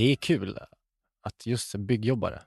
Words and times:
Det 0.00 0.12
är 0.12 0.16
kul 0.16 0.58
att 1.22 1.46
just 1.46 1.74
byggjobbare, 1.74 2.42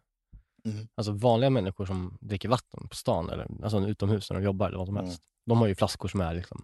Mm. 0.66 0.88
alltså 0.96 1.12
vanliga 1.12 1.50
människor 1.50 1.86
som 1.86 2.18
dricker 2.22 2.50
vatten 2.50 2.88
på 2.90 2.96
stan 2.96 3.30
eller 3.30 3.64
alltså 3.64 3.88
utomhus 3.88 4.30
när 4.30 4.38
de 4.40 4.44
jobbar 4.46 4.68
eller 4.68 4.78
vad 4.78 4.88
som 4.88 4.98
Mm. 4.98 5.06
helst. 5.08 5.22
De 5.46 5.58
har 5.58 5.68
ju 5.68 5.76
flaskor 5.76 6.08
som 6.10 6.22
är 6.22 6.34
liksom 6.34 6.64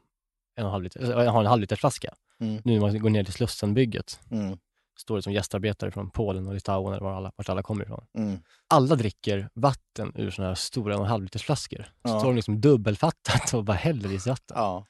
en 0.56 0.64
och 0.64 0.68
en 0.70 0.72
halv 0.72 0.84
liter, 0.84 1.00
eller 1.00 1.24
jag 1.24 1.32
har 1.32 1.40
en 1.40 1.46
halv 1.46 1.62
liters 1.62 1.80
flaska. 1.80 2.14
Mm. 2.40 2.62
Nu 2.66 2.74
när 2.74 2.80
man 2.80 3.00
går 3.00 3.10
ner 3.10 3.24
till 3.24 3.34
Slussenbygget 3.34 4.20
Mm. 4.32 4.58
står 5.00 5.16
det 5.16 5.22
som 5.22 5.34
gästarbetare 5.34 5.92
från 5.92 6.10
Polen 6.12 6.48
och 6.48 6.54
Litauen 6.54 6.94
eller 6.94 7.04
var 7.04 7.14
alla, 7.14 7.32
vart 7.36 7.50
alla 7.50 7.64
kommer 7.64 7.84
ifrån. 7.84 8.06
Mm. 8.14 8.40
Alla 8.68 8.96
dricker 8.96 9.50
vatten 9.54 10.12
ur 10.16 10.32
sådana 10.32 10.50
här 10.50 10.56
stora 10.56 10.94
en 10.94 11.00
och 11.00 11.06
en 11.06 11.12
halv 11.12 11.24
liters 11.24 11.44
flaskor. 11.44 11.84
Så 11.84 12.10
Ja. 12.10 12.20
står 12.20 12.30
de 12.30 12.36
liksom 12.36 12.62
dubbelfattat 12.62 13.54
och 13.54 13.64
bara 13.64 13.78
häller 13.78 14.12
i 14.14 14.20
sig 14.20 14.30
vatten. 14.32 14.58
Ja. 14.58 14.86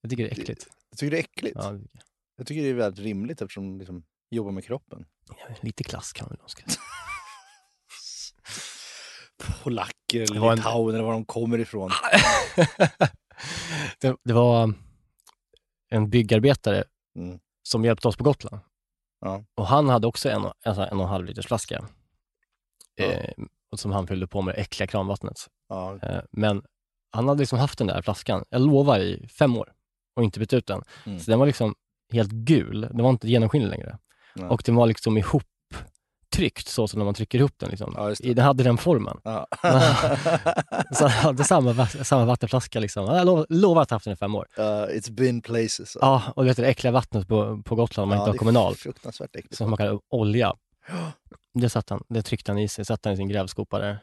Jag 0.00 0.10
tycker 0.10 0.24
det 0.24 0.30
är 0.30 0.40
äckligt. 0.40 0.66
Jag 0.90 0.98
tycker 0.98 1.10
det 1.10 1.16
är 1.16 1.20
äckligt. 1.24 1.56
Ja, 1.60 1.70
det 1.72 1.78
tycker 1.78 1.96
jag. 1.98 2.02
Jag 2.36 2.46
tycker 2.46 2.62
det 2.62 2.68
är 2.68 2.74
väldigt 2.74 3.04
rimligt 3.04 3.42
eftersom 3.42 3.78
liksom 3.78 4.04
jobbar 4.30 4.50
med 4.52 4.64
kroppen. 4.64 5.04
Lite 5.60 5.84
klass 5.84 6.12
kan 6.12 6.24
man 6.24 6.30
väl 6.36 6.42
önska. 6.42 6.64
Polacker 9.62 10.20
eller 10.22 10.50
en- 10.50 10.56
Litauen 10.56 10.94
eller 10.94 11.04
var 11.04 11.12
de 11.12 11.24
kommer 11.24 11.58
ifrån. 11.58 11.90
det, 14.00 14.16
det 14.24 14.32
var 14.32 14.74
en 15.90 16.10
byggarbetare 16.10 16.84
Mm. 17.16 17.38
som 17.62 17.84
hjälpte 17.84 18.08
oss 18.08 18.16
på 18.16 18.24
Gotland. 18.24 18.60
Ja. 19.20 19.44
Och 19.54 19.66
han 19.66 19.88
hade 19.88 20.06
också 20.06 20.30
en, 20.30 20.44
en, 20.64 20.74
här 20.76 20.86
en 20.86 20.96
och 20.96 21.02
en 21.04 21.08
halv 21.10 21.24
liters 21.24 21.46
flaska. 21.46 21.84
Ja. 22.94 23.04
Eh, 23.04 23.32
och 23.72 23.80
som 23.80 23.92
han 23.92 24.06
fyllde 24.06 24.26
på 24.26 24.42
med 24.42 24.54
det 24.54 24.60
äckliga 24.60 24.86
kranvattnet. 24.86 25.46
Ja. 25.68 25.98
Eh, 26.02 26.22
men 26.30 26.62
han 27.10 27.28
hade 27.28 27.40
liksom 27.40 27.58
haft 27.58 27.78
den 27.78 27.86
där 27.86 28.02
flaskan, 28.02 28.44
jag 28.48 28.60
lovar, 28.60 28.98
i 28.98 29.28
fem 29.28 29.56
år 29.56 29.72
och 30.16 30.24
inte 30.24 30.40
bytt 30.40 30.52
ut 30.52 30.66
den. 30.66 30.82
Mm. 31.06 31.18
Så 31.20 31.30
den 31.30 31.38
var 31.38 31.46
liksom 31.46 31.74
helt 32.12 32.30
gul. 32.32 32.80
Den 32.80 33.02
var 33.02 33.10
inte 33.10 33.28
genomskinlig 33.28 33.68
längre. 33.70 33.98
Nej. 34.34 34.48
Och 34.48 34.62
den 34.64 34.74
var 34.74 34.86
liksom 34.86 35.18
ihoptryckt 35.18 36.68
så 36.68 36.88
som 36.88 36.98
när 36.98 37.04
man 37.04 37.14
trycker 37.14 37.38
ihop 37.38 37.52
den. 37.56 37.70
Liksom. 37.70 37.94
Ja, 37.96 38.14
det. 38.20 38.34
Den 38.34 38.44
hade 38.44 38.64
den 38.64 38.78
formen. 38.78 39.18
Ja. 39.24 39.46
Så 40.94 41.06
han 41.06 41.10
hade 41.10 41.44
samma, 41.44 41.86
samma 41.86 42.24
vattenflaska. 42.24 42.80
Liksom. 42.80 43.04
Jag 43.06 43.26
lovar, 43.26 43.46
lovar 43.48 43.82
att 43.82 43.90
ha 43.90 43.94
haft 43.94 44.04
den 44.04 44.12
i 44.14 44.16
fem 44.16 44.34
år. 44.34 44.46
Uh, 44.58 44.64
it's 44.64 45.12
been 45.12 45.40
places. 45.42 45.96
Ja, 46.00 46.22
och 46.36 46.42
du 46.42 46.48
vet 46.48 46.56
det 46.56 46.66
äckliga 46.66 46.90
vattnet 46.92 47.28
på, 47.28 47.62
på 47.62 47.74
Gotland 47.74 48.08
man 48.08 48.16
Ja, 48.18 48.22
inte 48.24 48.30
har 48.30 48.38
kommunal, 48.38 48.74
Fruktansvärt 48.74 49.36
äckligt. 49.36 49.56
som 49.56 49.70
man 49.70 49.76
kallar 49.76 49.98
olja. 50.10 50.52
Det, 51.54 51.70
satt 51.70 51.90
han, 51.90 52.02
det 52.08 52.22
tryckte 52.22 52.50
han 52.52 52.58
i 52.58 52.68
sig, 52.68 52.84
satte 52.84 53.08
han 53.08 53.14
i 53.14 53.16
sin 53.16 53.28
grävskopa 53.28 53.78
där. 53.78 53.98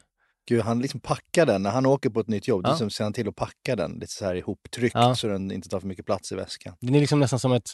Gud, 0.48 0.62
han 0.62 0.78
liksom 0.80 1.00
packar 1.00 1.46
den. 1.46 1.62
När 1.62 1.70
han 1.70 1.86
åker 1.86 2.10
på 2.10 2.20
ett 2.20 2.28
nytt 2.28 2.48
jobb, 2.48 2.60
Ja. 2.64 2.70
liksom 2.70 2.90
ser 2.90 3.04
han 3.04 3.12
till 3.12 3.28
att 3.28 3.36
packa 3.36 3.76
den 3.76 3.92
lite 3.92 4.12
så 4.12 4.24
här 4.24 4.34
ihoptryckt 4.34 4.94
Ja. 4.94 5.14
så 5.14 5.26
den 5.26 5.52
inte 5.52 5.68
tar 5.68 5.80
för 5.80 5.86
mycket 5.86 6.06
plats 6.06 6.32
i 6.32 6.34
väskan. 6.34 6.74
Den 6.80 6.94
är 6.94 7.00
liksom 7.00 7.20
nästan 7.20 7.38
som 7.38 7.52
ett, 7.52 7.70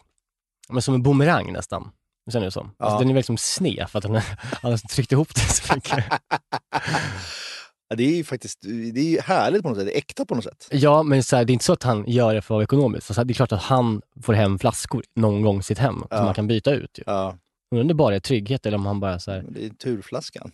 men 0.69 0.83
som 0.83 0.95
en 0.95 1.03
bumerang 1.03 1.53
nästan. 1.53 1.91
Sen 2.33 2.43
är 2.43 2.47
det 2.47 2.51
som. 2.51 2.67
Alltså, 2.79 2.95
Ja. 2.97 2.99
den 2.99 3.11
är 3.11 3.15
liksom 3.15 3.37
sned 3.39 3.87
för 3.91 3.99
att 3.99 4.05
han, 4.05 4.15
har 4.63 4.77
tryckt 4.89 5.13
ihop 5.13 5.35
det 5.35 5.41
så 5.41 5.75
mycket. 5.75 6.05
Ja, 7.89 7.97
det 7.97 8.05
är 8.05 8.17
ju 8.17 8.25
faktiskt 8.25 8.59
det 8.95 9.17
är 9.17 9.23
härligt 9.23 9.63
på 9.63 9.69
något 9.69 9.79
sätt. 9.79 9.87
Det 9.87 9.95
är 9.97 9.99
äkta 9.99 10.25
på 10.25 10.35
något 10.35 10.45
sätt. 10.45 10.69
Ja, 10.71 11.03
men 11.03 11.23
så 11.25 11.37
här, 11.37 11.45
det 11.45 11.51
är 11.51 11.53
inte 11.53 11.65
så 11.65 11.73
att 11.73 11.83
han 11.83 12.05
gör 12.07 12.35
det 12.35 12.43
för 12.43 12.47
att 12.55 12.57
vara 12.57 12.63
ekonomiskt. 12.63 13.11
Alltså, 13.11 13.25
det 13.25 13.33
är 13.33 13.35
klart 13.35 13.53
att 13.53 13.63
han 13.63 14.03
får 14.23 14.33
hem 14.33 14.59
flaskor 14.59 15.05
någon 15.17 15.43
gång 15.43 15.59
i 15.59 15.63
sitt 15.63 15.79
hem 15.79 16.05
Ja. 16.11 16.17
som 16.17 16.25
man 16.25 16.35
kan 16.35 16.47
byta 16.47 16.71
ut. 16.73 16.99
Ju. 16.99 17.03
Ja, 17.07 17.37
Undrar 17.71 17.83
om 17.83 17.89
det 17.89 17.95
bara 17.95 18.15
är 18.15 18.21
trygghet 18.21 18.67
eller 18.67 18.77
om 18.79 18.87
han 18.87 19.01
bara 19.01 19.19
så 19.19 19.31
här, 19.33 19.45
det 19.49 19.65
är 19.67 19.71
turflaskan. 19.71 20.51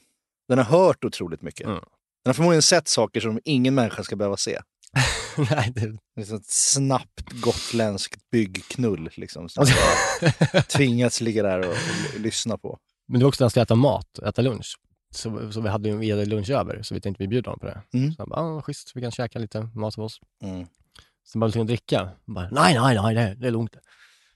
Den 0.49 0.59
har 0.59 0.65
hört 0.65 1.05
otroligt 1.05 1.43
mycket. 1.43 1.67
Mm. 1.67 1.79
Den 2.25 2.29
har 2.29 2.33
förmodligen 2.35 2.63
sett 2.63 2.89
saker 2.89 3.21
som 3.21 3.41
ingen 3.45 3.75
människa 3.75 4.03
ska 4.03 4.17
behöva 4.17 4.37
se. 4.37 4.59
nej, 5.51 5.73
det, 5.75 5.99
Liksom 6.17 6.37
ett 6.37 6.51
snabbt 6.51 7.33
gotländskt 7.33 8.31
byggknull 8.31 9.11
liksom. 9.15 9.49
Som 9.49 9.65
bara 9.65 10.63
tvingats 10.69 11.21
ligga 11.21 11.43
där 11.43 11.59
och, 11.59 11.75
och 12.15 12.21
lyssna 12.21 12.59
på. 12.59 12.79
Men 13.09 13.19
det 13.19 13.25
var 13.25 13.29
också 13.29 13.43
när 13.43 13.45
han 13.45 13.51
skulle 13.51 13.63
äta 13.63 13.75
mat, 13.75 14.19
äta 14.19 14.43
lunch. 14.43 14.77
Så, 15.15 15.53
så 15.53 15.61
vi 15.61 15.69
hade 15.69 15.89
ju 15.89 15.97
vi 15.97 16.11
hade 16.11 16.25
lunch 16.25 16.51
över, 16.51 16.83
så 16.83 16.95
vi 16.95 17.01
tänkte 17.01 17.23
vi 17.23 17.29
bjuder 17.29 17.51
honom 17.51 17.59
på 17.59 17.67
det. 17.67 17.83
Mm. 17.99 18.13
Så 18.13 18.23
han 18.23 18.29
bara, 18.29 18.41
ah, 18.41 18.63
schysst, 18.63 18.93
vi 18.95 19.01
kan 19.01 19.11
käka 19.11 19.39
lite 19.39 19.69
mat 19.75 19.99
av 19.99 20.05
oss. 20.05 20.21
Mm. 20.43 20.67
Sen 21.33 21.41
bara 21.41 21.47
lite 21.47 21.61
att 21.61 21.67
dricka. 21.67 22.09
Bara, 22.25 22.49
nej, 22.51 22.75
nej, 22.75 22.99
nej, 23.03 23.15
det, 23.15 23.35
det 23.35 23.47
är 23.47 23.51
lugnt. 23.51 23.77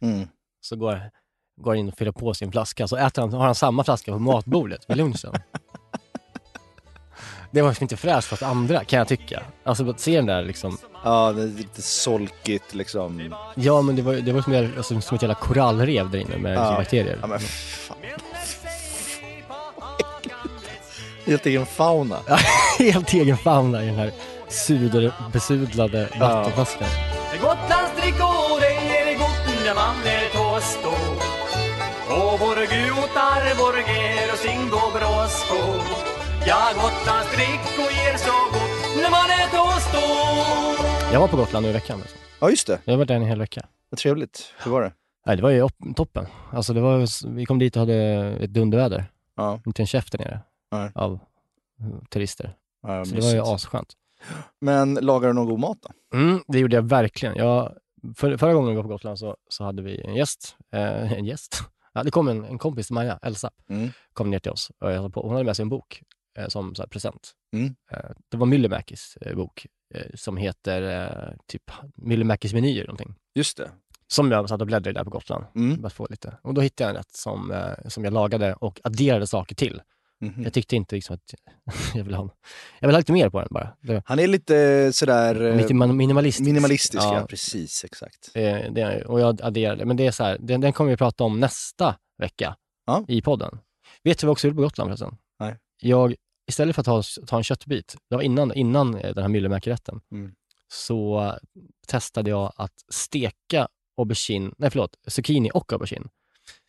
Mm. 0.00 0.28
Så 0.60 0.76
går, 0.76 1.10
går 1.56 1.70
han 1.70 1.78
in 1.78 1.88
och 1.88 1.98
fyller 1.98 2.12
på 2.12 2.34
sin 2.34 2.52
flaska, 2.52 2.88
så 2.88 2.96
äter 2.96 3.22
han, 3.22 3.32
har 3.32 3.44
han 3.44 3.54
samma 3.54 3.84
flaska 3.84 4.12
på 4.12 4.18
matbordet 4.18 4.84
vid 4.88 4.96
lunchen. 4.96 5.32
Det 7.50 7.62
var 7.62 7.68
liksom 7.68 7.84
inte 7.84 7.96
fräscht 7.96 8.32
oss 8.32 8.42
andra, 8.42 8.84
kan 8.84 8.98
jag 8.98 9.08
tycka. 9.08 9.42
Alltså 9.64 9.90
att 9.90 10.00
se 10.00 10.16
den 10.16 10.26
där 10.26 10.42
liksom, 10.42 10.78
Ja, 11.04 11.32
det 11.32 11.42
är 11.42 11.46
lite 11.46 11.82
solkigt 11.82 12.74
liksom. 12.74 13.34
ja 13.54 13.82
men 13.82 13.96
det 13.96 14.02
var, 14.02 14.14
det 14.14 14.32
var 14.32 14.42
som, 14.42 14.52
ett- 14.52 14.76
alltså, 14.76 15.00
som 15.00 15.14
ett 15.16 15.22
jävla 15.22 15.34
korallrev 15.34 16.10
där 16.10 16.18
inne 16.18 16.36
med 16.36 16.56
Ja. 16.56 16.60
liksom 16.60 16.74
bakterier. 16.76 17.18
Ja, 17.20 17.26
men 17.26 17.38
fan. 17.40 17.96
Helt 21.26 21.46
egen 21.46 21.66
fauna. 21.66 22.16
Helt 22.78 23.12
egen 23.12 23.36
fauna 23.36 23.82
i 23.82 23.86
den 23.86 23.94
här 23.94 24.12
vattenflaskan. 26.20 26.88
Det 27.32 27.36
är 27.36 27.40
gott 27.40 27.58
när 29.64 29.74
man 29.74 29.94
är 30.04 30.28
tåstå. 30.32 30.88
Och 32.08 32.40
vår 32.40 32.56
gutar, 32.56 33.54
vår 33.58 33.76
ger 33.78 34.32
och 34.32 34.38
sin 34.38 34.70
gå 34.70 34.90
bråskå. 34.98 35.75
Ja, 36.46 36.70
Gotlandsdrickor 36.74 37.90
ger 37.98 38.16
så 38.16 38.32
gott 38.52 38.96
när 39.02 39.10
man 39.10 39.26
är 39.38 39.46
tåstå. 39.56 41.12
Jag 41.12 41.20
var 41.20 41.28
på 41.28 41.36
Gotland 41.36 41.64
nu 41.64 41.70
i 41.70 41.72
veckan. 41.72 42.00
Alltså. 42.00 42.16
Ja, 42.40 42.50
just 42.50 42.66
det. 42.66 42.80
Jag 42.84 42.92
har 42.92 42.98
varit 42.98 43.08
där 43.08 43.14
en 43.14 43.22
hel 43.22 43.38
vecka. 43.38 43.66
Vad 43.90 43.98
trevligt. 43.98 44.54
Hur 44.64 44.70
var 44.70 44.82
det? 44.82 44.92
Nej, 45.26 45.36
det 45.36 45.42
var 45.42 45.50
ju 45.50 45.62
op- 45.62 45.96
toppen. 45.96 46.26
Alltså 46.52 46.72
det 46.72 46.80
var, 46.80 47.28
vi 47.34 47.46
kom 47.46 47.58
dit 47.58 47.76
och 47.76 47.80
hade 47.80 47.94
ett 48.40 48.50
dunderväder. 48.52 49.04
Ja, 49.36 49.60
Inte 49.66 49.82
en 49.82 49.86
käft 49.86 50.12
där 50.12 50.18
nere 50.18 50.40
Nej. 50.72 50.90
av 50.94 51.12
eh, 51.80 52.04
turister. 52.10 52.54
ja 52.82 53.04
Så 53.04 53.14
det 53.14 53.20
var 53.20 53.30
ju 53.30 53.40
asskönt. 53.54 53.92
Men 54.60 54.94
lagar 54.94 55.28
du 55.28 55.34
någon 55.34 55.46
god 55.46 55.60
mat 55.60 55.78
då? 55.82 56.18
Mm, 56.18 56.40
det 56.48 56.58
gjorde 56.58 56.76
jag 56.76 56.82
verkligen. 56.82 57.36
Jag, 57.36 57.72
för, 58.16 58.36
förra 58.36 58.54
gången 58.54 58.70
vi 58.70 58.76
var 58.76 58.82
på 58.82 58.88
Gotland 58.88 59.18
så, 59.18 59.36
så 59.48 59.64
hade 59.64 59.82
vi 59.82 60.00
en 60.00 60.14
gäst. 60.14 60.56
Eh, 60.72 61.12
en 61.12 61.24
gäst? 61.24 61.62
Ja, 61.96 62.02
det 62.02 62.10
kom 62.10 62.28
en, 62.28 62.44
en 62.44 62.58
kompis 62.58 62.86
till 62.86 62.94
Maja, 62.94 63.18
Elsa, 63.22 63.50
Mm. 63.70 63.90
kom 64.12 64.30
ner 64.30 64.38
till 64.38 64.50
oss. 64.52 64.70
Och 64.80 64.92
jag 64.92 65.14
på, 65.14 65.22
hon 65.22 65.32
hade 65.32 65.44
med 65.44 65.56
sig 65.56 65.62
en 65.62 65.68
bok 65.68 66.02
eh, 66.02 66.15
som 66.48 66.74
så 66.74 66.86
present. 66.86 67.32
Mm. 67.56 67.74
Eh, 67.90 68.10
det 68.30 68.36
var 68.36 68.46
Myllymäkis 68.46 69.16
eh, 69.20 69.36
bok 69.36 69.66
eh, 69.94 70.02
som 70.14 70.36
heter 70.36 70.82
eh, 71.02 71.34
typ 71.46 71.70
Myllymäkis 71.96 72.52
menyer 72.52 72.84
någonting. 72.84 73.14
Just 73.34 73.56
det. 73.56 73.70
Som 74.08 74.30
jag 74.30 74.48
satt 74.48 74.60
och 74.60 74.66
bläddrade 74.66 74.98
där 75.00 75.04
på 75.04 75.10
Gotland. 75.10 75.44
Mm. 75.54 75.80
Bara 75.82 75.90
få 75.90 76.06
lite. 76.10 76.38
Och 76.42 76.54
då 76.54 76.60
hittade 76.60 76.88
jag 76.88 76.90
en 76.90 76.96
rätt 76.96 77.16
som, 77.16 77.50
eh, 77.52 77.88
som 77.88 78.04
jag 78.04 78.12
lagade 78.12 78.54
och 78.54 78.80
adderade 78.84 79.26
saker 79.26 79.54
till. 79.54 79.82
Mhm. 80.20 80.42
Jag 80.44 80.52
tyckte 80.52 80.76
inte 80.76 80.94
liksom 80.94 81.14
att 81.14 81.34
jag 81.94 82.04
ville 82.04 82.16
ha, 82.16 82.30
jag 82.80 82.88
ville 82.88 82.96
ha 82.96 83.00
lite 83.00 83.12
mer 83.12 83.30
på 83.30 83.38
den 83.40 83.48
bara. 83.50 83.76
Det, 83.80 84.02
Han 84.06 84.18
är 84.18 84.26
lite 84.26 84.90
sådär... 84.92 85.42
eh, 85.46 85.56
lite 85.56 85.74
minimalistisk. 85.74 86.46
minimalistisk, 86.46 87.02
ja. 87.04 87.20
Ja. 87.20 87.26
Precis, 87.26 87.84
exakt. 87.84 88.30
Eh, 88.34 88.72
det, 88.72 88.80
är- 88.80 89.06
och 89.06 89.20
jag 89.20 89.42
adderade, 89.42 89.84
men 89.84 89.96
det 89.96 90.06
är 90.06 90.10
så 90.10 90.24
här, 90.24 90.38
den, 90.40 90.60
den 90.60 90.72
kommer 90.72 90.90
vi 90.90 90.96
prata 90.96 91.24
om 91.24 91.40
nästa 91.40 91.96
vecka 92.18 92.56
Ja. 92.86 93.04
i 93.08 93.22
podden. 93.22 93.58
Vet 94.04 94.18
du 94.18 94.26
vad 94.26 94.28
jag 94.28 94.32
också 94.32 94.46
gjorde 94.46 94.56
på 94.56 94.62
Gotland 94.62 94.88
förresten? 94.90 95.16
Nej. 95.40 95.56
Jag, 95.80 96.14
istället 96.48 96.74
för 96.74 96.80
att 96.80 96.86
ta, 96.86 97.02
ta 97.26 97.36
en 97.36 97.44
köttbit, 97.44 97.96
det 98.10 98.16
var 98.16 98.22
innan, 98.22 98.52
innan 98.54 98.94
eh, 98.94 99.14
den 99.14 99.22
här 99.22 99.28
myllymäkirätten, 99.28 100.00
Mm. 100.12 100.32
så 100.72 101.32
testade 101.86 102.30
jag 102.30 102.52
att 102.56 102.72
steka 102.92 103.68
aubergine, 103.96 104.52
nej 104.58 104.70
förlåt, 104.70 104.90
zucchini 105.06 105.50
och 105.54 105.72
aubergine. 105.72 106.08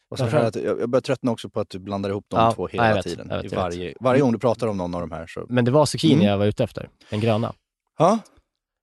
Och 0.09 0.19
här 0.19 0.43
att 0.43 0.55
jag 0.55 0.79
jag 0.79 0.89
börjar 0.89 1.01
tröttna 1.01 1.31
också 1.31 1.49
på 1.49 1.59
att 1.59 1.69
du 1.69 1.79
blandar 1.79 2.09
ihop 2.09 2.25
de 2.27 2.39
Ja, 2.39 2.51
två 2.51 2.67
hela 2.67 2.93
vet, 2.93 3.03
tiden. 3.03 3.27
vet, 3.29 3.53
varje, 3.53 3.93
varje 3.99 4.21
gång 4.21 4.31
du 4.31 4.39
pratar 4.39 4.67
om 4.67 4.77
någon 4.77 4.95
av 4.95 5.01
de 5.01 5.11
här 5.11 5.27
så... 5.27 5.45
Men 5.49 5.65
det 5.65 5.71
var 5.71 5.85
zucchini 5.85 6.13
Mm. 6.13 6.25
jag 6.25 6.37
var 6.37 6.45
ute 6.45 6.63
efter, 6.63 6.89
den 7.09 7.19
gröna. 7.19 7.53
Ja, 7.97 8.19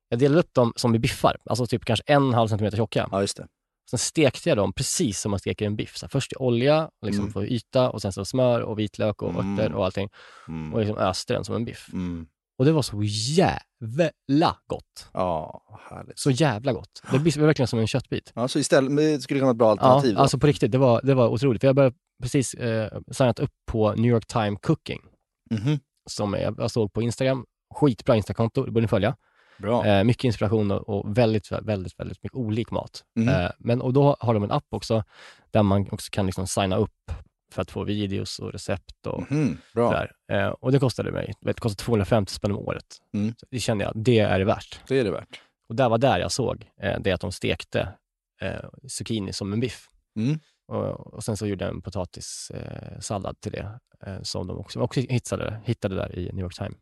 Jag 0.08 0.19
delade 0.19 0.41
upp 0.41 0.55
dem 0.55 0.73
som 0.76 0.94
i 0.94 0.99
biffar, 0.99 1.37
alltså 1.44 1.67
typ 1.67 1.85
kanske 1.85 2.05
en 2.06 2.35
halv 2.35 2.49
centimeter 2.49 2.76
tjocka. 2.76 3.08
Ja, 3.12 3.20
just 3.20 3.37
det. 3.37 3.46
Sen 3.90 3.98
stekte 3.98 4.48
jag 4.48 4.58
dem 4.58 4.72
precis 4.72 5.20
som 5.20 5.31
man 5.31 5.38
steker 5.40 5.66
en 5.66 5.76
biff. 5.76 5.96
Så 5.96 6.08
först 6.08 6.32
i 6.32 6.36
olja, 6.36 6.90
liksom 7.06 7.22
Mm. 7.22 7.32
få 7.32 7.44
yta, 7.44 7.90
och 7.90 8.02
sen 8.02 8.12
så 8.12 8.25
smör 8.25 8.60
och 8.60 8.78
vitlök 8.78 9.22
och 9.22 9.31
Mm. 9.31 9.58
örter 9.58 9.72
och 9.75 9.84
allting. 9.84 10.08
Mm. 10.48 10.75
Och 10.75 10.81
liksom 10.81 10.98
öste 10.98 11.32
den 11.34 11.44
som 11.44 11.54
en 11.54 11.64
biff. 11.64 11.88
Mm. 11.92 12.26
Och 12.58 12.64
det 12.64 12.72
var 12.72 12.82
så 12.82 13.02
jävla 13.02 14.56
gott. 14.66 15.08
Ja, 15.12 15.62
härligt. 15.90 16.19
Så 16.19 16.31
jävla 16.31 16.72
gott. 16.72 17.02
Det 17.12 17.19
blir 17.19 17.40
verkligen 17.40 17.66
som 17.69 17.78
en 17.78 17.86
köttbit. 17.86 18.32
Ja, 18.34 18.48
så 18.48 18.58
istället, 18.58 18.96
det 18.96 19.20
skulle 19.20 19.40
kunna 19.40 19.46
vara 19.46 19.52
ett 19.52 19.58
bra 19.58 19.70
alternativ. 19.70 20.10
Ja, 20.10 20.16
då. 20.16 20.22
alltså 20.22 20.38
på 20.38 20.46
riktigt. 20.46 20.72
Det 20.72 20.78
var, 20.78 21.00
det 21.02 21.14
var 21.14 21.28
otroligt. 21.28 21.60
För 21.60 21.69
jag 21.69 21.76
började 21.76 21.96
precis 22.22 22.54
eh, 22.54 22.98
signat 23.12 23.38
upp 23.38 23.50
på 23.66 23.92
New 23.94 24.10
York 24.10 24.26
Time 24.26 24.56
Cooking, 24.62 25.00
Mhm. 25.50 25.78
som 26.10 26.34
jag, 26.34 26.54
jag 26.58 26.70
såg 26.70 26.92
på 26.92 27.02
Instagram. 27.02 27.44
Skitbra 27.75 28.16
Instakonto, 28.16 28.64
det 28.64 28.70
borde 28.70 28.81
ni 28.84 28.88
följa. 28.88 29.16
Bra. 29.59 29.87
Eh, 29.87 30.05
mycket 30.05 30.25
inspiration 30.25 30.71
och, 30.71 31.19
väldigt, 31.19 31.53
väldigt, 31.53 32.01
väldigt 32.01 32.23
mycket 32.23 32.37
olik 32.37 32.71
mat. 32.71 33.05
Mhm. 33.17 33.29
Eh, 33.29 33.51
men, 33.59 33.81
och 33.81 33.93
då 33.93 34.17
har 34.21 34.35
de 34.35 34.43
en 34.43 34.51
app 34.51 34.67
också, 34.69 35.05
där 35.51 35.62
man 35.62 35.89
också 35.91 36.11
kan 36.11 36.27
liksom 36.27 36.47
signa 36.47 36.77
upp 36.77 37.11
för 37.53 37.62
att 37.62 37.71
få 37.71 37.85
videos 37.85 38.39
och 38.39 38.53
recept 38.53 39.06
och. 39.06 39.25
Bra. 39.75 39.91
sådär. 39.91 40.12
Eh, 40.33 40.49
och 40.49 40.73
det 40.73 40.79
kostade 40.79 41.12
mig, 41.12 41.35
det 41.41 41.61
kostade 41.61 41.85
250 41.85 42.33
spänn 42.33 42.53
om 42.53 42.59
året. 42.59 42.97
Mm. 43.15 43.35
Det 43.51 43.61
kände 43.61 43.85
jag, 43.85 43.93
det 43.97 44.19
är 44.19 44.39
det 44.39 44.45
värt. 44.45 44.81
Det 44.89 44.99
är 44.99 45.05
det 45.05 45.11
värt. 45.11 45.41
Och 45.69 45.75
där 45.75 45.89
var 45.89 45.99
där 45.99 46.19
jag 46.19 46.33
såg 46.33 46.71
eh, 46.81 47.01
det 47.01 47.12
att 47.12 47.21
de 47.21 47.33
stekte 47.33 47.89
eh, 48.41 48.65
zucchini 48.89 49.33
som 49.33 49.53
en 49.53 49.61
biff. 49.61 49.89
Mm. 50.17 50.41
Och, 50.69 51.15
och 51.15 51.25
sen 51.25 51.37
så 51.37 51.47
gjorde 51.47 51.65
jag 51.65 51.75
en 51.75 51.83
potatissallad 51.83 53.37
eh, 53.37 53.41
till 53.41 53.53
det, 53.53 53.81
som 54.23 54.47
de 54.47 54.59
också, 54.59 54.81
också 54.81 55.01
hittade, 55.01 55.61
hittade 55.65 55.95
där 55.95 56.19
i 56.19 56.33
New 56.33 56.43
York 56.43 56.55
Times. 56.55 56.77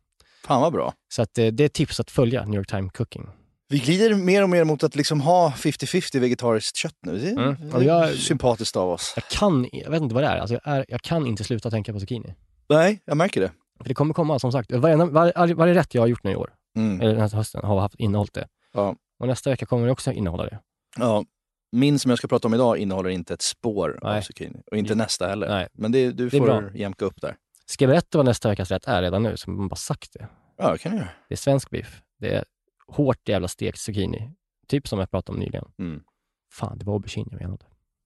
Fan 0.52 0.62
vad 0.62 0.72
bra. 0.72 0.94
Så 1.14 1.22
att, 1.22 1.38
eh, 1.38 1.46
det 1.46 1.64
är 1.64 1.66
ett 1.66 1.72
tips 1.72 2.00
att 2.00 2.10
följa 2.10 2.44
New 2.44 2.54
York 2.54 2.68
Times 2.70 2.92
Cooking. 2.92 3.28
Vi 3.68 3.78
glider 3.78 4.14
mer 4.14 4.42
och 4.42 4.50
mer 4.50 4.64
mot 4.64 4.82
att 4.84 4.96
liksom 4.96 5.20
ha 5.20 5.50
50-50 5.56 6.18
vegetariskt 6.20 6.76
kött 6.76 6.96
nu. 7.06 7.18
Det 7.18 7.28
är, 7.28 7.32
Mm. 7.32 7.70
det 7.78 7.84
jag- 7.84 8.14
sympatiskt 8.14 8.76
av 8.76 8.90
oss. 8.90 9.12
Jag 9.16 9.24
kan, 9.24 9.68
jag 9.72 9.90
vet 9.90 10.02
inte 10.02 10.14
vad 10.14 10.24
det 10.24 10.28
är, 10.28 10.36
alltså 10.38 10.54
jag, 10.64 10.76
är, 10.76 10.84
jag 10.88 11.02
kan 11.02 11.26
inte 11.26 11.44
sluta 11.44 11.70
tänka 11.70 11.92
på 11.92 12.00
zucchini. 12.00 12.34
Nej, 12.68 13.02
jag 13.04 13.16
märker 13.16 13.40
det. 13.40 13.50
För 13.78 13.88
det 13.88 13.94
kommer 13.94 14.14
komma, 14.14 14.38
som 14.38 14.52
sagt, 14.52 14.72
varje, 14.72 14.96
varje, 14.96 15.54
varje 15.54 15.74
rätt 15.74 15.94
jag 15.94 16.02
har 16.02 16.06
gjort 16.06 16.24
nu 16.24 16.30
i 16.32 16.36
år, 16.36 16.50
Mm. 16.76 17.00
eller 17.00 17.12
den 17.12 17.20
här 17.20 17.28
hösten, 17.28 17.64
har 17.64 17.80
haft 17.80 17.94
innehållit 17.94 18.34
det. 18.34 18.46
Ja. 18.74 18.96
Och 19.20 19.26
nästa 19.28 19.50
vecka 19.50 19.66
kommer 19.66 19.86
det 19.86 19.92
också 19.92 20.12
innehålla 20.12 20.44
det. 20.44 20.58
Ja. 20.98 21.24
Min 21.76 21.98
som 21.98 22.08
jag 22.10 22.18
ska 22.18 22.28
prata 22.28 22.48
om 22.48 22.54
idag 22.54 22.78
innehåller 22.78 23.10
inte 23.10 23.34
ett 23.34 23.42
spår 23.42 23.98
av 24.02 24.10
Nej. 24.12 24.22
zucchini. 24.22 24.60
Och 24.70 24.76
inte 24.76 24.94
nästa 24.94 25.26
heller. 25.28 25.48
Nej. 25.48 25.68
Men 25.72 25.92
det, 25.92 26.10
du 26.10 26.28
Det 26.28 26.38
får 26.38 26.44
bra. 26.46 26.62
jämka 26.74 27.04
upp 27.04 27.20
där. 27.20 27.36
Ska 27.66 27.84
jag 27.84 27.88
berätta 27.90 28.18
vad 28.18 28.24
nästa 28.24 28.48
veckas 28.48 28.70
rätt 28.70 28.84
är 28.86 29.02
redan 29.02 29.22
nu, 29.22 29.36
så 29.36 29.50
man 29.50 29.68
bara 29.68 29.76
sagt 29.76 30.12
det. 30.12 30.28
Ja, 30.62 30.72
det 30.72 30.78
kan 30.78 30.96
göra. 30.96 31.08
Det 31.28 31.34
är 31.34 31.36
svensk 31.36 31.70
biff. 31.70 32.02
Det 32.18 32.34
är 32.34 32.44
hårt 32.86 33.28
jävla 33.28 33.48
stekt 33.48 33.78
zucchini. 33.78 34.32
Typ 34.68 34.88
som 34.88 34.98
jag 34.98 35.10
pratade 35.10 35.36
om 35.36 35.40
nyligen. 35.40 35.64
Mm. 35.78 36.02
Fan, 36.52 36.78
det 36.78 36.84
var 36.84 36.92
aubergine 36.92 37.28
jag 37.30 37.40
menade. 37.40 37.64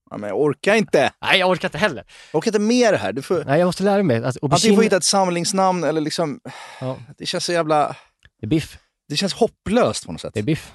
Ja, 0.09 0.17
men 0.17 0.29
jag 0.29 0.39
orkar 0.41 0.75
inte! 0.75 1.13
Nej, 1.21 1.39
jag 1.39 1.49
orkar 1.49 1.67
inte 1.67 1.77
heller. 1.77 2.03
Jag 2.31 2.37
orkar 2.39 2.59
inte 2.59 2.91
det 2.91 2.97
här. 2.97 3.13
Du 3.13 3.21
får, 3.21 3.43
Nej, 3.45 3.59
jag 3.59 3.65
måste 3.65 3.83
lära 3.83 4.03
mig. 4.03 4.15
Alltså, 4.15 4.39
Antingen 4.45 4.53
aubergine, 4.53 4.75
får 4.75 4.83
hitta 4.83 4.97
ett 4.97 5.03
samlingsnamn 5.03 5.83
eller 5.83 6.01
liksom... 6.01 6.41
ja, 6.81 6.97
Det 7.17 7.25
känns 7.25 7.45
så 7.45 7.51
jävla... 7.51 7.95
det 8.39 8.45
är 8.45 8.49
biff. 8.49 8.79
Det 9.07 9.15
känns 9.15 9.33
hopplöst 9.33 10.05
på 10.05 10.11
något 10.11 10.21
sätt. 10.21 10.33
Det 10.33 10.39
är 10.39 10.43
biff. 10.43 10.73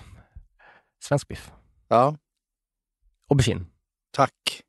Svensk 1.02 1.28
biff. 1.28 1.52
Ja, 1.88 2.16
Aubergine. 3.30 3.66
tack. 4.10 4.62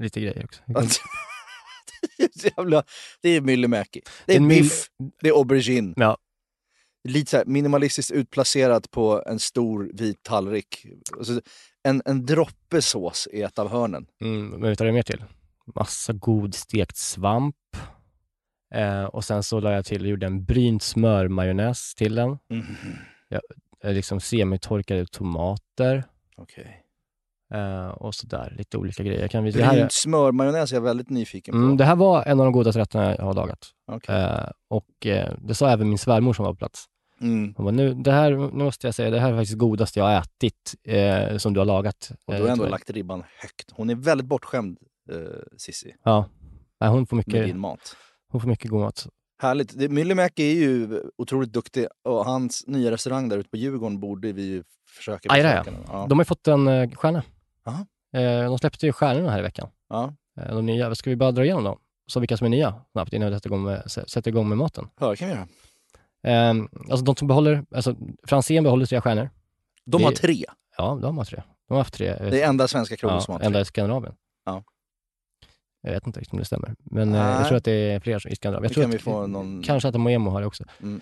Lite 0.00 0.20
grejer 0.20 0.44
också. 0.44 0.62
jävla... 2.56 2.84
Det 3.22 3.28
är 3.28 3.40
myllymäki. 3.40 4.00
Det 4.26 4.32
är 4.32 4.36
En 4.36 4.48
biff, 4.48 4.86
det 5.22 5.28
är 5.28 5.32
aubergine. 5.32 5.94
Ja. 5.96 6.18
Lite 7.08 7.30
så 7.30 7.36
här 7.36 7.44
minimalistiskt 7.44 8.10
utplacerat 8.10 8.90
på 8.90 9.22
en 9.26 9.38
stor 9.38 9.90
vit 9.94 10.22
tallrik. 10.22 10.86
Alltså, 11.18 11.40
en, 11.82 12.02
en 12.04 12.26
droppe 12.26 12.82
sås 12.82 13.28
i 13.32 13.42
ett 13.42 13.58
av 13.58 13.68
hörnen. 13.68 14.06
Mm, 14.20 14.48
men 14.48 14.60
vet 14.60 14.78
du 14.78 14.84
vad 14.84 14.86
det 14.86 14.90
är 14.90 14.92
mer 14.92 15.02
till? 15.02 15.24
Massa 15.74 16.12
god 16.12 16.54
stekt 16.54 16.96
svamp. 16.96 17.56
Eh, 18.74 19.04
och 19.04 19.24
sen 19.24 19.42
så 19.42 19.60
la 19.60 19.72
jag 19.72 19.84
till, 19.84 20.06
gjorde 20.06 20.26
en 20.26 20.44
brynt 20.44 20.82
smörmajonnäs 20.82 21.94
till 21.94 22.14
den. 22.14 22.38
Eh, 23.84 23.92
liksom 23.92 24.20
semitorkade 24.20 25.06
tomater. 25.06 26.04
Okej. 26.36 26.81
Eh, 27.52 27.88
och 27.88 28.14
sådär, 28.14 28.54
lite 28.58 28.78
olika 28.78 29.02
grejer. 29.02 29.28
Kan 29.28 29.44
visa. 29.44 29.58
Det 29.58 29.64
här, 29.64 29.88
smörmajonnäs 29.90 30.72
är 30.72 30.76
jag 30.76 30.82
väldigt 30.82 31.10
nyfiken 31.10 31.52
på. 31.52 31.58
mm, 31.58 31.76
det 31.76 31.84
här 31.84 31.96
var 31.96 32.24
en 32.24 32.40
av 32.40 32.46
de 32.46 32.52
godaste 32.52 32.80
rätterna 32.80 33.16
jag 33.16 33.24
har 33.24 33.34
lagat. 33.34 33.70
Okej. 33.92 34.14
Eh, 34.22 34.48
och 34.70 35.06
eh, 35.06 35.34
det 35.40 35.54
sa 35.54 35.70
även 35.70 35.88
min 35.88 35.98
svärmor 35.98 36.32
som 36.32 36.44
var 36.44 36.52
på 36.52 36.56
plats. 36.58 36.84
Mm. 37.20 37.54
Hon 37.56 37.64
bara, 37.64 37.70
nu, 37.70 37.94
det 37.94 38.12
här, 38.12 38.30
nu 38.30 38.64
måste 38.64 38.86
jag 38.86 38.94
säga, 38.94 39.10
det 39.10 39.20
här 39.20 39.32
är 39.32 39.36
faktiskt 39.36 39.58
godaste 39.58 39.98
jag 39.98 40.06
har 40.06 40.18
ätit 40.18 40.74
som 41.42 41.54
du 41.54 41.60
har 41.60 41.64
lagat. 41.64 42.10
Och 42.26 42.34
du 42.34 42.40
har 42.40 42.48
ändå 42.48 42.54
till 42.54 42.62
mig." 42.62 42.70
lagt 42.70 42.90
ribban 42.90 43.24
högt. 43.38 43.70
Hon 43.72 43.90
är 43.90 43.94
väldigt 43.94 44.26
bortskämd, 44.26 44.78
Sissi, 45.56 45.94
Ja. 46.04 46.28
Hon, 46.80 47.06
får 47.06 47.16
med 47.16 47.24
mycket, 47.26 47.46
din 47.46 47.58
mat. 47.58 47.96
hon 48.28 48.40
får 48.40 48.48
mycket 48.48 48.70
god 48.70 48.80
mat. 48.80 49.06
Härligt. 49.42 49.90
Myllymäki 49.90 50.42
är 50.42 50.54
ju 50.60 51.02
otroligt 51.18 51.52
duktig 51.52 51.86
och 52.04 52.24
hans 52.24 52.64
nya 52.66 52.90
restaurang 52.90 53.28
där 53.28 53.38
ute 53.38 53.48
på 53.50 53.56
Djurgården 53.56 54.00
borde 54.00 54.32
vi 54.32 54.42
ju 54.42 54.64
försöka 54.96 55.28
besöka. 55.28 55.72
Ja. 55.88 56.06
De 56.08 56.18
har 56.18 56.24
fått 56.24 56.48
en 56.48 56.90
stjärna. 56.96 57.22
Jaha. 57.64 57.86
Eh, 58.22 58.44
de 58.44 58.58
släppte 58.58 58.86
ju 58.86 58.92
stjärnorna 58.92 59.30
här 59.30 59.38
i 59.38 59.42
veckan. 59.42 59.68
Ja. 59.88 60.14
Eh, 60.40 60.54
de 60.54 60.66
nya. 60.66 60.94
Ska 60.94 61.10
vi 61.10 61.16
bara 61.16 61.32
dra 61.32 61.44
igenom 61.44 61.64
dem? 61.64 61.78
Så 62.06 62.20
vilka 62.20 62.36
som 62.36 62.44
är 62.44 62.48
nya 62.50 62.74
snabbt 62.92 63.12
innan 63.12 63.28
vi 63.30 63.34
sätter 63.36 63.48
igång 63.48 63.62
med, 63.62 63.90
sätter 63.90 64.28
igång 64.28 64.48
med 64.48 64.58
maten. 64.58 64.88
Ja, 65.00 65.10
det 65.10 65.16
kan 65.16 65.28
vi 65.28 65.34
göra. 65.34 65.48
Eh, 66.26 66.64
alltså 66.90 67.04
de 67.04 67.16
som 67.16 67.28
behåller, 67.28 67.64
alltså 67.74 67.96
Franzén 68.26 68.64
behåller 68.64 68.86
tre 68.86 69.00
stjärnor. 69.00 69.30
De 69.84 69.98
Det- 69.98 70.04
har 70.04 70.12
tre. 70.12 70.44
Ja, 70.76 70.98
de 71.02 71.18
har 71.18 71.24
tre. 71.24 71.42
De 71.68 71.74
har 71.74 71.78
haft 71.80 71.94
tre. 71.94 72.08
eh, 72.08 72.30
Det 72.30 72.42
är 72.42 72.48
enda 72.48 72.68
svenska 72.68 72.96
krogen 72.96 73.14
ja, 73.16 73.20
som 73.20 73.32
har 73.32 73.38
tre. 73.38 73.46
enda 73.46 73.60
i 73.60 73.64
Skandinavien. 73.64 74.14
Ja. 74.44 74.62
Jag 75.82 75.92
vet 75.92 76.06
inte 76.06 76.20
riktigt 76.20 76.32
om 76.32 76.38
det 76.38 76.44
stämmer. 76.44 76.74
Men 76.78 77.10
Nej. 77.10 77.20
jag 77.20 77.46
tror 77.48 77.56
att 77.58 77.64
det 77.64 77.72
är 77.72 78.00
fler 78.00 78.18
som- 78.18 78.30
i 78.30 78.36
Skandinavien. 78.36 78.72
Jag 78.90 79.00
tror 79.02 79.24
att, 79.24 79.30
någon 79.30 79.62
Kanske 79.62 79.88
att 79.88 80.00
Moemo 80.00 80.30
har 80.30 80.40
det 80.40 80.46
också. 80.46 80.64
Mm. 80.82 81.00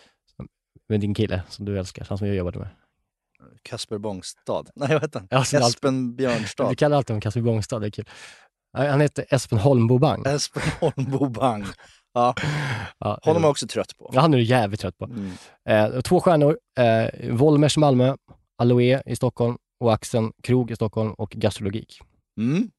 Med 0.89 1.01
din 1.01 1.15
kille 1.15 1.43
som 1.49 1.65
du 1.65 1.79
älskar, 1.79 2.06
han 2.09 2.19
som 2.19 2.27
jag 2.27 2.37
jobbade 2.37 2.59
med. 2.59 2.69
Kasper 3.69 3.99
Bångstad. 3.99 4.65
Nej, 4.77 4.89
vad 4.93 5.03
heter 5.03 5.19
han? 5.21 5.29
Ja, 5.31 5.59
Espen 5.69 6.15
Björnstad. 6.17 6.69
Vi 6.69 6.77
kallar 6.77 6.97
alltid 6.97 7.11
honom 7.11 7.21
Kasper 7.21 7.41
Bångstad, 7.41 7.79
det 7.79 7.87
är 7.87 7.91
kul. 7.91 8.09
Han 8.77 9.01
heter 9.01 9.25
Espen 9.31 9.59
Holmbo 9.59 9.99
Bang. 9.99 10.27
Espen 10.27 10.62
Holmbo 10.81 11.29
Bang. 11.29 11.65
Ja, 12.15 12.35
Ja, 12.99 13.19
honom 13.23 13.43
är 13.43 13.47
jag 13.47 13.51
också 13.51 13.67
trött 13.67 13.97
på. 13.99 14.11
Ja, 14.15 14.21
han 14.21 14.35
är 14.35 14.39
du 14.39 14.45
jävligt 14.45 14.81
trött 14.81 14.99
på. 14.99 15.05
Mm. 15.05 15.31
Eh, 15.69 16.01
två 16.01 16.20
stjärnor. 16.20 16.58
Eh, 16.79 17.31
Volmers 17.31 17.77
Malmö, 17.77 18.17
Aloe 18.63 19.03
i 19.06 19.17
Stockholm 19.17 19.56
och 19.84 19.93
Axen 19.93 20.32
Krog 20.43 20.70
i 20.70 20.77
Stockholm 20.77 21.13
och 21.13 21.31
Gastrologik. 21.31 22.01
Mm. 22.41 22.70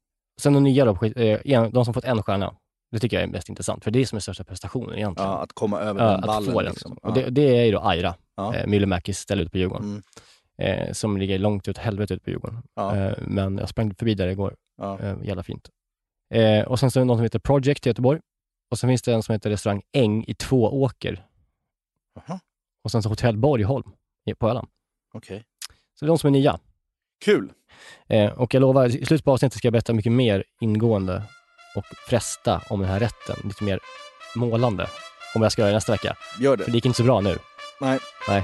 Sen 0.41 0.53
de 0.53 0.63
nya 0.63 0.85
då, 0.85 1.05
eh, 1.05 1.69
de 1.71 1.85
som 1.85 1.93
fått 1.93 2.03
en 2.03 2.23
stjärna. 2.23 2.53
Det 2.91 2.99
tycker 2.99 3.17
jag 3.17 3.23
är 3.23 3.27
mest 3.27 3.49
intressant, 3.49 3.83
för 3.83 3.91
det 3.91 3.99
är 4.01 4.05
som 4.05 4.15
är 4.15 4.19
största 4.19 4.43
prestationen 4.43 4.95
egentligen. 4.97 5.31
Ja, 5.31 5.37
att 5.43 5.53
komma 5.53 5.79
över 5.79 6.01
Ja, 6.03 6.07
den 6.11 6.19
att 6.19 6.25
ballen. 6.25 6.53
få 6.53 6.61
den. 6.61 6.71
liksom. 6.71 6.97
Och 7.03 7.13
det, 7.13 7.29
det 7.29 7.57
är 7.59 7.63
ju 7.65 7.71
då 7.71 7.79
Aira, 7.79 8.15
Ja. 8.35 8.55
eh, 8.55 8.67
Myllymäkis 8.67 9.17
ställe 9.19 9.41
ute 9.41 9.51
på 9.51 9.57
Djurgården, 9.57 9.85
Mm. 9.89 10.01
Eh, 10.61 10.93
som 10.93 11.17
ligger 11.17 11.39
långt 11.39 11.67
ut 11.67 11.77
helvete 11.77 12.13
ut 12.13 12.23
på 12.23 12.29
Djurgården. 12.29 12.63
Ja. 12.75 12.95
Eh, 12.97 13.13
men 13.21 13.57
jag 13.57 13.69
sprang 13.69 13.95
förbi 13.95 14.13
där 14.13 14.27
igår, 14.27 14.55
Ja. 14.77 14.99
eh, 14.99 15.15
jävla 15.23 15.43
fint. 15.43 15.69
Eh, 16.33 16.65
och 16.67 16.79
sen 16.79 16.91
så 16.91 16.99
är 16.99 17.01
det 17.01 17.05
någon 17.05 17.17
som 17.17 17.23
heter 17.23 17.39
Project 17.39 17.85
i 17.85 17.89
Göteborg. 17.89 18.19
Och 18.71 18.79
sen 18.79 18.89
finns 18.89 19.01
det 19.01 19.13
en 19.13 19.23
som 19.23 19.33
heter 19.33 19.49
restaurang 19.49 19.81
Äng 19.93 20.23
i 20.27 20.33
Tvååker. 20.33 21.25
Jaha. 22.15 22.39
Och 22.83 22.91
sen 22.91 23.03
så 23.03 23.09
Hotell 23.09 23.37
Borgholm 23.37 23.91
på 24.39 24.49
Öland. 24.49 24.67
Okej. 25.13 25.43
Så 25.93 26.05
det 26.05 26.07
är 26.07 26.07
de 26.07 26.17
som 26.17 26.27
är 26.27 26.31
nya. 26.31 26.59
Kul. 27.25 27.51
Eh, 28.07 28.31
och 28.31 28.53
jag 28.53 28.61
lovar, 28.61 28.85
i 28.85 29.05
slutet 29.05 29.23
på 29.25 29.31
avsnittet 29.31 29.57
ska 29.57 29.65
jag 29.65 29.73
berätta 29.73 29.93
mycket 29.93 30.11
mer 30.11 30.43
ingående 30.61 31.23
och 31.75 31.85
fresta 31.85 32.61
om 32.69 32.79
den 32.79 32.89
här 32.89 32.99
rätten. 32.99 33.35
Lite 33.43 33.63
mer 33.63 33.79
målande. 34.35 34.87
Om 35.35 35.41
jag 35.41 35.51
ska 35.51 35.61
göra 35.61 35.69
det 35.71 35.75
nästa 35.77 35.91
vecka. 35.91 36.15
Gör 36.39 36.57
För 36.57 36.65
det. 36.65 36.71
det 36.71 36.75
gick 36.75 36.85
inte 36.85 36.97
så 36.97 37.03
bra 37.03 37.21
nu. 37.21 37.37
Nej. 37.81 37.99
Nej. 38.27 38.43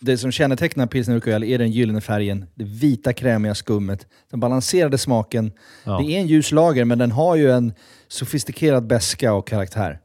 Det 0.00 0.18
som 0.18 0.32
kännetecknar 0.32 0.86
pilsner 0.86 1.14
urquell 1.16 1.44
är 1.44 1.58
den 1.58 1.70
gyllene 1.70 2.00
färgen, 2.00 2.46
det 2.54 2.64
vita 2.64 3.12
krämiga 3.12 3.54
skummet, 3.54 4.06
den 4.30 4.40
balanserade 4.40 4.98
smaken. 4.98 5.52
Ja. 5.84 5.98
Det 5.98 6.12
är 6.12 6.20
en 6.20 6.26
ljus 6.26 6.52
lager, 6.52 6.84
men 6.84 6.98
den 6.98 7.10
har 7.12 7.36
ju 7.36 7.50
en 7.50 7.72
sofistikerad 8.08 8.86
beska 8.86 9.32
och 9.32 9.48
karaktär. 9.48 10.00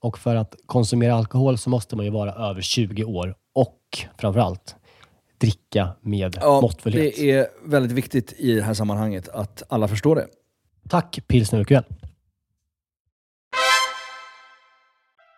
Och 0.00 0.18
för 0.18 0.36
att 0.36 0.54
konsumera 0.66 1.14
alkohol 1.14 1.58
så 1.58 1.70
måste 1.70 1.96
man 1.96 2.04
ju 2.04 2.10
vara 2.10 2.50
över 2.50 2.60
20 2.60 3.04
år 3.04 3.34
och 3.54 3.78
framförallt 4.18 4.76
dricka 5.40 5.88
med 6.02 6.38
Ja, 6.40 6.60
måttfullhet. 6.60 7.14
det 7.16 7.30
är 7.30 7.48
väldigt 7.64 7.92
viktigt 7.92 8.32
i 8.38 8.54
det 8.54 8.62
här 8.62 8.74
sammanhanget 8.74 9.28
att 9.28 9.62
alla 9.68 9.88
förstår 9.88 10.16
det. 10.16 10.26
Tack 10.88 11.18
pilsner 11.26 11.60
och 11.60 11.68
kväll. 11.68 11.84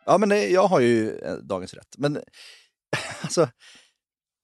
Ja, 0.07 0.19
men 0.19 0.53
jag 0.53 0.67
har 0.67 0.81
ju 0.81 1.19
eh, 1.19 1.33
dagens 1.35 1.75
rätt. 1.75 1.95
Men 1.99 2.19
alltså, 3.23 3.49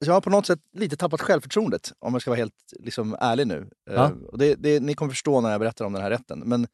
jag 0.06 0.12
har 0.14 0.20
på 0.20 0.30
något 0.30 0.46
sätt 0.46 0.60
lite 0.72 0.96
tappat 0.96 1.20
självförtroendet, 1.20 1.92
om 1.98 2.12
jag 2.12 2.22
ska 2.22 2.30
vara 2.30 2.38
helt 2.38 2.72
liksom, 2.78 3.16
ärlig 3.20 3.46
nu. 3.46 3.70
Eh, 3.90 3.94
Ja. 3.94 4.12
och 4.28 4.38
det, 4.38 4.54
det, 4.54 4.80
ni 4.80 4.94
kommer 4.94 5.10
förstå 5.12 5.40
när 5.40 5.50
jag 5.50 5.60
berättar 5.60 5.84
om 5.84 5.92
den 5.92 6.02
här 6.02 6.10
rätten. 6.10 6.38
Men 6.38 6.66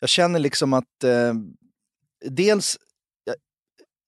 jag 0.00 0.08
känner 0.08 0.38
liksom 0.38 0.72
att 0.72 1.04
eh, 1.04 1.34
dels... 2.30 2.78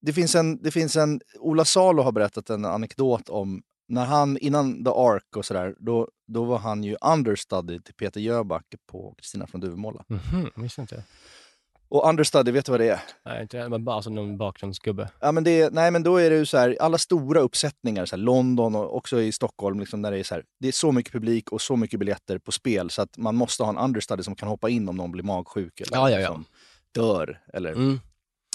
Det 0.01 0.13
finns, 0.13 0.35
en, 0.35 0.63
det 0.63 0.71
finns 0.71 0.97
en... 0.97 1.21
Ola 1.39 1.65
Salo 1.65 2.03
har 2.03 2.13
berättat 2.13 2.51
en 2.51 2.65
anekdot 2.65 3.29
om 3.29 3.63
när 3.89 4.05
han, 4.05 4.39
innan 4.39 4.85
The 4.85 4.91
Ark 4.91 5.37
och 5.37 5.45
sådär, 5.45 5.75
då, 5.79 6.09
då 6.27 6.45
var 6.45 6.59
han 6.59 6.85
ju 6.85 6.97
understudy 7.01 7.81
till 7.81 7.95
Peter 7.95 8.21
Jöback 8.21 8.75
på 8.87 9.15
Kristina 9.19 9.47
från 9.47 9.61
Duvemåla. 9.61 10.05
Visste 10.57 10.81
inte. 10.81 11.05
Och 11.95 12.09
understudy, 12.09 12.51
vet 12.53 12.67
du 12.67 12.73
vad 12.73 12.81
det 12.81 12.89
är? 12.89 13.01
Nej, 13.25 13.43
inte. 13.43 13.69
Men 13.69 13.85
bara 13.85 13.97
alltså 13.97 14.11
någon 14.11 14.37
bakgrundsgubbe. 14.37 15.09
Ja, 15.21 15.33
men 15.33 15.45
det, 15.45 15.73
nej, 15.73 15.91
men 15.91 16.03
då 16.03 16.17
är 16.17 16.31
det 16.31 16.37
ju 16.37 16.47
så 16.47 16.59
här, 16.59 16.77
alla 16.81 16.99
stora 16.99 17.41
uppsättningar, 17.41 18.07
så 18.07 18.17
här, 18.17 18.23
London 18.23 18.75
och 18.75 18.97
också 18.97 19.21
i 19.21 19.33
Stockholm, 19.33 19.81
liksom, 19.81 20.03
där 20.03 20.11
det 20.11 20.19
är 20.19 20.23
så 20.23 20.35
här, 20.35 20.45
det 20.61 20.69
är 20.69 20.73
så 20.73 20.93
mycket 20.93 21.13
publik 21.13 21.53
och 21.53 21.61
så 21.61 21.77
mycket 21.77 22.01
biljetter 22.01 22.39
på 22.39 22.53
spel 22.53 22.91
så 22.91 23.03
att 23.03 23.19
man 23.19 23.35
måste 23.35 23.63
ha 23.63 23.71
en 23.71 23.79
understudy 23.79 24.23
som 24.23 24.35
kan 24.35 24.49
hoppa 24.49 24.69
in 24.69 24.89
om 24.89 24.97
någon 24.97 25.13
blir 25.13 25.23
magsjuk 25.23 25.81
eller 25.81 25.97
Ja, 25.97 26.11
ja, 26.11 26.19
ja. 26.19 26.29
Liksom, 26.29 26.45
dör. 26.95 27.41
Eller, 27.53 27.73
Mm. 27.73 28.01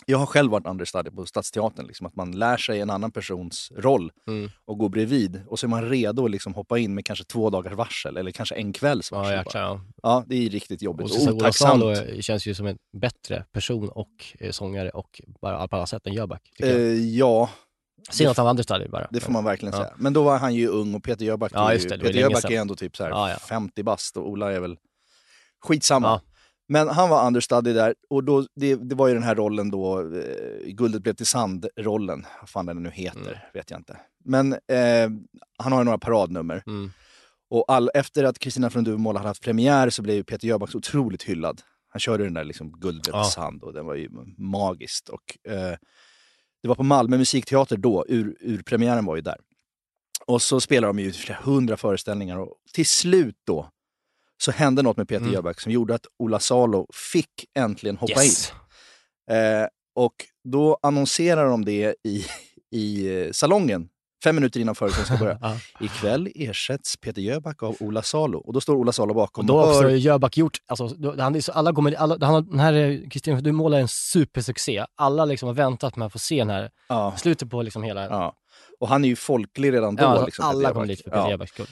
Jag 0.10 0.18
har 0.18 0.26
själv 0.26 0.52
varit 0.52 0.66
understudy 0.68 1.12
på 1.12 1.26
Stadsteatern, 1.26 1.88
liksom, 1.88 2.08
att 2.08 2.16
man 2.16 2.32
lär 2.32 2.58
sig 2.58 2.80
en 2.80 2.90
annan 2.90 3.12
persons 3.12 3.72
roll 3.78 4.12
Mm. 4.28 4.50
och 4.66 4.78
går 4.78 4.90
bredvid 4.90 5.42
och 5.48 5.60
så 5.60 5.66
är 5.66 5.70
man 5.70 5.90
redo 5.90 6.26
att 6.26 6.32
liksom 6.32 6.54
hoppa 6.54 6.78
in 6.80 6.94
med 6.96 7.06
kanske 7.06 7.26
två 7.26 7.50
dagars 7.50 7.74
varsel 7.74 8.18
eller 8.18 8.32
kanske 8.32 8.56
en 8.56 8.74
kvälls 8.74 9.12
Ja, 9.12 9.18
varsel. 9.18 9.38
jäklar. 9.38 9.62
bara. 9.62 9.74
Ja. 9.74 9.82
ja, 10.04 10.24
det 10.28 10.36
är 10.46 10.50
riktigt 10.50 10.82
jobbigt. 10.82 11.12
Och 11.12 11.28
Och 11.28 11.36
otacksamt. 11.36 11.82
Salo 11.82 12.22
känns 12.22 12.46
ju 12.46 12.54
som 12.56 12.66
en 12.68 12.78
bättre 12.98 13.46
person 13.52 13.90
och 13.90 14.10
eh, 14.40 14.52
sångare 14.52 14.90
och 14.90 15.22
bara 15.42 15.68
på 15.68 15.76
alla 15.76 15.86
sätt 15.86 16.08
än 16.08 16.14
Jöback. 16.14 16.42
Eh, 16.60 16.70
ja, 17.18 17.50
Synd 18.10 18.30
att 18.30 18.38
han 18.38 18.44
var 18.46 18.52
understudy 18.52 18.88
bara. 18.88 19.08
Det 19.12 19.20
får 19.20 19.32
man 19.32 19.44
verkligen 19.44 19.74
Ja. 19.74 19.80
säga. 19.84 19.94
Men 19.98 20.14
då 20.14 20.24
var 20.24 20.38
han 20.38 20.56
ju 20.56 20.68
ung 20.68 20.96
och 20.96 21.04
Peter 21.04 21.26
Jöback, 21.26 21.52
Ja, 21.56 21.74
ju, 21.74 21.80
det, 21.80 21.98
Peter 21.98 22.20
Jöback 22.20 22.42
sedan. 22.42 22.52
är 22.54 22.62
ändå 22.62 22.76
typ 22.76 22.98
så 22.98 23.04
här 23.04 23.10
Ja, 23.12 23.30
ja. 23.30 23.38
50 23.40 23.84
bast 23.84 24.18
och 24.18 24.30
Ola 24.30 24.52
är 24.52 24.60
väl 24.60 24.78
skitsamma. 25.62 26.22
Men 26.72 26.88
han 26.88 27.10
var 27.10 27.28
understudy 27.28 27.74
där 27.74 27.96
och 28.10 28.24
då, 28.24 28.46
det, 28.56 28.76
det 28.76 28.96
var 28.96 29.08
ju 29.08 29.14
den 29.14 29.24
här 29.24 29.36
rollen 29.36 29.72
då, 29.72 30.00
eh, 30.02 30.68
Guldet 30.68 31.02
blev 31.04 31.14
till 31.14 31.26
sand-rollen. 31.26 32.26
Vad 32.40 32.50
fan 32.50 32.66
den 32.66 32.84
nu 32.84 32.90
heter, 32.90 33.20
Mm. 33.20 33.34
vet 33.54 33.72
jag 33.72 33.80
inte. 33.80 33.98
Men 34.26 34.54
eh, 34.54 35.10
han 35.58 35.72
har 35.72 35.80
ju 35.80 35.84
några 35.86 35.98
paradnummer. 35.98 36.64
Mm. 36.68 36.92
Och 37.50 37.66
all, 37.68 37.90
efter 37.94 38.24
att 38.24 38.40
Kristina 38.40 38.70
från 38.70 38.84
Duvemåla 38.84 39.20
hade 39.20 39.30
haft 39.30 39.44
premiär 39.44 39.90
så 39.90 40.02
blev 40.02 40.16
ju 40.16 40.24
Peter 40.24 40.48
Jöback 40.48 40.76
otroligt 40.76 41.24
hyllad. 41.24 41.62
Han 41.90 42.00
körde 42.00 42.24
den 42.24 42.34
där 42.34 42.44
liksom 42.44 42.72
Guldet 42.72 43.08
Ja. 43.08 43.24
till 43.24 43.32
sand 43.32 43.64
och 43.64 43.74
den 43.74 43.86
var 43.86 43.96
ju 43.96 44.10
magiskt. 44.38 45.10
Och, 45.10 45.52
eh, 45.52 45.78
det 46.62 46.68
var 46.68 46.76
på 46.76 46.84
Malmö 46.84 47.18
musikteater 47.18 47.78
då, 47.78 48.06
ur, 48.08 48.38
urpremiären 48.42 49.06
var 49.06 49.16
ju 49.16 49.22
där. 49.22 49.38
Och 50.26 50.42
så 50.42 50.62
spelade 50.62 50.90
de 50.94 51.00
ju 51.04 51.12
flera 51.12 51.40
hundra 51.44 51.78
föreställningar 51.78 52.38
och 52.38 52.54
till 52.74 52.86
slut 52.86 53.36
då 53.48 53.70
så 54.42 54.52
hände 54.52 54.82
något 54.82 54.98
med 54.98 55.08
Peter 55.08 55.22
Mm. 55.22 55.34
Jöback 55.34 55.60
som 55.62 55.72
gjorde 55.72 55.96
att 55.96 56.06
Ola 56.20 56.40
Salo 56.40 56.88
fick 56.94 57.46
äntligen 57.58 57.98
hoppa 57.98 58.24
Yes. 58.24 58.52
in. 59.30 59.36
Eh, 59.36 59.68
och 59.96 60.14
då 60.44 60.78
annonserar 60.82 61.46
de 61.50 61.66
det 61.66 61.96
i, 62.04 62.26
i 62.72 63.18
eh, 63.26 63.32
salongen 63.32 63.90
fem 64.24 64.36
minuter 64.36 64.60
innan 64.60 64.76
föreställningen 64.76 65.18
ska 65.18 65.26
börja. 65.26 65.38
Ja. 65.80 65.86
Ikväll 65.86 66.30
ersätts 66.36 66.98
Peter 66.98 67.22
Jöback 67.22 67.64
av 67.64 67.76
Ola 67.80 68.02
Salo. 68.02 68.40
Och 68.40 68.54
då 68.54 68.62
står 68.62 68.76
Ola 68.76 68.92
Salo 68.92 69.14
bakom. 69.14 69.42
Och 69.42 69.46
då 69.48 69.58
har 69.60 69.68
också 69.70 69.90
Jöback 69.90 70.38
gjort, 70.38 70.58
alltså, 70.68 70.88
då, 70.88 71.16
han 71.22 71.42
så, 71.42 71.52
alla 71.52 71.74
kommer, 71.74 71.94
alla, 71.94 72.26
han, 72.26 72.50
den 72.50 72.60
här 72.60 72.74
eh, 72.74 73.10
Kristina 73.10 73.42
du 73.42 73.52
målar 73.52 73.80
en 73.80 73.88
supersuccé. 73.88 74.86
Alla 74.96 75.26
liksom 75.26 75.48
har 75.48 75.54
väntat 75.54 75.96
med 75.96 76.06
att 76.06 76.12
få 76.12 76.20
se 76.20 76.38
den 76.40 76.50
här, 76.50 76.70
ja, 76.90 77.14
slutet 77.18 77.50
på 77.50 77.62
liksom 77.62 77.84
hela... 77.84 78.06
ja. 78.06 78.36
Och 78.80 78.88
han 78.88 79.04
är 79.04 79.10
ju 79.10 79.16
folklig 79.16 79.74
redan 79.74 79.96
då. 79.96 80.04
Ja, 80.04 80.26
liksom, 80.26 80.46
alla 80.46 80.74
kommer 80.74 80.86
dit 80.86 81.04
för 81.04 81.10
Peter 81.10 81.18
Ja. 81.24 81.30
Jöbacks 81.30 81.52
skull. 81.52 81.68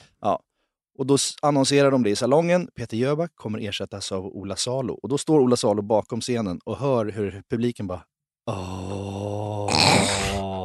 Och 0.98 1.06
då 1.06 1.18
annonserar 1.42 1.92
de 1.92 2.04
det 2.04 2.10
i 2.10 2.16
salongen. 2.16 2.68
Peter 2.76 2.98
Jöback 2.98 3.32
kommer 3.36 3.60
ersättas 3.60 4.12
av 4.12 4.26
Ola 4.26 4.56
Salo. 4.56 4.94
Och 4.94 5.10
då 5.10 5.18
står 5.18 5.40
Ola 5.40 5.56
Salo 5.56 5.82
bakom 5.82 6.22
scenen 6.22 6.60
och 6.66 6.78
hör 6.78 7.06
hur 7.06 7.44
publiken 7.50 7.88
bara 7.88 8.04
Åh. 8.52 9.70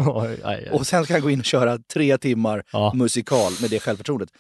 Oj, 0.23 0.29
aj, 0.29 0.39
aj. 0.45 0.71
Och 0.73 0.87
sen 0.87 1.05
ska 1.05 1.15
han 1.15 1.23
gå 1.23 1.31
in 1.31 1.39
och 1.39 1.45
köra 1.45 1.79
tre 1.79 2.19
timmar 2.19 2.63
Ja. 2.73 2.93
musikal 2.95 3.53
med 3.61 3.71
det 3.71 3.81
självförtroendet. 3.81 4.31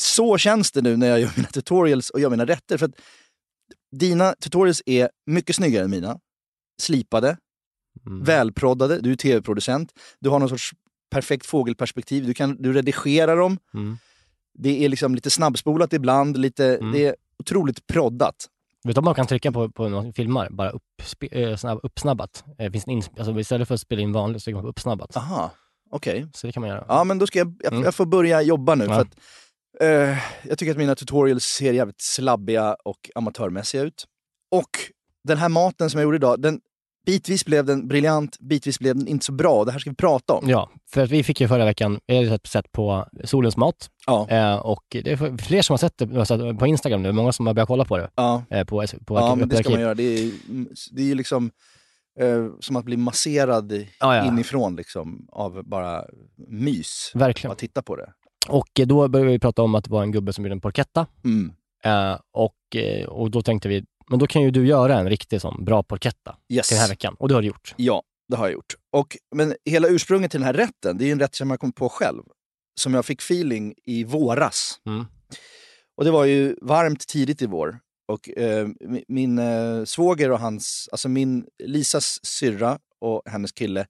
Så 0.00 0.38
känns 0.38 0.72
det 0.72 0.82
nu 0.82 0.96
när 0.96 1.06
jag 1.08 1.20
gör 1.20 1.32
mina 1.36 1.48
tutorials 1.48 2.10
och 2.10 2.20
gör 2.20 2.30
mina 2.30 2.44
rätter. 2.46 2.78
För 2.78 2.86
att 2.86 2.94
dina 3.96 4.32
tutorials 4.40 4.82
är 4.86 5.10
mycket 5.26 5.56
snyggare 5.56 5.84
än 5.84 5.90
mina. 5.90 6.18
Slipade, 6.82 7.36
Mm. 8.06 8.24
välproddade. 8.24 9.00
Du 9.00 9.12
är 9.12 9.16
tv-producent. 9.16 9.92
Du 10.20 10.28
har 10.30 10.38
någon 10.38 10.48
sorts 10.48 10.70
perfekt 11.10 11.46
fågelperspektiv. 11.46 12.26
Du, 12.26 12.34
kan, 12.34 12.62
du 12.62 12.72
redigerar 12.72 13.36
dem. 13.36 13.58
Mm. 13.74 13.98
Det 14.58 14.84
är 14.84 14.88
liksom 14.88 15.14
lite 15.14 15.30
snabbspolat 15.30 15.92
ibland. 15.92 16.36
Lite, 16.36 16.76
Mm. 16.76 16.92
Det 16.92 17.06
är 17.06 17.14
otroligt 17.38 17.86
proddat. 17.86 18.34
Vet 18.84 18.94
du 18.94 18.98
om 18.98 19.04
man 19.04 19.14
kan 19.14 19.26
trycka 19.26 19.52
på, 19.52 19.70
på 19.70 19.88
någon 19.88 20.12
filmar, 20.12 20.48
bara 20.50 20.70
uppspe, 20.70 21.26
eh, 21.26 21.56
snabb, 21.56 21.80
uppsnabbat? 21.82 22.44
Eh, 22.58 22.72
finns 22.72 22.88
in, 22.88 23.02
alltså, 23.18 23.40
istället 23.40 23.68
för 23.68 23.74
att 23.74 23.80
spela 23.80 24.02
in 24.02 24.12
vanligt 24.12 24.42
så 24.42 24.44
trycker 24.44 24.54
man 24.56 24.62
på 24.64 24.68
uppsnabbat. 24.68 25.16
Aha, 25.16 25.50
okej. 25.90 26.26
Så 26.34 26.46
det 26.46 26.52
kan 26.52 26.60
man 26.60 26.70
göra. 26.70 26.84
Ja, 26.88 27.04
men 27.04 27.18
då 27.18 27.26
ska 27.26 27.38
jag, 27.38 27.56
jag, 27.62 27.72
Mm. 27.72 27.84
jag 27.84 27.94
får 27.94 28.06
börja 28.06 28.42
jobba 28.42 28.74
nu. 28.74 28.84
Ja. 28.84 28.94
För 28.94 29.00
att, 29.00 29.16
eh, 29.80 30.18
jag 30.48 30.58
tycker 30.58 30.70
att 30.72 30.78
mina 30.78 30.94
tutorials 30.94 31.44
ser 31.44 31.72
jävligt 31.72 32.00
slabbiga 32.00 32.76
och 32.84 33.10
amatörmässiga 33.14 33.82
ut. 33.82 34.04
Och 34.50 34.70
den 35.24 35.38
här 35.38 35.48
maten 35.48 35.90
som 35.90 35.98
jag 35.98 36.04
gjorde 36.04 36.16
idag, 36.16 36.40
den, 36.42 36.60
bitvis 37.08 37.44
blev 37.44 37.64
den 37.64 37.88
briljant, 37.88 38.38
bitvis 38.40 38.78
blev 38.78 38.96
den 38.96 39.08
inte 39.08 39.24
så 39.24 39.32
bra. 39.32 39.64
Det 39.64 39.72
här 39.72 39.78
ska 39.78 39.90
vi 39.90 39.96
prata 39.96 40.34
om. 40.34 40.48
Ja, 40.48 40.70
för 40.90 41.00
att 41.04 41.10
vi 41.10 41.22
fick 41.22 41.40
ju 41.40 41.48
förra 41.48 41.64
veckan, 41.64 42.00
vi 42.06 42.16
hade 42.28 42.38
sett- 42.48 42.72
på 42.72 43.06
Solens 43.24 43.56
mat 43.56 43.90
Ja. 44.06 44.28
eh, 44.30 44.56
och 44.56 44.84
det 44.90 45.06
är 45.10 45.36
fler 45.42 45.62
som 45.62 45.72
har 45.72 45.78
sett 45.78 45.98
det 45.98 46.18
alltså, 46.18 46.54
på 46.54 46.66
Instagram 46.66 47.02
nu, 47.02 47.12
många 47.12 47.32
som 47.32 47.46
har 47.46 47.54
börjat 47.54 47.66
kolla 47.68 47.84
på 47.84 47.96
det. 47.98 48.10
Ja, 48.14 48.42
Eh, 48.50 48.64
på, 48.64 48.84
på 49.06 49.14
ja 49.16 49.34
men 49.34 49.48
det 49.48 49.56
ska 49.56 49.70
man 49.70 49.80
göra. 49.80 49.94
Det 49.94 50.02
är, 50.02 50.30
det 50.92 51.02
är 51.02 51.06
ju 51.06 51.14
liksom 51.14 51.50
eh, 52.20 52.46
som 52.60 52.76
att 52.76 52.84
bli 52.84 52.96
masserad 52.96 53.72
Ja, 54.00 54.16
ja. 54.16 54.26
inifrån 54.26 54.76
liksom, 54.76 55.26
av 55.32 55.62
bara 55.64 56.04
mys. 56.48 57.10
Verkligen. 57.14 57.52
Att 57.52 57.58
titta 57.58 57.82
på 57.82 57.96
det. 57.96 58.12
Och 58.48 58.68
då 58.86 59.08
började 59.08 59.30
vi 59.32 59.38
prata 59.38 59.62
om 59.62 59.74
att 59.74 59.84
det 59.84 59.90
var 59.90 60.02
en 60.02 60.12
gubbe 60.12 60.32
som 60.32 60.44
gjorde 60.44 60.54
en 60.54 60.60
porchetta. 60.60 61.06
Mm. 61.24 61.52
Eh, 61.84 62.18
och, 62.32 62.76
eh, 62.76 63.06
och 63.06 63.30
då 63.30 63.42
tänkte 63.42 63.68
vi, 63.68 63.84
men 64.10 64.18
då 64.18 64.26
kan 64.26 64.42
ju 64.42 64.50
du 64.50 64.66
göra 64.66 64.98
en 64.98 65.08
riktig 65.10 65.40
sån 65.40 65.64
bra 65.64 65.82
porchetta 65.82 66.36
Yes. 66.48 66.68
till 66.68 66.74
den 66.74 66.80
här 66.82 66.88
veckan. 66.88 67.14
Och 67.18 67.28
det 67.28 67.34
har 67.34 67.42
du 67.42 67.48
gjort. 67.48 67.74
Ja, 67.76 68.02
det 68.28 68.36
har 68.36 68.44
jag 68.46 68.52
gjort. 68.52 68.74
Och, 68.92 69.16
men 69.34 69.54
hela 69.64 69.88
ursprunget 69.88 70.30
till 70.30 70.40
den 70.40 70.46
här 70.46 70.52
rätten, 70.54 70.98
det 70.98 71.04
är 71.04 71.06
ju 71.06 71.12
en 71.12 71.20
rätt 71.20 71.34
som 71.34 71.50
jag 71.50 71.60
kom 71.60 71.72
på 71.72 71.88
själv. 71.88 72.22
Som 72.80 72.94
jag 72.94 73.04
fick 73.04 73.20
feeling 73.22 73.74
i 73.84 74.04
våras. 74.04 74.80
Mm. 74.86 75.04
Och 75.96 76.04
det 76.04 76.10
var 76.10 76.24
ju 76.24 76.56
varmt 76.62 77.06
tidigt 77.08 77.42
i 77.42 77.46
vår. 77.46 77.78
Och 78.08 78.28
eh, 78.38 78.66
mi- 78.66 79.04
min 79.08 79.38
eh, 79.38 79.84
svåger 79.84 80.30
och 80.30 80.38
hans, 80.40 80.88
alltså 80.92 81.08
min 81.08 81.46
Lisas 81.64 82.18
syrra 82.26 82.78
och 83.00 83.22
hennes 83.26 83.52
kille 83.52 83.86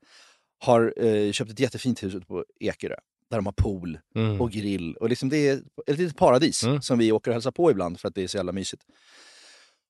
har 0.65 0.95
eh, 1.07 1.33
köpt 1.33 1.51
ett 1.51 1.61
jättefint 1.61 2.03
hus 2.03 2.15
ute 2.15 2.27
på 2.27 2.45
Ekerö. 2.61 2.95
Där 3.31 3.37
de 3.39 3.47
har 3.47 3.53
pool 3.53 3.99
Mm. 4.15 4.41
och 4.41 4.51
grill. 4.51 4.97
Och 4.97 5.09
liksom 5.09 5.29
det 5.29 5.49
är 5.49 5.61
ett 5.87 5.99
litet 5.99 6.17
paradis 6.17 6.65
Mm. 6.65 6.83
som 6.83 6.99
vi 6.99 7.13
åker 7.13 7.31
och 7.31 7.35
hälsar 7.35 7.51
på 7.51 7.71
ibland 7.71 8.01
för 8.01 8.09
att 8.09 8.15
det 8.15 8.23
är 8.23 8.27
så 8.27 8.37
jävla 8.37 8.53
mysigt. 8.53 8.83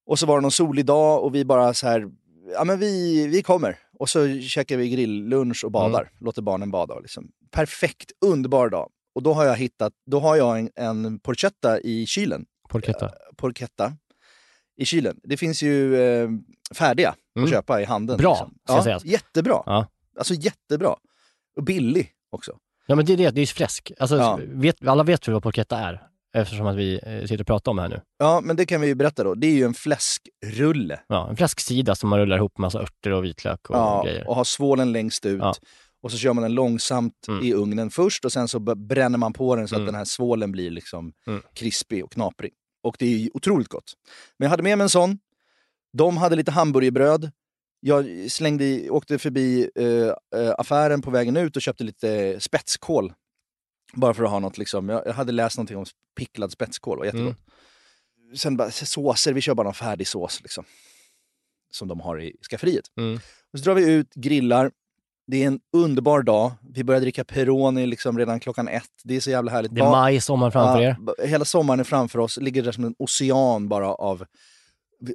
Och 0.09 0.19
så 0.19 0.27
var 0.27 0.37
det 0.37 0.43
någon 0.43 0.51
solig 0.53 0.87
dag 0.87 1.25
och 1.25 1.35
vi 1.35 1.45
bara 1.45 1.75
så 1.75 1.87
här, 1.89 2.09
ja 2.55 2.65
men 2.65 2.79
vi, 2.79 3.27
vi 3.27 3.43
kommer. 3.43 3.79
Och 3.99 4.09
så 4.09 4.39
käkar 4.41 4.77
vi 4.77 4.89
grilllunch 4.91 5.65
och 5.65 5.71
badar, 5.73 6.01
Mm. 6.01 6.13
låter 6.21 6.43
barnen 6.43 6.71
bada. 6.71 6.99
Liksom. 6.99 7.31
Perfekt, 7.51 8.13
underbar 8.21 8.69
dag. 8.69 8.91
Och 9.15 9.23
då 9.23 9.33
har 9.33 9.45
jag 9.45 9.57
hittat, 9.57 9.93
då 10.07 10.21
har 10.21 10.37
jag 10.37 10.59
en, 10.59 10.71
en 10.77 11.19
porchetta 11.21 11.81
i 11.81 12.07
kylen. 12.07 12.45
Porchetta. 12.69 13.11
Porchetta 13.37 13.93
i 14.77 14.85
kylen. 14.85 15.21
Det 15.23 15.37
finns 15.37 15.63
ju 15.63 15.97
eh, 16.01 16.29
färdiga 16.75 17.15
Mm. 17.37 17.45
att 17.45 17.51
köpa 17.51 17.81
i 17.81 17.85
handeln. 17.85 18.19
Bra, 18.19 18.31
liksom. 18.33 18.55
ska 18.65 18.75
ja, 18.77 18.83
sägas. 18.85 19.05
Jättebra. 19.05 19.63
Ja. 19.67 19.87
Alltså 20.19 20.35
jättebra. 20.35 20.97
Och 21.57 21.63
billig 21.65 22.13
också. 22.31 22.53
Ja 22.87 22.95
men 22.95 23.05
det 23.07 23.13
är 23.13 23.17
det, 23.17 23.31
det 23.31 23.39
är 23.39 23.43
ju 23.43 23.47
fläsk. 23.47 23.93
Alltså, 23.99 24.17
Ja. 24.17 24.39
vet, 24.47 24.87
alla 24.89 25.03
vet 25.03 25.29
väl 25.29 25.33
vad 25.33 25.43
porchetta 25.43 25.79
är? 25.79 26.08
Eftersom 26.37 26.67
att 26.67 26.77
vi 26.77 27.01
eh, 27.03 27.21
sitter 27.21 27.41
och 27.41 27.47
pratar 27.47 27.71
om 27.71 27.77
det 27.77 27.83
här 27.83 27.89
nu. 27.89 28.01
Ja, 28.19 28.41
men 28.45 28.57
det 28.57 28.67
kan 28.67 28.81
vi 28.81 28.87
ju 28.87 28.95
berätta 28.95 29.25
då. 29.25 29.35
Det 29.35 29.47
är 29.47 29.53
ju 29.53 29.65
en 29.65 29.75
fläskrulle. 29.75 31.01
Ja, 31.07 31.29
en 31.31 31.37
fläsksida 31.37 31.95
som 31.95 32.09
man 32.09 32.19
rullar 32.19 32.37
ihop 32.37 32.59
massa 32.59 32.79
örter 32.83 33.11
och 33.13 33.25
vitlök 33.25 33.71
och 33.71 33.77
Ja, 33.77 34.03
grejer. 34.05 34.29
och 34.29 34.37
har 34.37 34.45
svålen 34.45 34.93
längst 34.93 35.27
ut. 35.27 35.39
Ja. 35.41 35.55
Och 36.03 36.11
så 36.13 36.19
kör 36.19 36.33
man 36.33 36.43
den 36.43 36.55
långsamt 36.55 37.15
Mm. 37.29 37.45
i 37.45 37.53
ugnen 37.55 37.91
först 37.91 38.25
och 38.25 38.33
sen 38.33 38.49
så 38.49 38.59
bränner 38.61 39.19
man 39.19 39.33
på 39.33 39.57
den 39.57 39.69
så 39.69 39.75
att 39.75 39.79
Mm. 39.79 39.87
den 39.87 39.95
här 39.95 40.05
svålen 40.05 40.53
blir 40.53 40.71
liksom 40.71 41.13
Mm. 41.27 41.43
krispig 41.55 42.05
och 42.05 42.13
knaprig. 42.13 42.53
Och 42.83 42.97
det 42.99 43.07
är 43.07 43.19
ju 43.19 43.31
otroligt 43.35 43.69
gott. 43.69 43.93
Men 44.39 44.47
jag 44.47 44.51
hade 44.51 44.63
med 44.63 44.79
mig 44.79 44.83
en 44.85 44.89
sån. 44.89 45.19
De 45.99 46.17
hade 46.17 46.37
lite 46.37 46.51
hamburgerbröd. 46.51 47.31
Jag 47.81 48.07
slängde 48.31 48.65
i, 48.65 48.91
åkte 48.91 49.19
förbi 49.19 49.71
eh, 49.75 50.41
eh, 50.41 50.55
affären 50.59 51.03
på 51.03 51.11
vägen 51.11 51.37
ut 51.37 51.57
och 51.57 51.63
köpte 51.63 51.85
lite 51.85 52.41
spetskål. 52.41 53.13
Bara 53.93 54.15
för 54.15 54.25
att 54.25 54.31
ha 54.31 54.39
något 54.39 54.59
liksom. 54.59 54.89
Jag, 54.89 55.13
hade 55.13 55.33
läst 55.33 55.57
någonting 55.57 55.77
om 55.77 55.85
picklad 56.17 56.53
spetskål 56.53 56.99
och 56.99 57.07
jättegott. 57.07 57.37
Sen 58.37 58.57
bara 58.57 58.71
såser, 58.71 59.33
vi 59.33 59.41
kör 59.41 59.55
bara 59.55 59.65
någon 59.65 59.75
färdig 59.75 60.09
sås 60.09 60.43
liksom. 60.43 60.65
Som 61.71 61.89
de 61.89 62.01
har 62.01 62.21
i 62.21 62.37
skafferiet. 62.51 62.85
Mm. 62.97 63.21
Och 63.53 63.59
så 63.59 63.65
drar 63.65 63.75
vi 63.75 63.93
ut, 63.93 64.15
grillar. 64.15 64.71
Det 65.27 65.43
är 65.43 65.47
en 65.47 65.61
underbar 65.73 66.23
dag. 66.23 66.53
Vi 66.75 66.85
börjar 66.85 67.01
dricka 67.01 67.25
Peroni 67.25 67.87
liksom 67.87 68.19
redan 68.19 68.41
klockan 68.41 68.69
ett. 68.69 68.91
Det 69.05 69.17
är 69.17 69.21
så 69.21 69.31
jävla 69.31 69.51
härligt. 69.51 69.75
Det 69.75 69.81
är 69.81 69.91
maj, 69.91 70.21
sommar 70.21 70.51
framför 70.51 70.83
er. 70.83 70.97
Hela 71.27 71.45
sommaren 71.45 71.81
är 71.81 71.85
framför 71.85 72.19
oss. 72.19 72.37
Ligger 72.37 72.63
där 72.63 72.73
som 72.73 72.85
en 72.85 72.95
ocean 72.99 73.69
bara 73.69 73.95
av, 73.95 74.25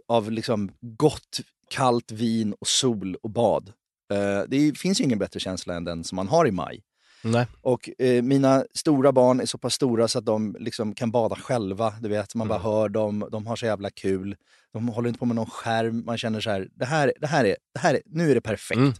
av 0.07 0.31
liksom 0.31 0.71
gott, 0.81 1.39
kallt 1.69 2.11
vin 2.11 2.53
och 2.59 2.67
sol 2.67 3.15
och 3.23 3.29
bad. 3.29 3.73
Eh, 4.13 4.41
det 4.47 4.77
finns 4.77 5.01
ju 5.01 5.03
ingen 5.03 5.19
bättre 5.19 5.39
känsla 5.39 5.75
än 5.75 5.83
den 5.83 6.03
som 6.03 6.15
man 6.15 6.27
har 6.27 6.47
i 6.47 6.51
maj. 6.51 6.83
Nej. 7.23 7.47
Och 7.61 7.89
eh, 8.01 8.21
mina 8.23 8.65
stora 8.73 9.11
barn 9.11 9.39
är 9.39 9.45
så 9.45 9.57
pass 9.57 9.73
stora 9.73 10.07
så 10.07 10.19
att 10.19 10.25
de 10.25 10.55
liksom 10.59 10.95
kan 10.95 11.11
bada 11.11 11.35
själva. 11.35 11.93
Du 12.01 12.09
vet, 12.09 12.35
man 12.35 12.47
bara 12.47 12.59
Mm. 12.59 12.71
hör 12.71 12.89
dem, 12.89 13.27
de 13.31 13.47
har 13.47 13.55
så 13.55 13.65
jävla 13.65 13.89
kul. 13.89 14.35
De 14.73 14.87
håller 14.87 15.07
inte 15.09 15.19
på 15.19 15.25
med 15.25 15.35
någon 15.35 15.45
skärm. 15.49 16.05
Man 16.05 16.17
känner 16.17 16.39
så 16.41 16.49
här, 16.49 16.67
det 16.75 16.85
här, 16.85 17.13
det 17.21 17.27
här, 17.27 17.45
är, 17.45 17.55
det 17.73 17.79
här 17.79 17.93
är, 17.93 18.01
nu 18.05 18.31
är 18.31 18.35
det 18.35 18.41
perfekt. 18.41 18.77
Mm. 18.77 18.93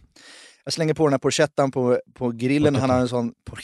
Jag 0.64 0.72
slänger 0.72 0.94
på 0.94 1.06
den 1.06 1.12
här 1.12 1.18
porchettan 1.18 1.70
på, 1.70 2.00
på 2.14 2.30
grillen. 2.30 2.74
Han 2.76 2.90
har 2.90 2.98
en 3.00 3.08
sån... 3.08 3.32
Por, 3.44 3.58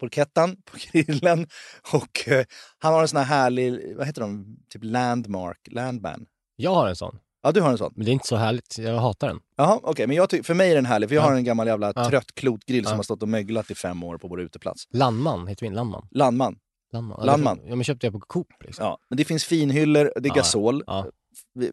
porchettan 0.00 0.56
på 0.64 0.76
grillen. 0.92 1.46
Och 1.92 2.28
eh, 2.28 2.44
han 2.78 2.94
har 2.94 3.02
en 3.02 3.08
sån 3.08 3.16
här 3.18 3.24
härlig, 3.24 3.96
vad 3.96 4.06
heter 4.06 4.20
de? 4.20 4.56
Typ 4.68 4.84
landmark, 4.84 5.68
landman. 5.70 6.26
Jag 6.56 6.74
har 6.74 6.88
en 6.88 6.96
sån, 6.96 7.18
Ja, 7.44 7.52
du 7.52 7.60
har 7.60 7.70
en 7.70 7.78
sån. 7.78 7.92
men 7.96 8.04
det 8.04 8.10
är 8.10 8.12
inte 8.12 8.26
så 8.26 8.36
härligt. 8.36 8.78
Jag 8.78 8.98
hatar 8.98 9.28
den. 9.28 9.38
Jaha, 9.56 9.80
okej. 9.82 10.06
men 10.06 10.16
jag 10.16 10.30
ty- 10.30 10.42
för 10.42 10.54
mig 10.54 10.70
är 10.70 10.74
den 10.74 10.86
härlig, 10.86 11.08
för 11.08 11.16
jag 11.16 11.24
Ja. 11.24 11.28
har 11.28 11.36
en 11.36 11.44
gammal 11.44 11.66
jävla 11.66 11.92
Ja. 11.96 12.08
trött 12.08 12.34
klotgrill 12.34 12.84
som 12.84 12.90
Ja. 12.92 12.96
har 12.96 13.02
stått 13.02 13.22
och 13.22 13.28
möglat 13.28 13.70
i 13.70 13.74
fem 13.74 14.02
år 14.04 14.18
på 14.18 14.28
vår 14.28 14.40
uteplats. 14.40 14.84
Landman, 14.92 15.46
heter 15.46 15.66
min 15.66 15.74
Landman. 15.74 16.08
Landman. 16.10 16.56
Landman. 16.92 17.26
Landman. 17.26 17.60
Ja, 17.66 17.74
men 17.76 17.84
köpte 17.84 18.06
jag 18.06 18.12
på 18.14 18.20
Coop. 18.20 18.46
Liksom. 18.64 18.84
Ja, 18.86 18.98
men 19.10 19.16
det 19.16 19.24
finns 19.24 19.44
finhyllor, 19.44 20.12
det 20.16 20.28
är 20.28 20.34
gasol. 20.34 20.82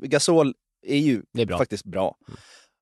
Gasol 0.02 0.54
är 0.88 0.98
ju 0.98 1.24
det 1.34 1.42
är 1.42 1.46
bra. 1.46 1.56
Mm. 1.56 1.60
faktiskt 1.62 1.86
bra. 1.86 2.16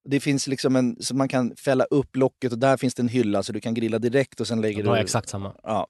Det 0.10 0.20
finns 0.20 0.48
liksom 0.48 0.76
en, 0.76 0.98
så 1.00 1.16
man 1.16 1.28
kan 1.28 1.56
fälla 1.56 1.84
upp 1.84 2.16
locket 2.16 2.52
och 2.52 2.60
där 2.60 2.78
finns 2.78 2.94
det 2.96 3.02
en 3.02 3.08
hylla 3.08 3.44
så 3.44 3.54
du 3.54 3.60
kan 3.60 3.74
grilla 3.74 4.00
direkt 4.00 4.40
och 4.42 4.48
sen 4.48 4.62
lägger 4.62 4.84
Då 4.84 4.90
har 4.90 4.96
du... 4.96 5.00
jag 5.00 5.04
exakt 5.04 5.30
samma. 5.30 5.56
Ja. 5.64 5.88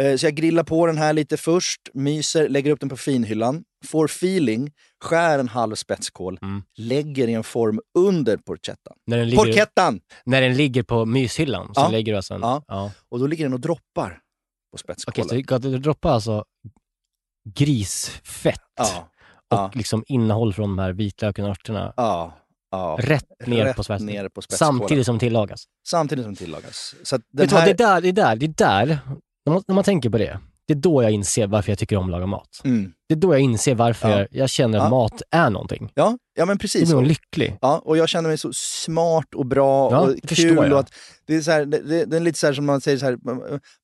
Eh, 0.00 0.16
Så 0.16 0.26
jag 0.26 0.34
grillar 0.34 0.64
på 0.64 0.86
den 0.86 0.98
här 0.98 1.12
lite 1.12 1.36
först, 1.36 1.80
myser, 1.94 2.48
lägger 2.48 2.70
upp 2.70 2.80
den 2.80 2.88
på 2.88 2.96
finhyllan, 2.96 3.64
får 3.86 4.04
feeling, 4.04 4.72
skär 5.04 5.38
en 5.38 5.48
halv 5.48 5.74
spetskål, 5.74 6.38
Mm. 6.42 6.62
lägger 6.78 7.28
i 7.28 7.32
en 7.34 7.44
form 7.44 7.80
under 7.98 8.36
porchettan. 8.36 8.96
När 9.06 9.18
den 9.18 9.28
ligger, 9.30 9.44
Porchettan! 9.44 10.00
när 10.24 10.40
den 10.40 10.54
ligger 10.56 10.82
på 10.82 11.06
myshyllan 11.06 11.74
så 11.74 11.80
Ja. 11.80 11.88
lägger 11.88 12.12
du 12.12 12.16
alltså 12.16 12.34
en... 12.34 12.40
Ja. 12.40 12.64
ja. 12.68 12.90
Och 13.08 13.18
då 13.18 13.26
ligger 13.26 13.44
den 13.44 13.52
och 13.52 13.60
droppar 13.60 14.08
på 14.10 14.18
Okej, 14.76 14.94
spetskålen. 14.96 15.44
så 15.48 15.58
du 15.58 15.78
droppar 15.78 16.10
alltså 16.10 16.44
grisfett 17.54 18.60
Ja, 18.76 19.08
och 19.66 19.76
liksom 19.76 20.04
innehåll 20.06 20.54
från 20.54 20.68
de 20.68 20.78
här 20.78 20.92
vitlöken 20.92 21.44
och 21.44 21.50
örterna 21.50 21.92
ja, 21.96 22.34
ja. 22.70 22.96
rätt 23.00 23.46
ner 23.46 23.64
Rätt 23.64 23.76
på 23.76 23.82
spetskålen. 23.84 24.38
Samtidigt 24.48 25.06
som 25.06 25.18
tillagas. 25.18 25.64
Samtidigt 25.88 26.24
som 26.24 26.36
tillagas. 26.36 26.94
Så 27.02 27.16
den 27.16 27.24
du 27.30 27.46
vad, 27.46 27.60
här... 27.62 27.66
det 27.74 27.84
är 27.84 27.86
där, 27.86 28.00
det 28.00 28.08
är 28.08 28.12
där, 28.12 28.36
det 28.36 28.46
är 28.46 28.86
där, 28.86 28.98
när 29.46 29.52
man, 29.52 29.62
när 29.68 29.74
man 29.74 29.84
tänker 29.84 30.10
på 30.10 30.18
det, 30.18 30.38
det 30.66 30.72
är 30.72 30.76
då 30.78 31.02
jag 31.02 31.12
inser 31.12 31.46
varför 31.46 31.70
jag 31.70 31.78
tycker 31.78 31.96
om 31.96 32.04
att 32.04 32.10
laga 32.10 32.26
mat. 32.26 32.60
Mm. 32.64 32.92
Det 33.08 33.14
är 33.14 33.18
då 33.18 33.34
jag 33.34 33.40
inser 33.40 33.74
varför 33.74 34.08
Ja. 34.10 34.18
jag, 34.18 34.28
jag 34.30 34.50
känner 34.50 34.78
att 34.78 34.84
Ja. 34.84 34.90
mat 34.90 35.22
är 35.30 35.50
någonting. 35.50 35.90
Ja, 35.94 36.18
ja, 36.34 36.44
men 36.44 36.48
Jag 36.52 36.60
precis. 36.60 36.80
blir 36.82 36.90
så. 36.90 36.94
nog 36.96 37.06
lycklig. 37.06 37.58
Ja, 37.60 37.78
och 37.84 37.96
jag 37.96 38.08
känner 38.08 38.28
mig 38.28 38.38
så 38.38 38.50
smart 38.54 39.34
och 39.34 39.46
bra 39.46 39.90
Ja, 39.92 40.00
och 40.00 40.16
kul. 40.28 40.56
jag. 40.56 40.72
Och 40.72 40.78
att 40.78 40.90
det, 41.26 41.34
är 41.36 41.40
så 41.40 41.50
här, 41.50 41.64
det, 41.64 41.78
det, 41.78 42.04
det 42.04 42.16
är 42.16 42.20
lite 42.20 42.38
så 42.38 42.46
här 42.46 42.54
som 42.54 42.66
man 42.66 42.80
säger, 42.80 42.98
så 42.98 43.04
här, 43.04 43.18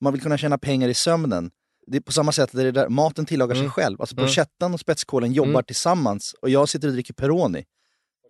man- 0.00 0.12
vill 0.12 0.22
kunna 0.22 0.38
tjäna 0.38 0.58
pengar 0.58 0.88
i 0.88 0.94
sömnen. 0.94 1.50
Det 1.86 1.96
är 1.96 2.00
på 2.00 2.12
samma 2.12 2.32
sätt, 2.32 2.50
det 2.52 2.62
är 2.68 2.72
där, 2.72 2.88
maten 2.88 3.26
tillagar 3.26 3.54
sig 3.54 3.60
Mm. 3.60 3.70
själv. 3.72 4.00
Alltså 4.00 4.14
Mm. 4.16 4.24
porchettan 4.26 4.74
och 4.74 4.80
spetskålen 4.80 5.32
jobbar 5.32 5.50
Mm. 5.50 5.64
tillsammans 5.64 6.34
och 6.42 6.50
jag 6.50 6.68
sitter 6.68 6.88
och 6.88 6.94
dricker 6.94 7.14
Peroni. 7.14 7.64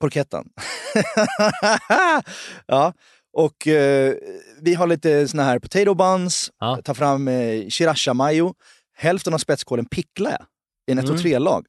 Porchettan. 0.01 0.49
ja, 2.66 2.93
och 3.33 3.66
eh, 3.69 4.14
vi 4.61 4.75
har 4.75 4.87
lite 4.87 5.29
såna 5.29 5.43
här 5.43 5.59
potato 5.59 5.95
buns, 5.95 6.51
Ja. 6.61 6.79
tar 6.85 6.95
fram 6.95 7.29
eh, 7.29 7.69
sriracha 7.69 8.14
mayo. 8.14 8.55
Hälften 8.97 9.35
av 9.35 9.38
spetskålen 9.38 9.85
picklar 9.87 10.31
jag 10.31 10.40
i 10.87 10.93
en 10.93 10.99
1 10.99 11.05
Mm. 11.05 11.16
3-lag. 11.16 11.66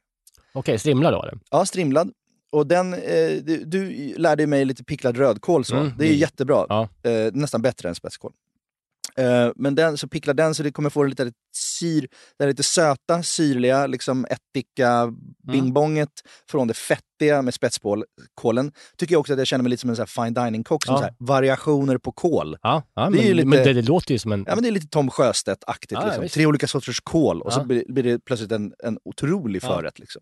Okej, 0.54 0.80
strimlar 0.80 1.12
då 1.12 1.22
eller? 1.24 1.40
Ja, 1.52 1.66
strimlad. 1.66 2.12
Och 2.52 2.68
den, 2.68 2.94
eh, 2.94 3.32
du, 3.44 3.64
du 3.66 4.14
lärde 4.18 4.48
mig 4.48 4.66
lite 4.66 4.84
picklad 4.84 5.18
rödkål 5.18 5.66
så. 5.66 5.76
Mm, 5.76 5.92
det 5.98 6.06
är 6.06 6.10
ju 6.10 6.16
jättebra. 6.16 6.66
Ja. 6.70 6.90
Eh, 7.10 7.32
nästan 7.34 7.62
bättre 7.62 7.90
än 7.90 7.96
spetskål. 7.96 8.32
Eh, 9.18 9.50
men 9.56 9.76
den, 9.76 9.98
så 9.98 10.08
pickla 10.08 10.34
den 10.34 10.56
så 10.56 10.64
det 10.64 10.72
kommer 10.72 10.90
få 10.90 11.04
lite 11.04 11.32
syr, 11.56 12.08
det 12.40 12.46
lite 12.48 12.64
söta, 12.64 13.24
syrliga, 13.24 13.88
liksom 13.88 14.26
ättika 14.26 14.88
Mm. 14.92 15.16
bingbonget 15.54 16.10
från 16.50 16.68
det 16.68 16.74
fettiga 16.74 17.42
med 17.42 17.54
spetskålen. 17.54 18.72
Tycker 18.98 19.14
jag 19.14 19.20
också 19.20 19.34
att 19.34 19.40
jag 19.40 19.48
känner 19.48 19.64
mig 19.64 19.70
lite 19.70 19.82
som 19.82 19.90
en 19.90 19.96
här 19.96 20.06
fine 20.06 20.34
dining-kock, 20.34 20.84
Ja. 20.88 20.98
så 20.98 21.26
variationer 21.26 21.98
på 21.98 22.12
kål. 22.12 22.58
Ja, 22.62 22.84
ja 22.96 23.02
Det 23.02 23.08
är 23.08 23.10
men, 23.12 23.26
ju 23.28 23.34
lite- 23.34 23.48
men 23.48 23.64
det, 23.64 23.74
det 23.74 23.82
låter 23.82 24.12
ju 24.12 24.20
som 24.20 24.32
en... 24.32 24.44
Ja, 24.48 24.56
men 24.56 24.64
det 24.64 24.70
är 24.70 24.72
lite 24.72 24.88
Tom 24.88 25.10
Sjöstedt-aktigt. 25.10 26.06
Liksom. 26.06 26.28
Tre 26.30 26.46
olika 26.46 26.68
sorters 26.68 27.00
kål 27.04 27.42
och 27.42 27.54
så 27.54 27.66
blir, 27.66 27.84
blir 27.88 28.04
det 28.04 28.20
plötsligt 28.26 28.52
en, 28.52 28.74
en 28.84 28.98
otrolig 29.06 29.62
förrätt. 29.62 30.00
Liksom. 30.00 30.22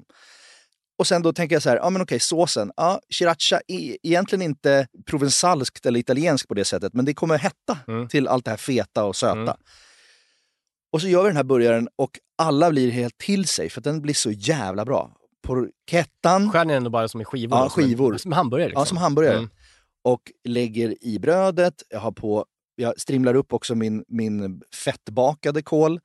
Och 0.99 1.07
sen 1.07 1.21
då 1.21 1.33
tänker 1.33 1.55
jag 1.55 1.63
så 1.63 1.69
här, 1.69 1.77
ja 1.77 1.89
men 1.89 2.01
okej, 2.01 2.19
såsen. 2.19 2.71
Ja, 2.77 3.01
sriracha 3.09 3.61
är 3.67 3.97
egentligen 4.03 4.41
inte 4.41 4.87
provensalskt 5.05 5.85
eller 5.85 5.99
italienskt 5.99 6.47
på 6.47 6.53
det 6.53 6.65
sättet, 6.65 6.93
men 6.93 7.05
det 7.05 7.13
kommer 7.13 7.37
hetta 7.37 7.77
Mm. 7.87 8.07
till 8.07 8.27
allt 8.27 8.45
det 8.45 8.51
här 8.51 8.57
feta 8.57 9.05
och 9.05 9.15
söta. 9.15 9.33
Mm. 9.39 9.55
Och 10.91 11.01
så 11.01 11.07
gör 11.07 11.23
vi 11.23 11.29
den 11.29 11.37
här 11.37 11.43
burgaren 11.43 11.89
och 11.95 12.19
alla 12.37 12.69
blir 12.69 12.91
helt 12.91 13.17
till 13.17 13.47
sig 13.47 13.69
för 13.69 13.81
den 13.81 14.01
blir 14.01 14.13
så 14.13 14.31
jävla 14.31 14.85
bra. 14.85 15.15
Porchettan, 15.47 16.51
Skär 16.51 16.65
ni 16.65 16.73
ändå 16.73 16.89
bara 16.89 17.07
som 17.07 17.21
i 17.21 17.25
skivor? 17.25 17.57
Ja, 17.57 17.63
då, 17.63 17.69
som 17.69 17.83
skivor. 17.83 18.17
Som 18.17 18.31
hamburgare 18.31 18.69
liksom? 18.69 18.81
ja 18.81 18.85
som 18.85 18.97
hamburgare. 18.97 19.37
Mm. 19.37 19.49
Och 20.03 20.31
lägger 20.43 21.03
i 21.03 21.19
brödet. 21.19 21.73
Jag 21.89 21.99
har 21.99 22.11
på, 22.11 22.45
jag 22.75 22.99
strimlar 22.99 23.35
upp 23.35 23.53
också 23.53 23.75
min, 23.75 24.03
min 24.07 24.61
fettbakade 24.75 25.61
kål, 25.61 25.99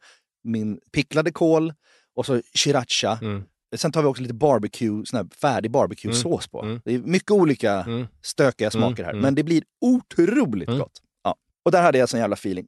min 0.45 0.81
picklade 0.93 1.33
kål 1.33 1.73
och 2.17 2.27
så 2.27 2.41
sriracha. 2.55 3.19
Mm. 3.23 3.45
Sen 3.77 3.93
tar 3.93 4.03
vi 4.03 4.09
också 4.09 4.23
lite 4.23 4.35
barbecue, 4.35 5.03
sån 5.05 5.17
här 5.17 5.27
färdig 5.41 5.71
barbecue-sås 5.71 6.49
på. 6.49 6.63
Mm. 6.63 6.81
Det 6.85 6.95
är 6.95 6.99
mycket 6.99 7.31
olika 7.31 7.73
Mm. 7.81 8.07
stökiga 8.23 8.69
Mm, 8.75 8.81
smaker 8.83 9.05
här, 9.05 9.11
mm. 9.11 9.23
men 9.23 9.35
det 9.35 9.43
blir 9.43 9.63
otroligt 9.81 10.69
Mm. 10.69 10.81
gott. 10.81 11.01
Ja. 11.25 11.35
Och 11.65 11.73
där 11.73 11.83
hade 11.83 11.99
jag 11.99 12.09
sån 12.09 12.21
jävla 12.21 12.35
feeling. 12.35 12.67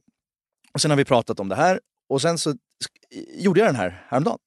Och 0.74 0.80
sen 0.80 0.90
har 0.90 0.98
vi 0.98 1.04
pratat 1.04 1.40
om 1.40 1.48
det 1.48 1.54
här 1.56 1.80
och 2.08 2.22
sen 2.22 2.38
så 2.38 2.54
gjorde 3.38 3.60
jag 3.60 3.68
den 3.68 3.76
här 3.76 4.04
häromdagen. 4.08 4.38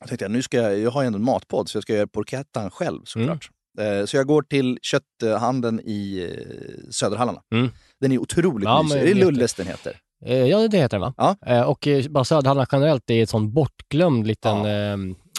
Jag 0.00 0.08
tänkte 0.08 0.24
jag, 0.24 0.32
nu 0.32 0.42
ska 0.42 0.56
jag, 0.56 0.78
jag 0.78 0.90
har 0.90 1.02
ju 1.02 1.06
ändå 1.06 1.16
en 1.18 1.24
matpodd 1.24 1.68
så 1.68 1.76
jag 1.76 1.82
ska 1.82 1.94
göra 1.94 2.06
porchettan 2.06 2.70
själv 2.70 3.00
såklart. 3.04 3.50
Eh, 3.80 4.04
Så 4.06 4.16
jag 4.16 4.26
går 4.26 4.42
till 4.42 4.78
kötthandeln 4.82 5.80
i 5.80 6.30
eh, 6.30 6.90
Söderhallarna. 6.90 7.42
Mm. 7.54 7.68
Den 8.00 8.12
är 8.12 8.18
otroligt 8.18 8.64
Ja, 8.64 8.82
mysig. 8.82 9.00
Är 9.00 9.04
det 9.06 9.14
Lulles 9.14 9.54
den 9.54 9.66
heter? 9.66 10.00
Eh, 10.24 10.36
Ja, 10.46 10.68
det 10.68 10.76
heter 10.78 10.98
den 10.98 11.12
va? 11.16 11.36
Ja. 11.46 11.64
Och 11.66 11.88
bara 12.10 12.24
Söderhallarna 12.24 12.66
generellt 12.72 13.10
är 13.10 13.22
ett 13.22 13.30
sån 13.30 13.52
bortglömd 13.52 14.26
liten 14.26 14.64
Ja 14.64 14.96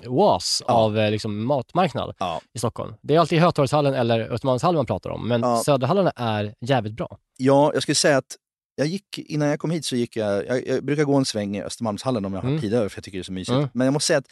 oas 0.07 0.61
ja. 0.67 0.73
av 0.73 0.97
eh, 0.97 1.11
liksom, 1.11 1.45
matmarknad 1.45 2.15
ja. 2.19 2.41
i 2.53 2.59
Stockholm. 2.59 2.93
Det 3.01 3.15
är 3.15 3.19
alltid 3.19 3.39
Hötorgshallen 3.39 3.93
eller 3.93 4.19
Östermalmshallen 4.19 4.75
man 4.75 4.85
pratar 4.85 5.09
om, 5.09 5.27
men 5.27 5.41
ja. 5.41 5.61
Söderhallarna 5.65 6.11
är 6.15 6.53
jävligt 6.61 6.93
bra. 6.93 7.17
Ja, 7.37 7.71
jag 7.73 7.81
skulle 7.81 7.95
säga 7.95 8.17
att 8.17 8.37
jag 8.75 8.87
gick, 8.87 9.17
innan 9.17 9.47
jag 9.47 9.59
kom 9.59 9.71
hit 9.71 9.85
så 9.85 9.95
gick 9.95 10.15
jag, 10.15 10.47
jag, 10.47 10.67
jag 10.67 10.85
brukar 10.85 11.03
gå 11.03 11.15
en 11.15 11.25
sväng 11.25 11.57
i 11.57 11.63
Östermalmshallen 11.63 12.25
om 12.25 12.33
jag 12.33 12.41
har 12.41 12.49
mm. 12.49 12.61
tid 12.61 12.73
över, 12.73 12.89
för 12.89 12.97
jag 12.97 13.03
tycker 13.03 13.17
det 13.17 13.21
är 13.21 13.23
så 13.23 13.33
mysigt. 13.33 13.55
Mm. 13.55 13.69
Men 13.73 13.85
jag 13.85 13.93
måste 13.93 14.07
säga 14.07 14.19
att 14.19 14.27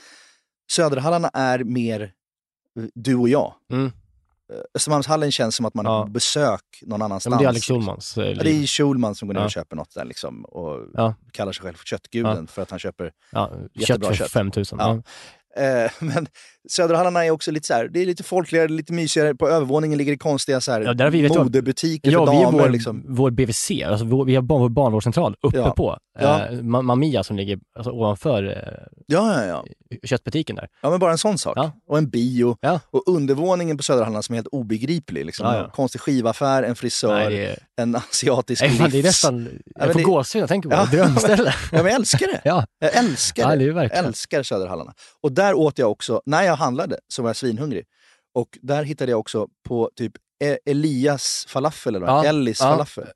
Söderhallarna 0.72 1.30
är 1.34 1.64
mer 1.64 2.02
eh, 2.80 2.84
du 2.94 3.16
och 3.16 3.30
jag. 3.30 3.54
Mm. 3.72 3.86
Eh, 3.86 3.92
Östermalmshallen 4.74 5.32
känns 5.32 5.56
som 5.56 5.66
att 5.66 5.74
man 5.74 5.86
ja. 5.86 5.92
har 5.92 6.08
besök 6.08 6.62
någon 6.82 7.02
annanstans. 7.02 7.34
Liksom. 7.34 7.34
Ja, 7.34 7.40
det 7.40 7.46
är 7.46 7.50
Alex 7.50 7.66
Schulmans. 7.66 8.18
Liksom. 8.18 8.38
Ja, 8.38 8.44
det 8.44 8.64
är 8.64 8.68
Schulman 8.68 9.16
som 9.16 9.28
går 9.28 9.36
ner 9.36 9.44
och 9.44 9.52
köper 9.52 9.76
något 9.76 9.94
där 9.96 10.06
liksom 10.06 10.46
och 10.46 10.80
kallar 11.32 11.52
sig 11.52 11.64
själv 11.64 11.76
för 11.76 11.86
köttguden 11.86 12.48
för 12.48 12.62
att 12.62 12.70
han 12.70 12.80
köper 12.80 13.12
jättebra 13.74 13.86
kött. 13.86 14.08
För 14.08 14.14
kött. 14.14 14.32
5 14.32 14.52
000. 14.80 15.04
Eh, 15.56 15.90
men 16.02 16.28
Söderhallarna 16.70 17.26
är 17.26 17.32
också 17.32 17.52
lite 17.52 17.68
så 17.68 17.74
här, 17.74 17.88
det 17.88 18.02
är 18.02 18.06
lite 18.06 18.24
folkligare, 18.24 18.68
lite 18.68 18.94
mysigare. 18.94 19.36
På 19.36 19.48
övervåningen 19.50 19.98
ligger 19.98 20.12
det 20.12 20.18
konstiga 20.18 20.62
så 20.62 20.72
här, 20.72 20.82
Ja, 20.82 20.94
där 20.94 21.10
vi- 21.10 21.22
vet 21.22 21.36
modebutiker 21.36 22.12
Ja, 22.12 22.26
för 22.26 22.34
damer. 22.34 22.60
vår, 22.60 22.70
liksom. 22.70 23.04
vår 23.08 23.32
BVC, 23.32 23.72
alltså 23.84 24.06
vår, 24.06 24.26
vi 24.26 24.36
har 24.36 24.42
vår 24.44 24.70
barnvårdscentral 24.70 25.36
uppe 25.42 25.58
Ja. 25.58 25.72
på. 25.74 25.98
Ja. 26.20 26.46
Eh, 26.46 26.52
Ma- 26.52 26.82
Mamia 26.82 27.24
som 27.24 27.36
ligger 27.38 27.60
alltså, 27.78 27.92
ovanför 27.92 28.44
eh, 28.48 28.88
Ja, 29.08 29.44
ja, 29.46 29.46
ja. 29.46 29.66
köttbutiken 30.04 30.56
där. 30.56 30.68
Ja, 30.82 30.90
men 30.90 31.00
bara 31.00 31.12
en 31.12 31.18
sån 31.18 31.38
sak. 31.38 31.54
Ja. 31.58 31.72
Och 31.88 31.98
en 31.98 32.10
bio. 32.10 32.58
Ja. 32.62 32.80
Och 32.92 33.04
undervåningen 33.08 33.78
på 33.78 33.84
Söderhallarna 33.84 34.22
som 34.22 34.34
är 34.34 34.38
helt 34.38 34.48
obegriplig. 34.48 35.26
Liksom. 35.26 35.46
Ja, 35.48 35.56
ja. 35.56 35.64
En 35.66 35.70
konstig 35.72 36.02
skivaffär, 36.02 36.64
en 36.64 36.76
frisör, 36.76 37.14
Nej, 37.30 37.30
det 37.76 37.82
en 37.84 37.96
asiatisk 37.96 38.62
nej, 38.62 38.72
fan, 38.72 38.90
det 38.90 39.00
är 39.00 39.04
nästan, 39.04 39.50
jag 39.76 39.92
får 39.92 40.00
det- 40.00 40.04
gåshud 40.04 40.40
när 40.40 40.42
jag 40.42 40.50
tänker 40.50 40.70
på 40.70 40.76
Ja, 40.76 40.88
det. 40.92 40.98
Drömställe. 40.98 41.54
Ja, 41.72 41.78
men 41.78 41.86
jag 41.86 41.96
älskar 41.96 42.28
det. 42.28 42.42
ja. 42.50 42.66
Jag 42.80 42.96
älskar 42.96 43.44
ja, 43.44 43.50
det. 43.50 43.56
det 43.56 43.64
Jag 43.64 43.74
verkligen. 43.74 44.06
älskar 44.06 44.44
Söderhallarna. 44.44 44.94
Och 45.24 45.32
där 45.32 45.54
åt 45.54 45.78
jag 45.80 45.92
också, 45.92 46.22
när 46.26 46.44
jag 46.44 46.51
handlade 46.56 47.00
så 47.08 47.22
var 47.22 47.30
jag 47.30 47.36
svinhungrig. 47.36 47.86
Och 48.34 48.58
där 48.62 48.84
hittade 48.84 49.12
jag 49.12 49.20
också 49.20 49.48
på 49.68 49.92
typ 49.96 50.14
E- 50.44 50.58
Elias 50.66 51.46
falafel, 51.50 51.96
eller 51.96 52.06
vad? 52.08 52.26
Ja, 52.26 52.30
Ellis 52.30 52.60
ja. 52.60 52.66
falafel. 52.72 53.08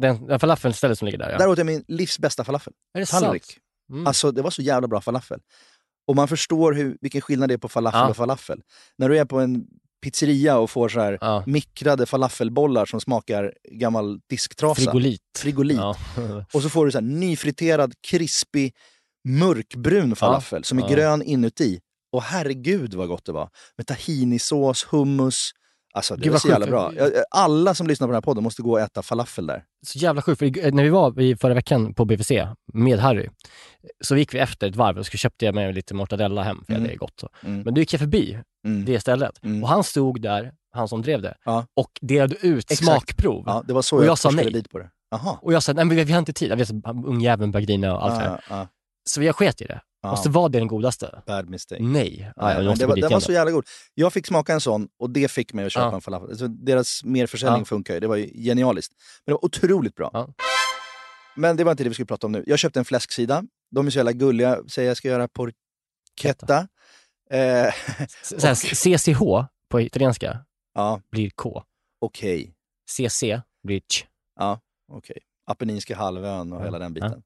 Den, 0.00 0.26
den 0.26 0.40
falafelstället 0.40 0.98
som 0.98 1.06
ligger 1.06 1.18
där 1.18 1.30
ja. 1.30 1.38
Där 1.38 1.48
åt 1.48 1.58
jag 1.58 1.66
min 1.66 1.84
livs 1.88 2.18
bästa 2.18 2.44
falafel. 2.44 2.72
är 2.94 3.00
det 3.00 3.06
sant? 3.06 3.24
Tallrik. 3.24 3.58
Mm. 3.92 4.06
Alltså 4.06 4.30
det 4.32 4.42
var 4.42 4.50
så 4.50 4.62
jävla 4.62 4.88
bra 4.88 5.00
falafel. 5.00 5.40
Och 6.06 6.16
man 6.16 6.28
förstår 6.28 6.72
hur, 6.72 6.96
vilken 7.00 7.20
skillnad 7.20 7.48
det 7.50 7.54
är 7.54 7.58
på 7.58 7.68
falafel 7.68 8.00
Ja. 8.00 8.08
och 8.08 8.16
falafel. 8.16 8.62
När 8.98 9.08
du 9.08 9.18
är 9.18 9.24
på 9.24 9.40
en 9.40 9.66
pizzeria 10.02 10.58
och 10.58 10.70
får 10.70 10.88
så 10.88 11.00
här 11.00 11.18
Ja. 11.20 11.44
mikrade 11.46 12.06
falafelbollar 12.06 12.86
som 12.86 13.00
smakar 13.00 13.52
gammal 13.70 14.20
disktrasa. 14.30 14.80
Frigolit. 14.82 15.20
Frigolit. 15.38 15.76
Ja. 15.76 15.96
Och 16.52 16.62
så 16.62 16.70
får 16.70 16.86
du 16.86 16.92
så 16.92 16.98
här 16.98 17.02
nyfriterad, 17.06 17.94
krispig, 18.08 18.74
mörkbrun 19.28 20.16
falafel 20.16 20.64
som 20.64 20.78
är 20.78 20.88
grön 20.88 21.22
inuti. 21.22 21.80
Och 22.14 22.22
herregud 22.22 22.94
vad 22.94 23.08
gott 23.08 23.24
det 23.24 23.32
var. 23.32 23.48
Med 23.76 23.86
tahinisås, 23.86 24.86
hummus. 24.90 25.50
Alltså 25.94 26.16
det 26.16 26.22
Gud, 26.22 26.32
var 26.32 26.38
så 26.38 26.48
jävla 26.48 26.66
bra. 26.66 26.92
Alla 27.30 27.74
som 27.74 27.86
lyssnar 27.86 28.06
på 28.06 28.10
den 28.12 28.16
här 28.16 28.20
podden 28.22 28.44
måste 28.44 28.62
gå 28.62 28.72
och 28.72 28.80
äta 28.80 29.02
falafel 29.02 29.46
där. 29.46 29.62
Så 29.86 29.98
jävla 29.98 30.22
sjukt, 30.22 30.38
för 30.38 30.46
i- 30.66 30.70
när 30.72 30.82
vi 30.82 30.88
var 30.90 31.20
i 31.20 31.36
förra 31.36 31.54
veckan 31.54 31.94
på 31.94 32.04
BVC 32.04 32.30
med 32.72 32.98
Harry, 32.98 33.28
så 34.04 34.16
gick 34.16 34.34
vi 34.34 34.38
efter 34.38 34.68
ett 34.68 34.76
varv 34.76 34.98
och 34.98 35.06
så 35.06 35.10
köpte 35.18 35.44
jag 35.44 35.54
med 35.54 35.74
lite 35.74 35.94
mortadella 35.94 36.42
hem, 36.42 36.64
för 36.66 36.72
Mm. 36.72 36.84
det 36.86 36.92
är 36.92 36.96
gott. 36.96 37.20
Så. 37.20 37.28
Mm. 37.44 37.60
Men 37.60 37.74
då 37.74 37.80
gick 37.80 37.92
jag 37.92 38.00
förbi 38.00 38.38
Mm. 38.66 38.84
det 38.84 39.00
stället 39.00 39.44
Mm. 39.44 39.62
och 39.62 39.68
han 39.68 39.84
stod 39.84 40.20
där, 40.22 40.52
han 40.72 40.88
som 40.88 41.02
drev 41.02 41.22
det, 41.22 41.34
Ja. 41.44 41.66
och 41.76 41.90
delade 42.00 42.36
ut 42.46 42.70
Exakt. 42.70 42.84
smakprov. 42.84 43.42
Ja, 43.46 43.62
det 43.66 43.72
var 43.72 43.82
så 43.82 43.96
Och 43.96 44.02
jag, 44.02 44.08
jag 44.08 44.18
sa 44.18 44.30
nej. 44.30 44.52
dit 44.52 44.70
på 44.70 44.78
det. 44.78 44.90
Jaha. 45.10 45.38
Och 45.42 45.52
jag 45.52 45.62
sa, 45.62 45.72
nej 45.72 45.84
men 45.84 45.96
vi, 46.06 46.12
har 46.12 46.18
inte 46.18 46.32
tid, 46.32 46.52
ungjäveln 47.06 47.50
började 47.50 47.66
grina 47.72 47.96
och 47.96 48.04
allt 48.04 48.18
det 48.20 48.24
Ja, 48.24 48.30
här. 48.30 48.44
ja, 48.60 48.68
Så 49.04 49.22
jag 49.22 49.36
sket 49.36 49.60
i 49.60 49.64
det. 49.64 49.80
ja. 50.02 50.12
Och 50.12 50.18
så 50.18 50.30
var 50.30 50.48
det 50.48 50.58
den 50.58 50.68
godaste. 50.68 51.22
Bad 51.26 51.48
mistake. 51.50 51.82
Nej. 51.82 52.32
Ja, 52.36 52.44
Nej, 52.46 52.64
jag 52.64 52.78
det 52.78 52.86
var, 52.86 52.96
den 52.96 53.10
var 53.12 53.20
så 53.20 53.32
jävla 53.32 53.50
god. 53.52 53.64
Jag 53.94 54.12
fick 54.12 54.26
smaka 54.26 54.52
en 54.52 54.60
sån 54.60 54.88
och 54.98 55.10
det 55.10 55.30
fick 55.30 55.52
mig 55.52 55.64
att 55.66 55.72
köpa 55.72 55.86
Ja. 55.86 55.94
en 55.94 56.00
falafel. 56.00 56.28
Alltså, 56.30 56.48
deras 56.48 57.04
merförsäljning 57.04 57.60
Ja. 57.60 57.64
funkar 57.64 57.94
ju. 57.94 58.00
Det 58.00 58.06
var 58.06 58.16
ju 58.16 58.26
genialiskt. 58.44 58.92
Men 59.24 59.32
det 59.32 59.32
var 59.32 59.44
otroligt 59.44 59.94
bra. 59.94 60.10
Ja. 60.12 60.28
Men 61.36 61.56
det 61.56 61.64
var 61.64 61.70
inte 61.72 61.82
det 61.84 61.88
vi 61.88 61.94
skulle 61.94 62.06
prata 62.06 62.26
om 62.26 62.32
nu. 62.32 62.44
Jag 62.46 62.58
köpte 62.58 62.78
en 62.78 62.84
fläsksida. 62.84 63.42
De 63.70 63.86
är 63.86 63.90
så 63.90 63.96
jävla 63.98 64.12
gulliga. 64.12 64.58
Säger 64.68 64.88
jag 64.88 64.96
ska 64.96 65.08
göra 65.08 65.28
porchetta. 65.28 66.68
Eh, 67.30 67.38
här, 68.42 68.54
CCH 68.74 69.20
på 69.68 69.80
italienska 69.80 70.38
ja, 70.74 71.00
blir 71.10 71.30
K. 71.30 71.62
okej. 72.00 72.54
CC 72.90 73.22
blir 73.62 73.80
ch. 73.80 74.04
Okej. 74.92 75.18
Apenninska 75.46 75.96
halvön 75.96 76.52
och 76.52 76.60
Ja, 76.60 76.64
hela 76.64 76.78
den 76.78 76.96
ja. 76.96 77.06
biten. 77.08 77.22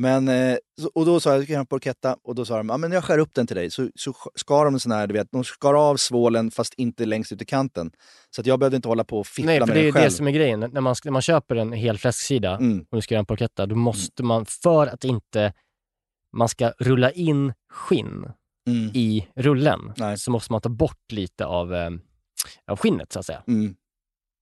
Men, 0.00 0.28
eh, 0.28 0.56
och 0.94 1.06
då 1.06 1.20
sa 1.20 1.30
jag, 1.30 1.38
jag 1.38 1.44
ska 1.44 1.52
göra 1.52 1.60
en 1.60 1.66
porchetta. 1.66 2.16
Och 2.22 2.34
då 2.34 2.44
sa 2.44 2.56
de, 2.56 2.68
ja 2.68 2.76
men 2.76 2.92
jag 2.92 3.04
skär 3.04 3.18
upp 3.18 3.34
den 3.34 3.46
till 3.46 3.56
dig. 3.56 3.70
Så, 3.70 3.90
så 3.94 4.14
skar 4.34 4.64
de 4.64 4.74
en 4.74 4.80
sån 4.80 4.92
här, 4.92 5.06
du 5.06 5.14
vet, 5.14 5.28
de 5.32 5.44
skar 5.44 5.74
av 5.74 5.96
svålen 5.96 6.50
fast 6.50 6.74
inte 6.74 7.06
längst 7.06 7.32
ut 7.32 7.42
i 7.42 7.44
kanten. 7.44 7.90
Så 8.30 8.40
att 8.40 8.46
jag 8.46 8.58
behövde 8.58 8.76
inte 8.76 8.88
hålla 8.88 9.04
på 9.04 9.18
och 9.18 9.26
fippla 9.26 9.46
Nej, 9.50 9.58
för 9.60 9.66
med 9.66 9.76
det 9.76 9.80
är 9.80 9.84
den 9.84 9.92
själv. 9.92 10.04
det 10.04 10.10
som 10.10 10.26
är 10.26 10.30
grejen. 10.30 10.60
När 10.60 10.80
man, 10.80 10.94
när 11.04 11.12
man 11.12 11.22
köper 11.22 11.56
en 11.56 11.72
hel 11.72 11.98
fläsksida 11.98 12.56
Mm. 12.56 12.80
och 12.90 12.96
du 12.96 13.02
ska 13.02 13.14
göra 13.14 13.20
en 13.20 13.26
porchetta, 13.26 13.66
då 13.66 13.74
måste 13.74 14.22
man, 14.22 14.46
för 14.46 14.86
att 14.86 15.04
inte 15.04 15.52
man 16.36 16.48
ska 16.48 16.72
rulla 16.78 17.10
in 17.10 17.52
skinn 17.72 18.32
Mm. 18.68 18.90
i 18.94 19.28
rullen, 19.34 19.92
Nej. 19.96 20.18
så 20.18 20.30
måste 20.30 20.52
man 20.52 20.60
ta 20.60 20.68
bort 20.68 21.12
lite 21.12 21.46
av, 21.46 21.74
eh, 21.74 21.90
av 22.66 22.76
skinnet 22.78 23.12
så 23.12 23.18
att 23.18 23.26
säga. 23.26 23.42
Mm. 23.46 23.74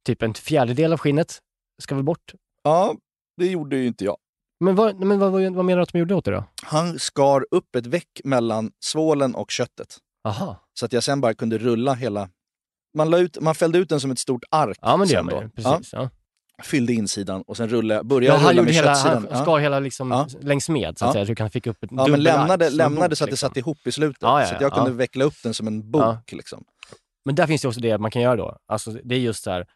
Typ 0.07 0.23
en 0.23 0.35
fjärdedel 0.35 0.93
av 0.93 0.99
skinnet 0.99 1.39
ska 1.83 1.95
väl 1.95 2.05
bort. 2.05 2.33
Ja, 2.63 2.95
det 3.37 3.47
gjorde 3.47 3.77
ju 3.77 3.87
inte 3.87 4.05
jag. 4.05 4.17
Men 4.61 4.75
vad, 4.75 5.01
men 5.01 5.19
vad, 5.19 5.33
vad, 5.33 5.55
vad 5.55 5.65
menar 5.65 5.77
du 5.77 5.83
att 5.83 5.93
de 5.93 5.99
gjorde 5.99 6.15
åt 6.15 6.25
det 6.25 6.31
då? 6.31 6.45
Han 6.63 6.99
skar 6.99 7.47
upp 7.51 7.77
ett 7.77 7.87
väck 7.87 8.21
mellan 8.25 8.71
svålen 8.85 9.35
och 9.35 9.51
köttet. 9.51 9.97
Aha. 10.25 10.57
Så 10.75 10.87
att 10.87 10.93
jag 10.93 11.05
sen 11.05 11.21
bara 11.21 11.35
kunde 11.35 11.59
rulla 11.59 11.95
hela... 11.95 12.29
Man, 12.97 13.11
la 13.11 13.19
ut, 13.19 13.41
man 13.41 13.55
fällde 13.55 13.79
ut 13.79 13.89
den 13.89 14.01
som 14.01 14.11
ett 14.11 14.19
stort 14.19 14.45
ark. 14.51 14.79
Ja, 14.81 14.97
men 14.97 15.09
det 15.09 15.15
gör 15.15 15.23
man 15.23 15.35
ju. 15.43 15.49
Precis. 15.51 15.93
Ja. 15.93 16.11
Ja, 16.59 16.65
fyllde 16.65 16.93
insidan 16.93 17.43
och 17.47 17.57
sen 17.57 17.69
rullade, 17.69 17.99
Ja, 17.99 18.03
började 18.03 18.27
jag 18.37 18.41
han 18.43 18.51
rulla 18.53 18.63
med 18.63 18.73
hela, 18.75 18.95
köttsidan. 18.95 19.15
han 19.23 19.27
ja. 19.39 19.43
skar 19.43 19.59
hela 19.59 19.81
liksom 19.81 20.11
Ja. 20.11 20.27
längs 20.41 20.69
med 20.69 20.99
så 20.99 21.05
att 21.05 21.09
Ja. 21.09 21.13
säga, 21.13 21.27
så 21.27 21.35
kan 21.35 21.51
fick 21.51 21.67
upp 21.67 21.85
ett 21.85 21.91
Ja, 21.93 22.07
men 22.07 22.23
lämnade, 22.23 22.67
en 22.67 22.77
lämnade 22.77 23.09
bok, 23.09 23.19
så 23.19 23.25
att 23.25 23.29
det 23.29 23.33
liksom. 23.33 23.49
satt 23.49 23.57
ihop 23.57 23.87
i 23.87 23.93
slutet. 23.93 24.23
Ja, 24.23 24.41
ja, 24.41 24.47
så 24.47 24.55
att 24.55 24.61
jag 24.61 24.73
kunde 24.73 24.91
ja. 24.91 24.97
veckla 24.97 25.25
upp 25.25 25.35
den 25.43 25.55
som 25.55 25.67
en 25.67 25.91
bok. 25.91 26.03
Ja. 26.03 26.23
Liksom. 26.33 26.65
Men 27.25 27.35
där 27.35 27.47
finns 27.47 27.63
det 27.63 27.69
också 27.69 27.81
det 27.81 27.99
man 27.99 28.11
kan 28.11 28.23
göra 28.23 28.37
då. 28.37 28.57
Alltså 28.67 28.91
det 29.05 29.15
är 29.15 29.19
just 29.19 29.43
så 29.45 29.51
här, 29.51 29.67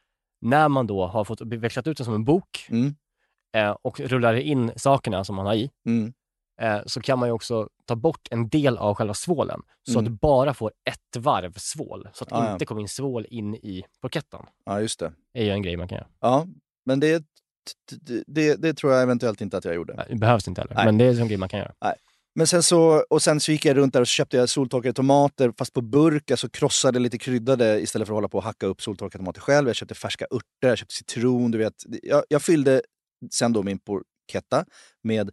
när 0.41 0.69
man 0.69 0.87
då 0.87 1.07
har 1.07 1.25
fått 1.25 1.41
vecklat 1.41 1.87
ut 1.87 1.97
den 1.97 2.05
som 2.05 2.15
en 2.15 2.25
bok 2.25 2.67
Mm. 2.71 2.95
Eh, 3.57 3.77
och 3.83 4.01
rullar 4.01 4.35
in 4.35 4.73
sakerna 4.77 5.25
som 5.25 5.37
man 5.37 5.47
har 5.47 5.55
i, 5.55 5.71
Mm. 5.87 6.13
eh, 6.61 6.81
så 6.87 7.01
kan 7.01 7.19
man 7.19 7.29
ju 7.29 7.33
också 7.33 7.69
ta 7.87 7.97
bort 7.97 8.29
en 8.31 8.49
del 8.49 8.79
av 8.79 8.95
själva 8.95 9.15
svålen. 9.15 9.61
Så 9.89 9.99
Mm. 9.99 10.05
att 10.05 10.13
du 10.13 10.19
bara 10.23 10.55
får 10.55 10.73
ett 10.91 11.17
varv 11.23 11.53
svål. 11.57 12.09
Så 12.13 12.25
att 12.25 12.29
det 12.31 12.37
Ah, 12.37 12.47
ja. 12.47 12.53
inte 12.53 12.65
kommer 12.65 12.81
in 12.81 12.89
svål 12.89 13.27
in 13.31 13.55
i 13.55 13.83
porketten. 14.03 14.41
Ja, 14.67 14.81
just 14.81 14.99
det. 15.01 15.13
Det 15.35 15.41
är 15.41 15.45
ju 15.45 15.51
en 15.51 15.63
grej 15.63 15.77
man 15.77 15.89
kan 15.89 15.97
göra. 15.97 16.09
Ja, 16.21 16.47
men 16.87 17.01
det, 17.01 17.25
det, 18.27 18.55
det, 18.63 18.75
tror 18.75 18.93
jag 18.93 19.03
eventuellt 19.03 19.41
inte 19.41 19.57
att 19.57 19.65
jag 19.65 19.75
gjorde. 19.75 19.95
Nej, 19.95 20.07
Det 20.09 20.17
behövs 20.17 20.49
inte 20.49 20.61
heller, 20.61 20.75
Nej. 20.75 20.85
men 20.85 20.99
det 20.99 21.05
är 21.05 21.21
en 21.21 21.29
grej 21.29 21.37
man 21.39 21.49
kan 21.49 21.61
göra. 21.61 21.73
Men 22.35 22.47
sen 22.47 22.63
så, 22.63 23.05
och 23.11 23.23
sen 23.23 23.41
så 23.41 23.53
gick 23.53 23.65
jag 23.65 23.77
runt 23.77 23.93
där 23.93 24.01
och 24.01 24.07
köpte 24.07 24.37
jag 24.37 24.49
soltorkade 24.49 24.93
tomater, 24.93 25.53
fast 25.59 25.73
på 25.73 25.81
burk, 25.81 26.31
alltså 26.31 26.49
krossade 26.49 26.99
lite 26.99 27.19
kryddade 27.19 27.81
istället 27.81 28.09
för 28.09 28.15
att 28.15 28.17
hålla 28.17 28.29
på 28.29 28.39
och 28.39 28.45
hacka 28.45 28.67
upp 28.67 28.83
soltorkade 28.83 29.19
tomater 29.23 29.41
själv. 29.41 29.67
Jag 29.69 29.77
köpte 29.77 29.95
färska 29.95 30.25
örter, 30.31 30.69
jag 30.69 30.79
köpte 30.79 30.95
citron, 30.95 31.51
du 31.51 31.59
vet. 31.59 31.75
Jag, 32.03 32.25
jag 32.29 32.43
fyllde 32.43 32.83
sen 33.31 33.53
då 33.53 33.63
min 33.63 33.79
porchetta 33.79 34.65
med 35.03 35.31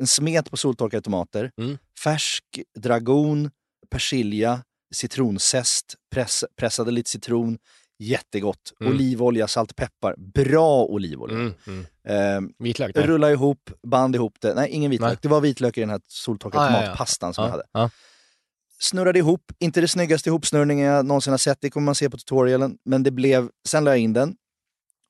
en 0.00 0.06
smet 0.06 0.50
på 0.50 0.56
soltorkade 0.56 1.00
tomater, 1.00 1.50
Mm. 1.56 1.78
färsk 2.04 2.44
dragon, 2.78 3.50
persilja, 3.90 4.64
citronzest, 4.94 5.94
press, 6.10 6.44
pressade 6.56 6.90
lite 6.90 7.10
citron, 7.10 7.58
jättegott. 7.98 8.72
Mm. 8.80 8.92
Olivolja, 8.92 9.48
salt, 9.48 9.76
peppar. 9.76 10.14
Bra 10.18 10.84
olivolja. 10.84 11.36
Mm. 11.36 11.54
Mm. 11.66 11.86
Ehm, 12.08 12.52
Vitlök 12.58 12.94
där. 12.94 13.06
Rulla 13.06 13.30
ihop, 13.32 13.70
band 13.82 14.14
ihop 14.14 14.40
det. 14.40 14.54
Nej, 14.54 14.70
ingen 14.70 14.90
vitlök. 14.90 15.08
Nej. 15.10 15.18
Det 15.22 15.28
var 15.28 15.40
vitlök 15.40 15.76
i 15.78 15.80
den 15.80 15.90
här 15.90 16.00
soltorkade 16.08 16.64
Ah, 16.64 16.70
ja, 16.70 16.76
ja. 16.76 16.82
tomatpastan 16.82 17.34
som 17.34 17.42
jag 17.44 17.48
Ja, 17.48 17.52
hade. 17.52 17.64
ja. 17.72 17.90
Snurrade 18.78 19.18
ihop, 19.18 19.52
inte 19.58 19.80
det 19.80 19.88
snyggaste 19.88 20.28
ihopsnurrningen 20.28 20.86
jag 20.86 21.06
någonsin 21.06 21.30
har 21.32 21.38
sett, 21.38 21.58
det 21.60 21.70
kommer 21.70 21.84
man 21.84 21.94
se 21.94 22.10
på 22.10 22.16
tutorialen. 22.18 22.78
Men 22.84 23.02
det 23.02 23.10
blev, 23.10 23.48
sen 23.68 23.84
la 23.84 23.90
jag 23.90 23.98
in 23.98 24.12
den, 24.12 24.36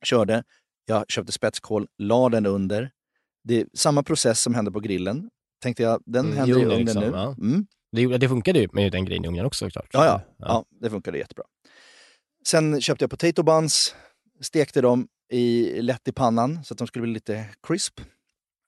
körde, 0.05 0.43
jag 0.89 1.05
köpte 1.11 1.31
spetskål, 1.31 1.87
la 1.97 2.29
den 2.29 2.45
under. 2.45 2.91
Det 3.43 3.61
är 3.61 3.67
samma 3.73 4.03
process 4.03 4.41
som 4.41 4.55
hände 4.55 4.71
på 4.71 4.79
grillen. 4.79 5.29
Tänkte 5.61 5.83
jag, 5.83 6.03
den 6.05 6.25
Mm, 6.25 6.37
händer 6.37 6.53
i 6.59 6.63
ugnen 6.63 6.71
ugnen 6.71 6.85
liksom, 6.85 7.03
nu. 7.03 7.09
ja. 7.09 7.35
Mm. 7.41 7.67
Det, 7.91 8.17
det 8.17 8.29
funkade 8.29 8.59
ju 8.59 8.67
med 8.73 8.91
den 8.91 9.05
grejen 9.05 9.25
i 9.25 9.27
ugnen 9.27 9.45
också 9.45 9.65
såklart. 9.65 9.89
Ja, 9.93 10.05
ja, 10.05 10.21
ja. 10.37 10.65
det 10.81 10.89
funkade 10.89 11.17
jättebra. 11.17 11.45
Sen 12.47 12.81
köpte 12.81 13.03
jag 13.03 13.09
potato 13.09 13.43
buns, 13.43 13.95
stekte 14.41 14.81
dem 14.81 15.07
i, 15.31 15.81
lätt 15.81 16.07
i 16.07 16.11
pannan 16.11 16.63
så 16.63 16.73
att 16.73 16.77
de 16.77 16.87
skulle 16.87 17.03
bli 17.03 17.13
lite 17.13 17.45
crisp. 17.67 18.01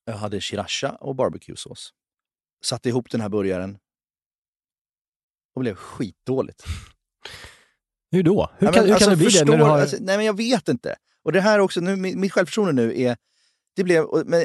Jag 0.06 0.14
hade 0.14 0.42
sriracha 0.42 0.90
och 0.90 1.16
barbecuesås. 1.16 1.94
Satte 2.66 2.90
ihop 2.90 3.12
den 3.12 3.22
här 3.22 3.30
burgaren 3.30 3.78
och 5.56 5.62
blev 5.62 5.76
skitdåligt. 5.76 6.64
Hur 8.12 8.24
då? 8.24 8.50
Hur 8.58 8.68
Ja, 8.68 8.74
kan, 8.74 8.82
men 8.82 8.88
hur 8.88 8.94
alltså, 8.94 9.10
kan 9.10 9.18
det 9.20 9.26
bli 9.26 9.30
det 9.30 9.40
när 9.40 9.46
du 9.46 9.52
förstår- 9.52 9.68
har... 9.70 9.80
alltså, 9.82 9.98
nej, 10.00 10.18
men 10.18 10.26
jag 10.26 10.38
vet 10.38 10.68
inte. 10.70 10.96
Och 11.30 11.34
det 11.34 11.42
här 11.42 11.60
också, 11.60 11.80
nu, 11.80 11.96
mitt 11.96 12.32
självförtroende 12.34 12.74
nu 12.74 13.02
är... 13.02 13.18
Det 13.76 13.84
blev, 13.84 14.06
men 14.26 14.40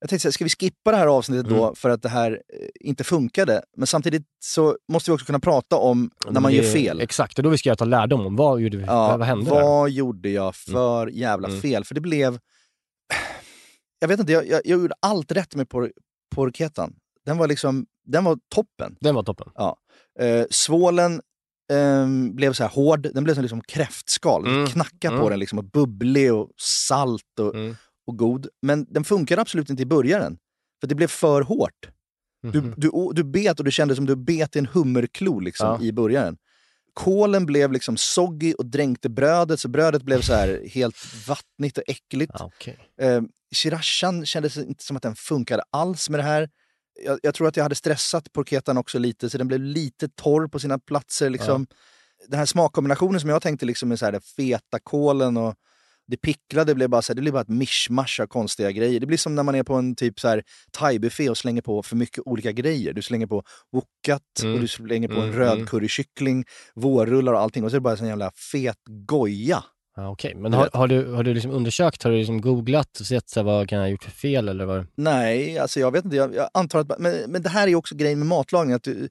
jag 0.00 0.08
tänkte 0.08 0.18
så 0.18 0.28
här, 0.28 0.32
ska 0.32 0.44
vi 0.44 0.50
skippa 0.50 0.90
det 0.90 0.96
här 0.96 1.06
avsnittet 1.06 1.48
då 1.48 1.62
Mm. 1.64 1.74
för 1.74 1.90
att 1.90 2.02
det 2.02 2.08
här 2.08 2.32
eh, 2.32 2.68
inte 2.80 3.04
funkade? 3.04 3.62
Men 3.76 3.86
samtidigt 3.86 4.22
så 4.44 4.76
måste 4.92 5.10
vi 5.10 5.14
också 5.14 5.26
kunna 5.26 5.40
prata 5.40 5.76
om 5.76 6.10
när 6.30 6.40
man 6.40 6.52
Det- 6.52 6.56
gör 6.58 6.72
fel. 6.72 7.00
Exakt, 7.00 7.38
och 7.38 7.42
då 7.44 7.56
ska 7.56 7.68
jag 7.68 7.78
ta 7.78 7.84
lärdom 7.84 8.26
om 8.26 8.36
vad, 8.36 8.60
gjorde 8.60 8.76
vi, 8.76 8.84
Ja, 8.84 9.08
vad, 9.08 9.18
vad 9.18 9.28
hände 9.28 9.50
där? 9.50 9.62
vad 9.62 9.90
gjorde 9.90 10.28
jag 10.30 10.54
för 10.56 11.06
jävla 11.06 11.48
Mm. 11.48 11.60
fel? 11.60 11.84
För 11.84 11.94
det 11.94 12.00
blev... 12.00 12.38
Jag 13.98 14.08
vet 14.08 14.20
inte, 14.20 14.32
jag, 14.32 14.46
jag, 14.46 14.60
jag 14.64 14.80
gjorde 14.80 14.94
allt 15.02 15.32
rätt 15.32 15.54
med 15.54 15.68
por, 15.68 15.92
porkettan. 16.34 16.94
Den 17.26 17.38
var 17.38 17.48
liksom, 17.48 17.86
den 18.06 18.24
var 18.24 18.38
toppen. 18.54 18.96
Den 19.00 19.14
var 19.14 19.22
toppen. 19.22 19.48
Eh, 20.20 20.44
svålen 20.50 21.20
ehm, 21.70 22.34
blev 22.36 22.52
så 22.52 22.62
här 22.62 22.70
hård, 22.70 23.08
den 23.14 23.24
blev 23.24 23.34
som 23.34 23.42
liksom 23.42 23.60
kräftskal. 23.60 24.46
Mm, 24.46 24.66
Knacka 24.66 25.08
på 25.10 25.14
mm. 25.16 25.30
den 25.30 25.38
liksom, 25.38 25.58
och 25.58 25.64
bubblig 25.64 26.34
och 26.34 26.50
salt 26.88 27.38
och, 27.40 27.54
Mm. 27.54 27.76
och 28.06 28.16
god. 28.18 28.46
Men 28.62 28.86
den 28.90 29.04
funkade 29.04 29.40
absolut 29.42 29.70
inte 29.70 29.82
i 29.82 29.86
början. 29.86 30.38
För 30.80 30.86
det 30.86 30.94
blev 30.94 31.06
för 31.06 31.42
hårt. 31.42 31.88
Du, 32.42 32.60
Mhm. 32.60 32.74
du, 32.76 32.90
du 33.12 33.24
bet 33.24 33.58
och 33.58 33.64
det 33.64 33.70
kändes 33.70 33.96
som 33.96 34.06
du 34.06 34.16
bet 34.16 34.56
i 34.56 34.58
en 34.58 34.66
hummerklo 34.66 35.40
liksom, 35.40 35.66
Ja. 35.80 35.86
i 35.86 35.92
början. 35.92 36.36
Kålen 36.94 37.46
blev 37.46 37.72
liksom 37.72 37.96
soggy 37.96 38.52
och 38.52 38.66
dränkte 38.66 39.08
brödet, 39.08 39.60
så 39.60 39.68
brödet 39.68 40.02
blev 40.02 40.20
så 40.20 40.34
här 40.34 40.62
helt 40.74 40.96
vattnigt 41.28 41.78
och 41.78 41.84
äckligt. 41.86 42.32
Ja, 42.38 42.44
okej. 42.56 42.78
Eh, 43.00 43.22
Srirachan 43.54 44.26
kändes 44.26 44.56
inte 44.56 44.84
som 44.84 44.96
att 44.96 45.02
den 45.02 45.14
funkade 45.16 45.62
alls 45.70 46.10
med 46.10 46.20
det 46.20 46.24
här. 46.24 46.48
Jag, 47.04 47.18
jag 47.22 47.34
tror 47.34 47.48
att 47.48 47.56
jag 47.56 47.64
hade 47.64 47.74
stressat 47.74 48.32
porketan 48.32 48.76
också 48.78 48.98
lite, 48.98 49.30
så 49.30 49.38
den 49.38 49.48
blev 49.48 49.60
lite 49.60 50.08
torr 50.08 50.48
på 50.48 50.58
sina 50.58 50.78
platser. 50.78 51.30
Liksom. 51.30 51.66
Den 52.28 52.38
här 52.38 52.46
smakkombinationen 52.46 53.20
som 53.20 53.30
jag 53.30 53.42
tänkte 53.42 53.66
liksom 53.66 53.88
med 53.88 53.98
så 53.98 54.04
här, 54.04 54.12
det 54.12 54.20
feta 54.20 54.78
kålen 54.78 55.36
och 55.36 55.54
det 56.06 56.16
picklade 56.16 56.74
blev 56.74 56.88
bara, 56.88 57.02
så 57.02 57.12
här, 57.12 57.14
det 57.14 57.20
blev 57.20 57.32
bara 57.32 57.42
ett 57.42 57.48
mischmasch 57.48 58.20
av 58.20 58.26
konstiga 58.26 58.70
grejer. 58.70 59.00
Det 59.00 59.06
blir 59.06 59.18
som 59.18 59.34
när 59.34 59.42
man 59.42 59.54
är 59.54 59.62
på 59.62 59.74
en 59.74 59.94
typ 59.94 60.14
thai-buffé 60.78 61.28
och 61.30 61.38
slänger 61.38 61.62
på 61.62 61.82
för 61.82 61.96
mycket 61.96 62.22
olika 62.26 62.52
grejer. 62.52 62.92
Du 62.92 63.02
slänger 63.02 63.26
på 63.26 63.42
wokat 63.72 64.22
Mm. 64.42 64.54
och 64.54 64.60
du 64.60 64.68
slänger 64.68 65.08
på 65.08 65.14
en 65.14 65.22
Mm, 65.22 65.36
röd 65.36 65.52
mm. 65.52 65.66
currykyckling, 65.66 66.44
vårrullar 66.74 67.32
och 67.32 67.40
allting. 67.40 67.64
Och 67.64 67.70
så 67.70 67.76
är 67.76 67.80
det 67.80 67.82
bara 67.82 67.96
en 67.96 68.06
jävla 68.06 68.30
fet 68.52 68.78
goja. 69.06 69.64
Ja, 70.00 70.08
Okej, 70.08 70.34
men 70.34 70.50
Du 70.50 70.56
har, 70.58 70.70
har 70.72 70.88
du, 70.88 71.12
har 71.12 71.22
du 71.22 71.34
liksom 71.34 71.50
undersökt, 71.50 72.02
har 72.02 72.10
du 72.10 72.16
liksom 72.18 72.40
googlat 72.40 73.00
och 73.00 73.06
sett 73.06 73.28
så 73.28 73.40
här, 73.40 73.44
vad 73.44 73.68
kan 73.68 73.78
jag 73.78 73.84
ha 73.84 73.90
gjort 73.90 74.04
för 74.04 74.10
fel 74.10 74.48
eller 74.48 74.64
vad? 74.64 74.86
Nej, 74.94 75.58
alltså 75.58 75.80
jag 75.80 75.90
vet 75.90 76.04
inte. 76.04 76.16
Jag, 76.16 76.34
jag 76.34 76.48
antar 76.54 76.78
att, 76.78 76.98
men, 76.98 77.14
men 77.28 77.42
det 77.42 77.48
här 77.48 77.68
är 77.68 77.74
också 77.74 77.94
grejen 77.94 78.18
med 78.18 78.28
matlagning. 78.28 78.74
Att 78.74 78.82
du, 78.82 79.08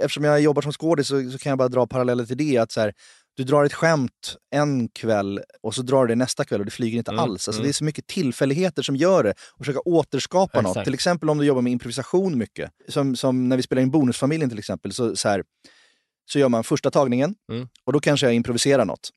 eftersom 0.00 0.24
jag 0.24 0.40
jobbar 0.40 0.62
som 0.62 0.72
skådis 0.72 1.06
så, 1.08 1.30
så 1.30 1.38
kan 1.38 1.50
jag 1.50 1.58
bara 1.58 1.68
dra 1.68 1.86
paralleller 1.86 2.24
till 2.24 2.36
det. 2.36 2.58
Att 2.58 2.72
så 2.72 2.80
här, 2.80 2.92
du 3.36 3.44
drar 3.44 3.64
ett 3.64 3.72
skämt 3.72 4.36
en 4.54 4.88
kväll 4.88 5.40
och 5.62 5.74
så 5.74 5.82
drar 5.82 6.02
du 6.02 6.08
det 6.08 6.14
nästa 6.14 6.44
kväll 6.44 6.60
och 6.60 6.64
det 6.64 6.70
flyger 6.70 6.98
inte 6.98 7.10
Mm, 7.10 7.22
alls. 7.22 7.48
Alltså 7.48 7.52
mm. 7.52 7.62
Det 7.62 7.70
är 7.70 7.72
så 7.72 7.84
mycket 7.84 8.06
tillfälligheter 8.06 8.82
som 8.82 8.96
gör 8.96 9.24
det 9.24 9.34
och 9.52 9.58
försöka 9.58 9.80
återskapa 9.80 10.60
något. 10.60 10.70
Exakt. 10.70 10.84
Till 10.84 10.94
exempel 10.94 11.30
om 11.30 11.38
du 11.38 11.44
jobbar 11.44 11.62
med 11.62 11.72
improvisation 11.72 12.38
mycket. 12.38 12.70
Som, 12.88 13.16
som 13.16 13.48
när 13.48 13.56
vi 13.56 13.62
spelar 13.62 13.82
in 13.82 13.90
Bonusfamiljen 13.90 14.50
till 14.50 14.58
exempel. 14.58 14.92
Så, 14.92 15.16
så, 15.16 15.28
här, 15.28 15.42
så 16.30 16.38
gör 16.38 16.48
man 16.48 16.64
första 16.64 16.90
tagningen 16.90 17.34
Mm. 17.52 17.68
och 17.84 17.92
då 17.92 18.00
kanske 18.00 18.26
jag 18.26 18.34
improviserar 18.34 18.84
något. 18.84 19.10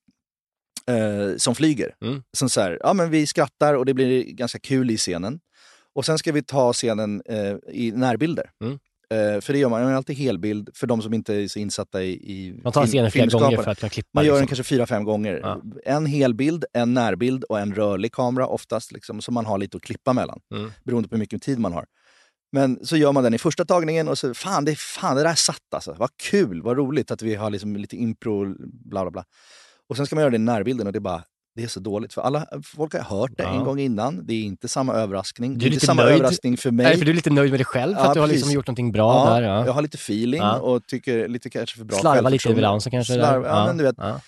Eh, 0.89 1.37
som 1.37 1.55
flyger. 1.55 1.95
Mm. 2.01 2.23
Som 2.37 2.49
så 2.49 2.61
här, 2.61 2.79
ja 2.83 2.93
men 2.93 3.09
vi 3.09 3.27
skrattar 3.27 3.73
och 3.73 3.85
det 3.85 3.93
blir 3.93 4.23
ganska 4.23 4.59
kul 4.59 4.91
i 4.91 4.97
scenen. 4.97 5.39
Och 5.95 6.05
sen 6.05 6.17
ska 6.17 6.31
vi 6.31 6.43
ta 6.43 6.73
scenen 6.73 7.21
eh, 7.25 7.55
i 7.71 7.91
närbilder. 7.91 8.49
Mm. 8.63 8.79
Eh, 9.09 9.41
för 9.41 9.53
det 9.53 9.59
gör 9.59 9.69
man, 9.69 9.81
man 9.81 9.89
gör 9.89 9.97
alltid 9.97 10.17
helbild 10.17 10.69
för 10.73 10.87
de 10.87 11.01
som 11.01 11.13
inte 11.13 11.35
är 11.35 11.47
så 11.47 11.59
insatta 11.59 12.03
i, 12.03 12.11
i 12.11 12.59
Man 12.63 12.73
tar 12.73 12.85
scenen 12.85 13.11
flera 13.11 13.39
gånger 13.39 13.57
för 13.57 13.71
att 13.71 13.79
kunna 13.79 13.89
klippa. 13.89 14.09
Man 14.13 14.25
gör 14.25 14.33
den 14.33 14.41
liksom. 14.41 14.55
kanske 14.55 14.75
fyra, 14.75 14.85
fem 14.85 15.03
gånger. 15.03 15.39
Ja. 15.43 15.61
En 15.85 16.05
helbild, 16.05 16.65
en 16.73 16.93
närbild 16.93 17.43
och 17.43 17.59
en 17.59 17.75
rörlig 17.75 18.11
kamera 18.11 18.47
oftast. 18.47 18.91
Liksom, 18.91 19.21
så 19.21 19.31
man 19.31 19.45
har 19.45 19.57
lite 19.57 19.77
att 19.77 19.83
klippa 19.83 20.13
mellan. 20.13 20.39
Mm. 20.55 20.71
Beroende 20.83 21.09
på 21.09 21.15
hur 21.15 21.19
mycket 21.19 21.41
tid 21.41 21.59
man 21.59 21.73
har. 21.73 21.85
Men 22.51 22.85
så 22.85 22.97
gör 22.97 23.11
man 23.11 23.23
den 23.23 23.33
i 23.33 23.37
första 23.37 23.65
tagningen 23.65 24.07
och 24.07 24.17
så, 24.17 24.33
fan 24.33 24.65
det, 24.65 24.79
fan, 24.79 25.15
det 25.15 25.23
där 25.23 25.35
satt 25.35 25.73
alltså. 25.75 25.95
Vad 25.99 26.09
kul, 26.23 26.61
vad 26.61 26.77
roligt 26.77 27.11
att 27.11 27.21
vi 27.21 27.35
har 27.35 27.49
liksom 27.49 27.75
lite 27.75 27.95
impro, 27.95 28.55
bla 28.89 29.01
bla 29.01 29.11
bla. 29.11 29.23
Och 29.89 29.97
sen 29.97 30.05
ska 30.05 30.15
man 30.15 30.21
göra 30.21 30.29
det 30.31 30.35
i 30.35 30.39
närbilden 30.39 30.87
och 30.87 30.93
det 30.93 30.99
är 30.99 31.01
bara, 31.01 31.23
det 31.55 31.63
är 31.63 31.67
så 31.67 31.79
dåligt. 31.79 32.13
För 32.13 32.21
alla, 32.21 32.45
folk 32.63 32.93
har 32.93 33.01
hört 33.19 33.31
det 33.37 33.43
Ja. 33.43 33.49
en 33.59 33.63
gång 33.63 33.79
innan. 33.79 34.25
Det 34.25 34.33
är 34.33 34.41
inte 34.43 34.67
samma 34.67 34.93
överraskning. 34.93 35.53
Du 35.53 35.59
Det 35.59 35.65
är 35.65 35.69
är 35.69 35.73
inte 35.73 35.85
samma 35.85 36.01
nöjd. 36.03 36.15
överraskning 36.15 36.57
för 36.57 36.71
mig. 36.71 36.85
Nej, 36.85 36.97
för 36.97 37.05
du 37.05 37.11
är 37.11 37.15
lite 37.15 37.29
nöjd 37.29 37.51
med 37.51 37.59
dig 37.59 37.65
själv 37.65 37.95
för 37.95 38.01
Ja, 38.01 38.07
att 38.07 38.13
du 38.13 38.19
har 38.19 38.27
precis. 38.27 38.41
liksom 38.41 38.53
gjort 38.53 38.67
någonting 38.67 38.91
bra 38.91 39.25
där. 39.29 39.41
Ja. 39.41 39.65
Jag 39.65 39.73
har 39.73 39.81
lite 39.81 39.95
feeling 39.97 40.41
Ja. 40.41 40.59
och 40.59 40.87
tycker 40.87 41.27
lite 41.27 41.49
kanske 41.49 41.77
för 41.77 41.85
bra 41.85 41.97
Slarva 41.97 42.29
lite 42.29 42.53
balansen 42.53 42.91
kanske. 42.91 43.13
Slarva, 43.13 43.47
ja, 43.47 43.65
men 43.67 43.77
du 43.77 43.83
vet. 43.83 43.95
Ja. 43.97 44.19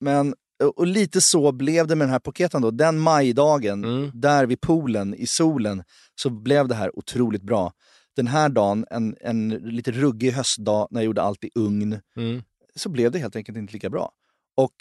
Men, 0.00 0.34
och 0.76 0.86
lite 0.86 1.20
så 1.20 1.52
blev 1.52 1.86
det 1.86 1.96
med 1.96 2.06
den 2.06 2.12
här 2.12 2.18
paketen 2.18 2.62
då. 2.62 2.70
Den 2.70 2.98
majdagen, 2.98 3.84
Mm. 3.84 4.10
där 4.14 4.46
vid 4.46 4.60
poolen, 4.60 5.14
i 5.14 5.26
solen, 5.26 5.82
så 6.14 6.30
blev 6.30 6.68
det 6.68 6.74
här 6.74 6.98
otroligt 6.98 7.42
bra. 7.42 7.72
Den 8.16 8.26
här 8.26 8.48
dagen, 8.48 8.84
en, 8.90 9.16
en 9.20 9.48
lite 9.48 9.90
ruggig 9.90 10.30
höstdag 10.32 10.88
när 10.90 11.00
jag 11.00 11.04
gjorde 11.06 11.22
allt 11.22 11.44
i 11.44 11.50
ugn, 11.54 12.00
Mm. 12.16 12.42
så 12.76 12.88
blev 12.88 13.10
det 13.10 13.18
helt 13.18 13.36
enkelt 13.36 13.58
inte 13.58 13.72
lika 13.72 13.90
bra. 13.90 14.10
Och 14.56 14.72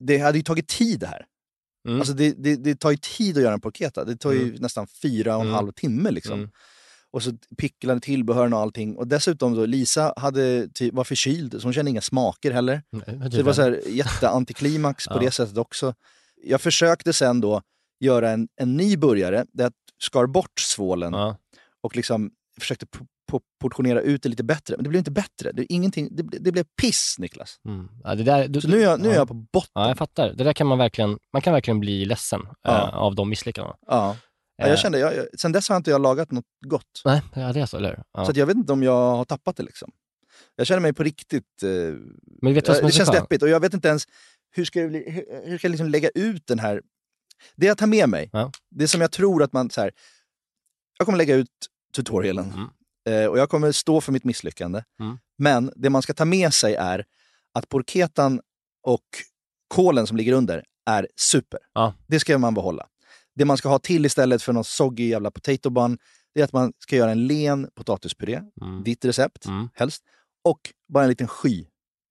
det 0.00 0.18
hade 0.18 0.38
ju 0.38 0.42
tagit 0.44 0.68
tid 0.68 1.00
det 1.00 1.06
här. 1.06 1.26
Mm. 1.88 2.00
Alltså 2.00 2.14
det, 2.14 2.34
det, 2.38 2.56
det 2.56 2.74
tar 2.80 2.90
ju 2.90 2.96
tid 2.96 3.36
att 3.36 3.42
göra 3.42 3.54
en 3.54 3.60
paketa. 3.60 4.04
Det 4.04 4.16
tar 4.16 4.32
ju 4.32 4.42
Mm. 4.42 4.54
nästan 4.54 4.86
fyra 4.86 5.34
och 5.36 5.40
en 5.42 5.46
Mm. 5.48 5.54
halv 5.54 5.72
timme 5.72 6.10
liksom. 6.10 6.38
Mm. 6.38 6.50
Och 7.12 7.22
så 7.22 7.32
picklade 7.58 8.00
tillbehören 8.00 8.52
och 8.52 8.58
allting. 8.60 8.96
Och 8.96 9.06
dessutom 9.06 9.54
då, 9.54 9.66
Lisa 9.66 10.14
hade, 10.16 10.68
ty- 10.68 10.90
var 10.90 11.04
förkyld, 11.04 11.52
så 11.60 11.66
hon 11.66 11.72
kände 11.72 11.90
inga 11.90 12.00
smaker 12.00 12.50
heller. 12.50 12.82
Mm. 12.92 13.30
Så 13.30 13.36
det 13.36 13.42
var 13.42 13.52
så 13.52 13.62
här 13.62 13.80
jätteantiklimax 13.88 15.06
på 15.08 15.14
Ja. 15.16 15.20
det 15.20 15.30
sättet 15.30 15.56
också. 15.58 15.94
Jag 16.42 16.60
försökte 16.60 17.12
sen 17.12 17.40
då 17.40 17.62
göra 18.00 18.30
en, 18.30 18.48
en 18.56 18.76
ny 18.76 18.96
burgare 18.96 19.44
där 19.52 19.64
jag 19.64 19.72
skar 20.02 20.26
bort 20.26 20.60
svålen 20.60 21.12
Ja. 21.12 21.36
och 21.80 21.96
liksom 21.96 22.30
försökte 22.60 22.86
portionera 23.60 24.00
ut 24.00 24.22
det 24.22 24.28
lite 24.28 24.44
bättre. 24.44 24.76
Men 24.76 24.84
det 24.84 24.88
blev 24.88 24.98
inte 24.98 25.10
bättre. 25.10 25.52
Det, 25.52 25.72
ingenting, 25.72 26.08
det, 26.16 26.22
det 26.22 26.52
blev 26.52 26.64
piss, 26.80 27.16
Niklas. 27.18 27.56
Mm. 27.68 27.88
Ja, 28.04 28.14
det 28.14 28.22
där, 28.22 28.48
du, 28.48 28.60
Så 28.60 28.68
nu 28.68 28.78
är 28.78 28.82
jag, 28.84 29.00
nu 29.00 29.08
är 29.08 29.12
ja. 29.12 29.18
jag 29.18 29.28
på 29.28 29.34
botten. 29.34 29.70
Ja, 29.74 29.88
jag 29.88 29.98
fattar. 29.98 30.32
Det 30.32 30.44
där 30.44 30.52
kan 30.52 30.66
man 30.66 30.78
verkligen, 30.78 31.18
man 31.32 31.42
kan 31.42 31.52
verkligen 31.52 31.80
bli 31.80 32.04
ledsen 32.04 32.40
Ja. 32.62 32.88
eh, 32.88 32.96
av 32.96 33.14
de 33.14 33.28
misslyckandena. 33.28 33.76
Ja. 33.86 34.16
Ja, 34.56 34.64
Eh. 34.64 34.70
jag 34.70 34.78
kände, 34.78 34.98
jag, 34.98 35.16
jag, 35.16 35.26
sen 35.40 35.52
dess 35.52 35.68
har 35.68 35.76
inte 35.76 35.90
jag 35.90 36.00
lagat 36.02 36.30
något 36.30 36.44
gott. 36.66 37.02
Nej, 37.04 37.22
ja, 37.34 37.52
det 37.52 37.60
är 37.60 37.66
så, 37.66 37.76
eller 37.76 37.88
hur? 37.96 38.02
ja. 38.12 38.26
Så 38.26 38.32
jag 38.34 38.46
vet 38.46 38.56
inte 38.56 38.72
om 38.72 38.82
jag 38.82 39.16
har 39.16 39.24
tappat 39.24 39.56
det. 39.56 39.62
Liksom. 39.62 39.90
Jag 40.56 40.66
känner 40.66 40.80
mig 40.80 40.92
på 40.92 41.02
riktigt... 41.02 41.62
Eh, 41.62 41.68
Men 42.42 42.54
vet 42.54 42.68
är 42.68 42.82
det 42.82 42.92
känns 42.92 43.10
deppigt 43.10 43.42
och 43.42 43.48
jag 43.48 43.60
vet 43.60 43.74
inte 43.74 43.88
ens 43.88 44.04
hur 44.56 44.64
ska 44.64 44.80
jag, 44.80 44.88
hur, 44.90 45.44
hur 45.50 45.58
ska 45.58 45.66
jag 45.66 45.70
liksom 45.70 45.88
lägga 45.88 46.10
ut 46.14 46.46
den 46.46 46.58
här... 46.58 46.82
Det 47.56 47.66
jag 47.66 47.78
tar 47.78 47.86
med 47.86 48.08
mig, 48.08 48.30
det 48.70 48.88
som 48.88 49.00
jag 49.00 49.12
tror 49.12 49.42
att 49.42 49.52
man... 49.52 49.70
Så 49.70 49.80
här, 49.80 49.90
jag 50.98 51.06
kommer 51.06 51.18
lägga 51.18 51.34
ut 51.34 51.48
tutorialen 51.96 52.52
Mm. 52.52 52.68
Eh, 53.10 53.26
och 53.26 53.38
jag 53.38 53.48
kommer 53.50 53.72
stå 53.72 54.00
för 54.00 54.12
mitt 54.12 54.24
misslyckande. 54.24 54.82
Mm. 55.00 55.18
Men 55.38 55.72
det 55.76 55.90
man 55.90 56.02
ska 56.02 56.14
ta 56.14 56.24
med 56.24 56.54
sig 56.54 56.74
är 56.74 57.04
att 57.54 57.68
porketan 57.68 58.40
och 58.86 59.04
kålen 59.74 60.06
som 60.06 60.16
ligger 60.16 60.32
under 60.32 60.64
är 60.90 61.08
super. 61.16 61.60
Ja. 61.74 61.94
Det 62.06 62.20
ska 62.20 62.38
man 62.38 62.54
behålla. 62.54 62.86
Det 63.34 63.44
man 63.44 63.56
ska 63.56 63.68
ha 63.68 63.78
till 63.78 64.06
istället 64.06 64.42
för 64.42 64.52
någon 64.52 64.64
soggy 64.64 65.08
jävla 65.08 65.30
potato 65.30 65.70
bun, 65.70 65.98
det 66.34 66.40
är 66.40 66.44
att 66.44 66.52
man 66.52 66.72
ska 66.78 66.96
göra 66.96 67.10
en 67.10 67.26
len 67.26 67.68
potatispuré, 67.74 68.40
Mm. 68.62 68.82
ditt 68.84 69.04
recept 69.04 69.46
Mm. 69.46 69.68
helst, 69.74 70.02
och 70.44 70.60
bara 70.92 71.04
en 71.04 71.10
liten 71.10 71.28
sky, 71.28 71.66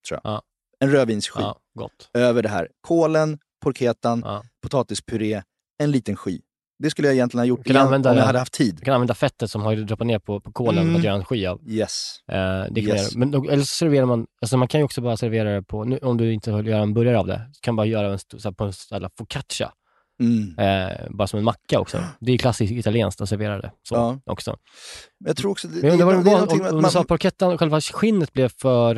tror 0.08 0.20
jag. 0.24 0.34
Ja. 0.34 0.42
En 0.80 0.92
rödvinssky 0.92 1.40
Ja, 1.42 1.60
gott. 1.80 2.10
över 2.14 2.44
det 2.44 2.50
här. 2.50 2.70
Kålen, 2.82 3.40
porketan, 3.64 4.22
Ja. 4.26 4.44
potatispuré, 4.62 5.44
en 5.78 5.92
liten 5.92 6.16
sky. 6.16 6.42
Det 6.80 6.90
skulle 6.90 7.08
jag 7.08 7.16
egentligen 7.16 7.40
ha 7.42 7.46
gjort 7.46 7.68
igen 7.68 7.78
om 7.82 7.86
använda 7.88 8.10
jag 8.10 8.18
det. 8.18 8.22
hade 8.22 8.40
haft 8.40 8.54
tid. 8.54 8.76
Du 8.76 8.82
kan 8.86 8.94
använda 8.94 9.14
fettet 9.14 9.52
som 9.52 9.62
har 9.62 9.76
droppat 9.76 10.08
ner 10.08 10.20
på, 10.20 10.40
på 10.40 10.52
kolen 10.52 10.84
Mm. 10.84 10.94
för 10.94 11.00
att 11.00 11.06
göra 11.06 11.16
en 11.16 11.26
sky 11.26 11.46
av. 11.46 11.62
Yes. 11.70 12.16
Eh, 12.32 12.64
det 12.72 12.82
kan 12.82 12.96
Yes. 12.96 13.16
man. 13.16 13.20
Men, 13.20 13.32
då- 13.32 13.50
eller 13.50 13.64
så 13.64 13.66
serverar 13.76 14.06
man, 14.06 14.26
alltså 14.42 14.58
man 14.58 14.68
kan 14.68 14.80
ju 14.80 14.84
också 14.84 15.02
bara 15.02 15.18
servera 15.18 15.54
det 15.56 15.64
på, 15.64 15.84
nu, 15.84 15.98
om 15.98 16.18
du 16.18 16.34
inte 16.34 16.52
vill 16.52 16.68
göra 16.68 16.82
en 16.82 16.94
burgare 16.94 17.20
av 17.20 17.28
det, 17.28 17.50
så 17.54 17.60
kan 17.62 17.76
man 17.76 17.78
bara 17.84 17.88
göra 17.88 18.12
en, 18.14 18.20
så 18.20 18.38
här, 18.44 18.52
på 18.52 18.64
en 18.64 18.74
jävla 18.92 19.10
focaccia. 19.18 19.72
Mm. 20.22 20.60
Eh, 20.60 20.98
bara 21.10 21.28
som 21.28 21.40
en 21.40 21.46
macka 21.46 21.80
också. 21.80 22.04
Det 22.20 22.32
är 22.32 22.38
klassiskt 22.38 22.72
italienskt 22.72 23.22
att 23.22 23.30
servera 23.30 23.62
det 23.62 23.72
så 23.84 23.96
Ja. 23.96 24.20
också. 24.26 24.58
Jag 25.26 25.38
tror 25.38 25.52
också... 25.52 25.68
Det, 25.68 25.82
Men 25.82 25.98
jag 25.98 26.02
undrar 26.02 26.16
vad 26.16 26.26
det 26.26 26.30
det 26.30 26.64
var, 26.64 26.70
om, 26.70 26.76
om 26.78 26.78
att 26.80 26.84
du 26.84 26.90
sa 26.92 26.98
man, 27.00 27.02
att 27.02 27.08
parkettan, 27.08 27.58
själva 27.58 27.82
skinnet 27.82 28.34
blev 28.34 28.50
för... 28.62 28.96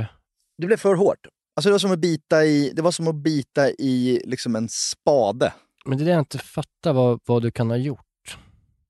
det 0.58 0.67
blev 0.67 0.78
för 0.78 0.96
hårt. 0.96 1.17
Alltså 1.56 1.70
det 1.70 1.72
var 1.72 1.80
som 1.80 1.91
att 1.91 2.00
bita 2.00 2.46
i, 2.46 2.72
det 2.76 2.82
var 2.82 2.91
som 2.91 3.08
att 3.08 3.15
bita 3.15 3.70
i 3.70 4.22
liksom 4.26 4.56
en 4.56 4.70
spade. 4.70 5.54
Men 5.86 5.98
det 5.98 6.04
är 6.04 6.06
det 6.06 6.12
jag 6.12 6.20
inte 6.22 6.38
fattar 6.38 6.94
vad, 6.94 7.20
vad 7.26 7.41
du 7.41 7.52
kan 7.52 7.70
ha 7.70 7.78
gjort. 7.78 8.38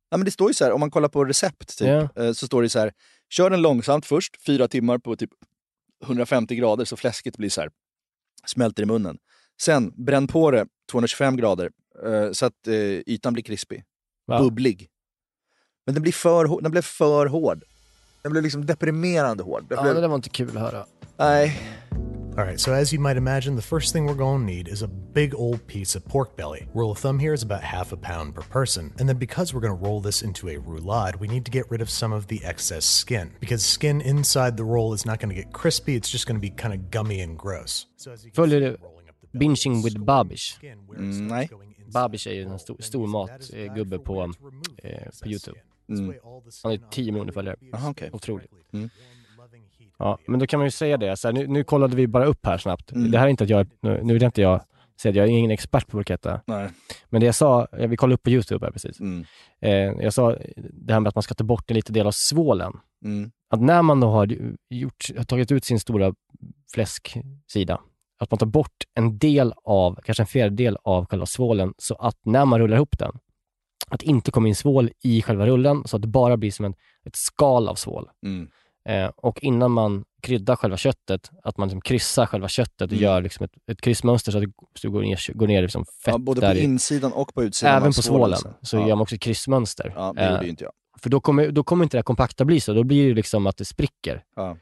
Ja, 0.10 0.18
men 0.18 0.26
det 0.26 0.32
står 0.32 0.48
ju 0.50 0.54
så 0.54 0.64
här, 0.64 0.72
om 0.72 0.80
man 0.80 0.92
kollar 0.92 1.10
på 1.10 1.26
recept, 1.26 1.78
typ, 1.78 2.18
eh, 2.18 2.32
så 2.34 2.46
står 2.48 2.62
det 2.62 2.70
så 2.70 2.80
här, 2.80 2.92
kör 3.30 3.50
den 3.50 3.62
långsamt 3.62 4.06
först, 4.06 4.46
fyra 4.46 4.68
timmar 4.68 4.98
på 4.98 5.16
typ 5.16 5.30
150 6.04 6.56
grader 6.56 6.86
så 6.86 6.96
fläsket 6.98 7.38
blir 7.38 7.50
så 7.50 7.62
här, 7.62 7.70
smälter 8.46 8.84
i 8.84 8.86
munnen. 8.86 9.18
Sen 9.62 10.06
bränn 10.06 10.28
på 10.28 10.52
det 10.52 10.66
225 10.92 11.36
grader 11.38 11.72
eh, 12.06 12.32
så 12.32 12.46
att 12.46 12.68
eh, 12.68 12.74
ytan 12.76 13.34
blir 13.34 13.44
krispig, 13.44 13.84
Va? 14.28 14.40
bubblig. 14.40 14.88
Men 15.86 15.96
den, 15.96 16.02
blir 16.02 16.14
för, 16.14 16.62
den 16.62 16.72
blev 16.72 16.82
för 16.82 17.26
hård. 17.26 17.64
Den 18.22 18.32
blev 18.32 18.44
liksom 18.44 18.66
deprimerande 18.66 19.44
hård. 19.44 19.66
Den 19.70 19.76
Ja, 19.78 19.84
blev, 19.84 19.96
det 19.96 20.02
där 20.02 20.08
var 20.08 20.16
inte 20.16 20.30
kul 20.30 20.58
att 20.58 20.64
höra. 20.64 20.86
nej, 21.18 21.62
All 22.38 22.46
right, 22.46 22.60
so 22.60 22.74
as 22.74 22.94
you 22.94 23.00
might 23.00 23.18
imagine, 23.18 23.56
the 23.58 23.62
first 23.62 23.92
thing 23.92 24.06
we're 24.06 24.14
going 24.14 24.40
to 24.40 24.46
need 24.46 24.68
is 24.70 24.82
a 24.82 24.88
big 24.88 25.36
old 25.36 25.68
piece 25.68 25.96
of 25.96 26.06
pork 26.08 26.38
belly. 26.38 26.66
Rule 26.74 26.92
of 26.92 26.98
thumb 26.98 27.20
here 27.20 27.34
is 27.34 27.44
about 27.44 27.62
half 27.62 27.92
a 27.92 27.98
pound 27.98 28.34
per 28.36 28.42
person. 28.44 28.94
And 29.00 29.08
then 29.10 29.18
because 29.18 29.54
we're 29.54 29.60
going 29.60 29.78
to 29.78 29.84
roll 29.84 30.00
this 30.00 30.22
into 30.22 30.48
a 30.48 30.56
roulade, 30.56 31.20
we 31.20 31.28
need 31.28 31.44
to 31.44 31.52
get 31.52 31.70
rid 31.70 31.82
of 31.82 31.90
some 31.90 32.14
of 32.14 32.28
the 32.28 32.42
excess 32.46 32.86
skin. 32.86 33.32
Because 33.42 33.66
skin 33.66 34.00
inside 34.00 34.56
the 34.56 34.64
roll 34.64 34.94
is 34.94 35.06
not 35.06 35.20
going 35.20 35.28
to 35.30 35.36
get 35.36 35.52
crispy, 35.52 35.96
it's 35.96 36.10
just 36.10 36.26
going 36.26 36.38
to 36.38 36.42
be 36.42 36.50
kind 36.50 36.74
of 36.74 36.90
gummy 36.90 37.20
and 37.20 37.38
gross. 37.38 37.86
So 37.98 38.12
as 38.14 38.24
you 38.24 38.32
can 38.32 38.50
see, 38.50 38.60
du 38.60 38.78
rolling 38.82 39.10
up 39.10 39.16
the 39.34 39.38
Binging 39.38 39.84
with 39.84 39.92
storing 39.94 40.06
Babish? 40.08 40.54
skin 40.56 40.78
where 40.88 41.00
Mm, 41.00 41.10
it 41.10 41.14
starts 41.16 41.32
nej. 41.32 41.50
going 41.50 41.76
Babish 41.94 42.24
the 42.24 42.30
är 42.30 42.34
ju 42.34 42.42
en 42.44 42.50
roll. 42.50 42.60
stor, 42.60 42.76
stor 42.80 43.02
you 43.02 43.08
see 43.08 43.28
that 43.28 43.42
is 43.42 43.52
mat, 43.52 43.60
eh, 43.60 43.68
bad 43.68 43.76
gubbe 43.78 44.00
på, 44.00 44.14
women 44.14 44.34
to 44.34 44.46
remove 44.46 44.80
eh, 44.84 45.04
på 45.22 45.28
YouTube. 45.28 45.58
skin. 45.88 45.98
Mm. 45.98 46.08
way 46.08 46.18
all 46.24 46.42
the 46.42 46.52
Han 46.64 46.72
har 46.72 46.90
10 46.92 47.02
on 47.02 47.06
miljoner 47.14 47.26
the 47.32 47.34
följare. 47.34 47.56
belly 47.60 47.72
Aha, 47.74 47.90
okej. 47.90 48.10
directly 48.10 48.18
Otroligt. 48.18 48.52
Mm. 48.74 48.90
Ja, 50.02 50.18
men 50.28 50.40
då 50.40 50.48
kan 50.48 50.60
man 50.60 50.68
ju 50.68 50.72
säga 50.72 50.98
det. 50.98 51.18
Så 51.18 51.28
här, 51.28 51.34
nu, 51.34 51.48
nu 51.48 51.64
kollade 51.64 51.96
vi 51.96 52.08
bara 52.08 52.26
upp 52.26 52.46
här 52.46 52.58
snabbt. 52.58 52.92
Mm. 52.92 53.12
Det 53.12 53.18
här 53.18 53.26
är 53.26 53.30
inte 53.30 53.44
att 53.44 53.50
jag, 53.50 53.68
nu, 53.82 54.00
nu 54.04 54.14
vill 54.14 54.24
inte 54.24 54.42
jag 54.42 54.62
säga 55.02 55.10
att 55.12 55.16
jag 55.16 55.26
är 55.26 55.30
ingen 55.30 55.52
expert 55.52 55.88
på 55.88 55.98
burketta. 55.98 56.42
nej. 56.48 56.70
Men 57.10 57.20
det 57.22 57.26
jag 57.26 57.36
sa, 57.36 57.68
vi 57.72 57.98
kollade 57.98 58.14
upp 58.14 58.24
på 58.24 58.30
YouTube 58.30 58.66
här 58.66 58.72
precis. 58.72 59.00
Mm, 59.00 59.26
Eh, 59.62 59.72
jag 60.04 60.14
sa 60.14 60.36
det 60.74 60.94
här 60.94 61.00
med 61.00 61.08
att 61.10 61.16
man 61.16 61.22
ska 61.24 61.34
ta 61.34 61.44
bort 61.44 61.72
en 61.72 61.76
liten 61.76 61.94
del 61.94 62.08
av 62.08 62.12
svålen. 62.12 62.74
mm, 63.06 63.32
Att 63.50 63.62
när 63.62 63.82
man 63.82 64.00
då 64.00 64.08
har, 64.08 64.38
gjort, 64.70 65.06
har 65.18 65.24
tagit 65.24 65.52
ut 65.52 65.66
sin 65.66 65.80
stora 65.80 66.14
fläsksida, 66.74 67.82
att 68.20 68.32
man 68.32 68.38
tar 68.38 68.46
bort 68.46 68.84
en 68.94 69.18
del 69.18 69.54
av, 69.64 70.00
kanske 70.04 70.24
en 70.24 70.28
fjärdedel 70.28 70.78
av 70.84 71.06
själva 71.06 71.26
svålen, 71.26 71.74
så 71.78 71.96
att 71.96 72.18
när 72.26 72.46
man 72.46 72.60
rullar 72.60 72.76
ihop 72.76 72.98
den, 73.00 73.12
att 73.88 74.02
inte 74.04 74.32
kommer 74.32 74.50
in 74.50 74.56
svål 74.56 74.90
i 75.04 75.22
själva 75.22 75.46
rullen, 75.46 75.84
så 75.86 75.96
att 75.96 76.02
det 76.02 76.08
bara 76.08 76.38
blir 76.38 76.52
som 76.52 76.66
en, 76.66 76.74
ett 77.06 77.16
skal 77.16 77.68
av 77.70 77.76
svål. 77.76 78.10
mm. 78.26 78.50
Eh, 78.90 79.08
och 79.16 79.44
innan 79.44 79.72
man 79.72 80.04
kryddar 80.22 80.56
själva 80.56 80.78
köttet, 80.78 81.30
att 81.44 81.58
man 81.58 81.68
liksom 81.68 81.82
kryssar 81.82 82.26
själva 82.26 82.48
köttet 82.48 82.82
och 82.82 82.92
Mm. 82.92 83.04
gör 83.04 83.22
liksom 83.22 83.44
ett, 83.44 83.52
ett 83.72 83.82
kryssmönster 83.82 84.32
så 84.32 84.38
att 84.38 84.44
det 84.44 84.52
så 84.76 84.88
det 84.88 84.92
går 84.92 85.02
ner, 85.02 85.34
går 85.34 85.48
ner 85.48 85.62
liksom 85.62 85.86
fett 85.86 86.12
Ja, 86.14 86.18
både 86.18 86.42
på 86.42 86.58
insidan 86.58 87.14
och 87.14 87.34
på 87.34 87.44
utsidan 87.44 87.76
Även 87.78 87.94
på 87.94 88.02
svålen 88.02 88.40
så 88.62 88.78
ja. 88.78 88.82
gör 88.82 88.96
man 88.96 89.02
också 89.02 89.16
ett 89.16 89.22
kryssmönster. 89.22 89.94
Ja, 89.96 90.14
det 90.16 90.22
Eh, 90.22 90.32
gjorde 90.32 90.44
ju 90.44 90.50
inte 90.50 90.64
jag. 90.64 90.74
för 91.00 91.10
då 91.10 91.20
kommer, 91.20 91.52
då 91.52 91.64
kommer 91.64 91.84
inte 91.86 91.98
det 91.98 92.00
här 92.00 92.04
kompakta 92.04 92.46
bli 92.46 92.60
så, 92.62 92.74
då 92.74 92.84
blir 92.84 93.08
det 93.10 93.14
liksom 93.16 93.48
att 93.48 93.58
det 93.58 93.66
spricker. 93.66 94.24
Ja. 94.36 94.58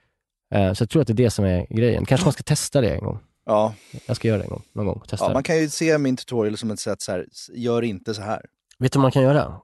Eh, 0.55 0.73
så 0.73 0.81
jag 0.81 0.89
tror 0.89 1.01
att 1.01 1.07
det 1.07 1.13
är 1.13 1.15
det 1.15 1.29
som 1.31 1.45
är 1.45 1.67
grejen. 1.69 2.05
Kanske 2.05 2.25
man 2.25 2.33
ska 2.33 2.43
testa 2.43 2.81
det 2.81 2.89
en 2.95 3.03
gång. 3.03 3.19
Ja. 3.45 3.73
Jag 4.07 4.15
ska 4.15 4.27
göra 4.27 4.37
det 4.37 4.43
en 4.43 4.49
gång, 4.49 4.63
någon 4.73 4.85
gång. 4.85 5.01
Testa 5.07 5.25
ja, 5.25 5.33
man 5.33 5.43
kan 5.43 5.57
ju 5.57 5.69
se 5.69 5.97
min 5.97 6.17
tutorial 6.17 6.57
som 6.57 6.71
ett 6.71 6.79
sätt 6.79 7.01
så 7.01 7.11
här, 7.11 7.25
gör 7.53 7.81
inte 7.81 8.13
så 8.13 8.21
här. 8.21 8.41
Vet 8.79 8.91
du 8.93 8.99
vad 8.99 9.03
man 9.03 9.11
kan 9.11 9.23
göra? 9.23 9.61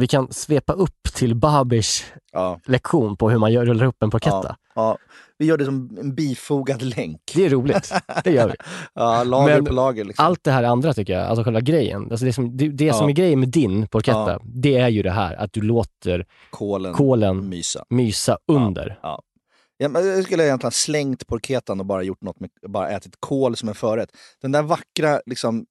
Vi 0.00 0.06
kan 0.06 0.32
svepa 0.32 0.72
upp 0.72 1.02
till 1.14 1.34
Babis 1.34 2.04
Ja, 2.32 2.60
lektion 2.66 3.16
på 3.16 3.30
hur 3.30 3.38
man 3.38 3.52
gör, 3.52 3.64
rullar 3.66 3.86
upp 3.86 4.02
en 4.02 4.10
parketta. 4.10 4.42
ja, 4.48 4.56
ja. 4.74 4.98
Vi 5.38 5.46
gör 5.46 5.56
det 5.58 5.64
som 5.64 5.98
en 6.00 6.14
bifogad 6.14 6.82
länk. 6.82 7.20
Det 7.34 7.44
är 7.46 7.50
roligt. 7.50 7.92
Det 8.24 8.30
gör 8.30 8.48
vi. 8.48 8.54
Ja, 8.94 9.24
lager 9.24 9.54
Men 9.54 9.64
på 9.64 9.72
lager. 9.72 10.04
Liksom. 10.04 10.24
Allt 10.24 10.44
det 10.44 10.50
här 10.50 10.62
andra 10.62 10.94
tycker 10.94 11.12
jag, 11.12 11.22
alltså 11.26 11.44
själva 11.44 11.60
grejen. 11.60 12.10
Alltså 12.10 12.26
det 12.26 12.32
som, 12.32 12.56
det, 12.56 12.68
det 12.68 12.92
som 12.92 13.04
Ja. 13.04 13.10
är 13.10 13.14
grejen 13.14 13.40
med 13.40 13.48
din 13.48 13.86
porchetta, 13.88 14.38
det 14.44 14.76
är 14.76 14.88
ju 14.88 15.02
det 15.02 15.10
här 15.10 15.34
att 15.34 15.52
du 15.52 15.60
låter 15.60 16.26
Kolen, 16.50 16.94
kolen 16.94 17.48
mysa. 17.48 17.84
mysa 17.90 18.38
under. 18.52 18.98
Ja. 19.02 19.22
Jag 19.76 20.24
skulle 20.24 20.44
egentligen 20.44 20.66
ha 20.66 20.70
slängt 20.70 21.26
porketan 21.26 21.80
och 21.80 21.86
bara 21.86 22.02
gjort 22.02 22.22
något 22.22 22.40
med, 22.40 22.50
bara 22.68 22.88
ätit 22.90 23.14
kål 23.20 23.56
som 23.56 23.68
en 23.68 23.74
förrätt. 23.74 24.08
Den 24.42 24.52
där 24.52 24.62
vackra 24.62 25.20
liksom 25.26 25.66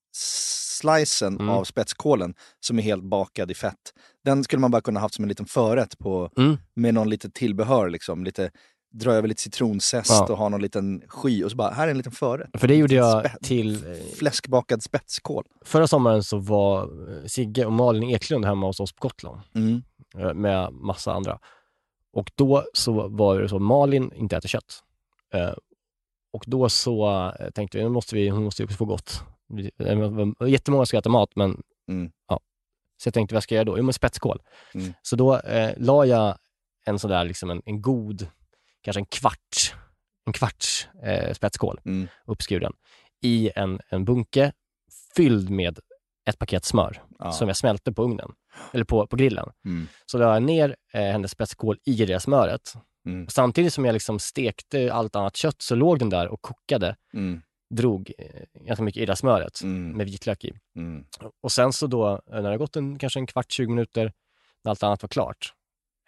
slicen 0.79 1.33
Mm. 1.35 1.49
av 1.49 1.63
spetskålen 1.63 2.33
som 2.59 2.79
är 2.79 2.83
helt 2.83 3.03
bakad 3.03 3.51
i 3.51 3.53
fett. 3.53 3.93
Den 4.25 4.43
skulle 4.43 4.59
man 4.59 4.71
bara 4.71 4.81
kunna 4.81 4.99
haft 4.99 5.15
som 5.15 5.23
en 5.25 5.29
liten 5.29 5.45
förrätt 5.45 5.97
på, 5.99 6.29
Mm. 6.37 6.57
med 6.75 6.93
någon 6.93 7.09
lite 7.09 7.29
tillbehör 7.29 7.89
liksom. 7.89 8.23
Lite, 8.23 8.51
dra 8.93 9.11
över 9.13 9.27
lite 9.27 9.41
citronzest 9.41 10.09
Ja. 10.09 10.27
och 10.31 10.37
ha 10.37 10.49
någon 10.49 10.61
liten 10.61 11.01
sky 11.07 11.43
och 11.43 11.51
så 11.51 11.57
bara, 11.57 11.69
här 11.71 11.87
är 11.87 11.91
en 11.91 11.97
liten 11.97 12.11
förrätt. 12.11 12.49
För 12.57 12.67
det 12.67 12.75
gjorde 12.75 12.95
jag 12.95 13.25
Spä- 13.25 13.37
till... 13.43 13.75
eh, 13.91 13.97
Fläskbakad 14.17 14.83
spetskål. 14.83 15.43
Förra 15.65 15.87
sommaren 15.87 16.23
så 16.23 16.37
var 16.37 16.81
eh, 16.83 17.25
Sigge 17.25 17.65
och 17.65 17.71
Malin 17.73 18.09
Eklund 18.09 18.45
hemma 18.45 18.65
hos 18.67 18.79
oss 18.79 18.93
på 18.93 19.07
Gotland 19.07 19.41
Mm. 19.55 19.81
eh, 20.17 20.33
med 20.33 20.73
massa 20.73 21.13
andra. 21.13 21.39
Och 22.13 22.31
då 22.35 22.63
så 22.73 23.07
var 23.07 23.39
det 23.41 23.49
så, 23.49 23.59
Malin 23.59 24.11
inte 24.15 24.37
äter 24.37 24.49
kött. 24.49 24.83
Och 26.33 26.43
då 26.47 26.69
så 26.69 27.31
tänkte 27.55 27.77
vi, 27.77 27.83
nu 27.83 27.89
måste 27.89 28.15
vi, 28.15 28.29
hon 28.29 28.43
måste 28.43 28.63
ju 28.63 28.67
få 28.67 28.85
gott. 28.85 29.21
Jättemånga 30.47 30.85
ska 30.85 30.97
äta 30.97 31.09
mat, 31.09 31.29
men 31.35 31.61
Mm. 31.89 32.11
ja. 32.27 32.39
Så 32.97 33.07
jag 33.07 33.13
tänkte, 33.13 33.33
vad 33.35 33.43
ska 33.43 33.55
jag 33.55 33.59
göra 33.59 33.75
då? 33.75 33.77
Jo, 33.77 33.83
men 33.83 33.93
spetskål. 33.93 34.41
Mm. 34.73 34.93
Så 35.01 35.15
då 35.15 35.37
eh, 35.39 35.73
la 35.77 36.05
jag 36.05 36.37
en 36.85 36.99
sån 36.99 37.09
där, 37.11 37.25
liksom 37.25 37.49
en, 37.49 37.61
en 37.65 37.81
god, 37.81 38.27
kanske 38.81 38.99
en 38.99 39.05
kvart, 39.05 39.75
en 40.25 40.33
kvarts 40.33 40.87
eh, 41.03 41.33
spetskål 41.33 41.79
Mm. 41.85 42.07
uppskuren 42.25 42.73
i 43.21 43.51
en, 43.55 43.79
en 43.89 44.05
bunke 44.05 44.51
fylld 45.15 45.49
med 45.49 45.79
ett 46.29 46.39
paket 46.39 46.65
smör 46.65 47.03
Ja. 47.19 47.31
som 47.31 47.47
jag 47.47 47.57
smälte 47.57 47.93
på 47.93 48.03
ugnen, 48.03 48.31
eller 48.73 48.85
på, 48.85 49.07
på 49.07 49.15
grillen. 49.15 49.49
Mm. 49.65 49.87
Så 50.05 50.17
la 50.17 50.33
jag 50.33 50.43
ner 50.43 50.75
eh, 50.93 51.01
hennes 51.01 51.31
spetskål 51.31 51.77
i 51.85 52.05
det 52.05 52.19
smöret. 52.19 52.73
Mm. 53.05 53.27
Samtidigt 53.27 53.73
som 53.73 53.85
jag 53.85 53.93
liksom 53.93 54.19
stekte 54.19 54.93
allt 54.93 55.15
annat 55.15 55.35
kött 55.35 55.61
så 55.61 55.75
låg 55.75 55.99
den 55.99 56.09
där 56.09 56.27
och 56.27 56.41
kokade, 56.41 56.95
Mm. 57.13 57.41
Drog 57.69 58.11
eh, 58.17 58.43
ganska 58.65 58.83
mycket 58.83 59.03
i 59.03 59.05
det 59.05 59.15
smöret 59.15 59.61
Mm. 59.63 59.97
med 59.97 60.05
vitlök 60.05 60.45
i. 60.45 60.53
Mm. 60.75 61.05
Och 61.43 61.51
sen 61.51 61.73
så 61.73 61.87
då, 61.87 62.11
eh, 62.11 62.19
när 62.27 62.41
det 62.41 62.49
har 62.49 62.57
gått 62.57 62.75
en, 62.75 62.97
kanske 62.99 63.19
en 63.19 63.27
kvart, 63.27 63.51
20 63.51 63.69
minuter, 63.69 64.13
när 64.63 64.69
allt 64.69 64.83
annat 64.83 65.01
var 65.03 65.07
klart, 65.09 65.53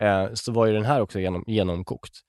eh, 0.02 0.34
så 0.34 0.52
var 0.52 0.66
ju 0.66 0.74
den 0.74 0.86
här 0.86 1.02
också 1.02 1.20
genom, 1.20 1.44
genomkokt. 1.48 2.20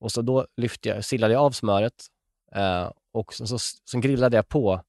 Och 0.00 0.12
så 0.12 0.22
då 0.22 0.46
lyfte 0.56 0.88
jag, 0.88 1.04
sillade 1.04 1.32
jag 1.34 1.42
av 1.42 1.50
smöret 1.50 2.06
eh, 2.54 2.90
och 3.12 3.34
så, 3.34 3.46
så, 3.46 3.58
så 3.84 3.98
grillade 4.00 4.36
jag 4.36 4.48
på 4.48 4.82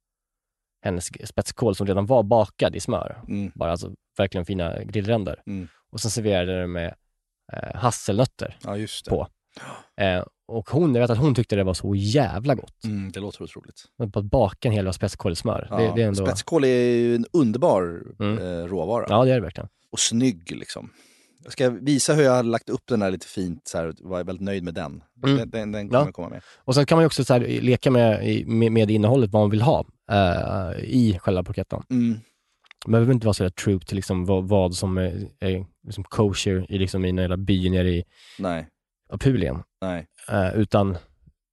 hennes 0.82 1.28
spetskål 1.30 1.76
som 1.76 1.88
redan 1.88 2.06
var 2.06 2.24
bakad 2.24 2.76
i 2.76 2.80
smör. 2.80 3.22
Mm. 3.28 3.52
Bara 3.56 3.72
alltså 3.72 3.92
verkligen 4.18 4.46
fina 4.46 4.84
grillränder. 4.84 5.42
Mm. 5.46 5.68
Och 5.90 6.00
sen 6.02 6.12
serverade 6.12 6.52
jag 6.52 6.62
det 6.62 6.68
med 6.68 6.96
eh, 7.54 7.76
hasselnötter 7.76 8.58
Ja, 8.64 8.76
på. 9.10 9.28
Eh, 10.02 10.24
och 10.48 10.70
hon, 10.70 10.96
jag 10.96 11.02
vet 11.02 11.10
att 11.10 11.18
hon 11.18 11.36
tyckte 11.36 11.56
det 11.56 11.64
var 11.64 11.74
så 11.74 11.96
jävla 11.96 12.56
gott. 12.56 12.84
Mm, 12.86 13.12
det 13.12 13.20
låter 13.20 13.44
otroligt. 13.44 13.84
Bara 14.14 14.22
baka 14.24 14.68
en 14.68 14.74
hel 14.74 14.94
spetskål 14.94 15.32
i 15.32 15.36
smör. 15.36 15.68
Ja. 15.70 15.78
Det, 15.78 15.92
det 15.96 16.04
är 16.04 16.08
ändå... 16.08 16.26
Spetskål 16.26 16.64
är 16.64 16.68
ju 16.68 17.16
en 17.16 17.26
underbar 17.34 18.02
Mm. 18.20 18.38
eh, 18.38 18.66
råvara. 18.68 19.06
Ja, 19.10 19.26
det 19.26 19.32
är 19.32 19.36
det 19.36 19.42
verkligen. 19.42 19.70
Och 19.92 20.00
snygg 20.00 20.52
liksom. 20.56 20.90
Jag 21.44 21.52
ska 21.54 21.70
visa 21.70 22.14
hur 22.14 22.24
jag 22.24 22.32
har 22.32 22.44
lagt 22.44 22.70
upp 22.70 22.82
den 22.88 23.02
här 23.02 23.12
lite 23.12 23.28
fint, 23.28 23.62
så 23.68 23.78
här, 23.78 23.94
var 24.00 24.24
väldigt 24.24 24.42
nöjd 24.44 24.64
med 24.64 24.74
den. 24.74 25.04
Mm. 25.26 25.38
Den, 25.38 25.50
den, 25.50 25.72
den 25.72 25.90
kommer 25.90 26.06
Ja. 26.06 26.12
komma 26.12 26.30
med. 26.30 26.42
Och 26.58 26.76
sen 26.76 26.86
kan 26.86 26.96
man 26.96 27.04
ju 27.04 27.06
också 27.06 27.26
så 27.26 27.34
här, 27.34 27.40
leka 27.62 27.92
med, 27.92 28.48
med, 28.48 28.72
med 28.72 28.92
innehållet, 28.92 29.32
vad 29.32 29.42
man 29.42 29.50
vill 29.50 29.62
ha 29.62 29.86
eh, 30.12 30.80
i 30.84 31.18
själva 31.22 31.44
parkettan. 31.44 31.84
Mm. 31.90 32.20
Man 32.86 32.92
behöver 32.92 33.14
inte 33.14 33.26
vara 33.28 33.34
så 33.34 33.50
true 33.50 33.80
till 33.80 33.96
liksom 33.96 34.26
vad, 34.26 34.48
vad 34.48 34.76
som 34.76 34.98
är, 34.98 35.28
är 35.40 35.66
liksom 35.86 36.04
kosher 36.04 36.66
i, 36.72 36.78
liksom 36.78 37.06
i 37.06 37.10
en 37.10 37.18
jävla 37.18 37.38
by 37.38 37.70
nere 37.70 37.90
i 37.90 38.04
Nej, 38.40 38.68
Apulien. 39.14 39.64
nej. 39.82 40.08
Eh, 40.30 40.56
utan 40.56 40.98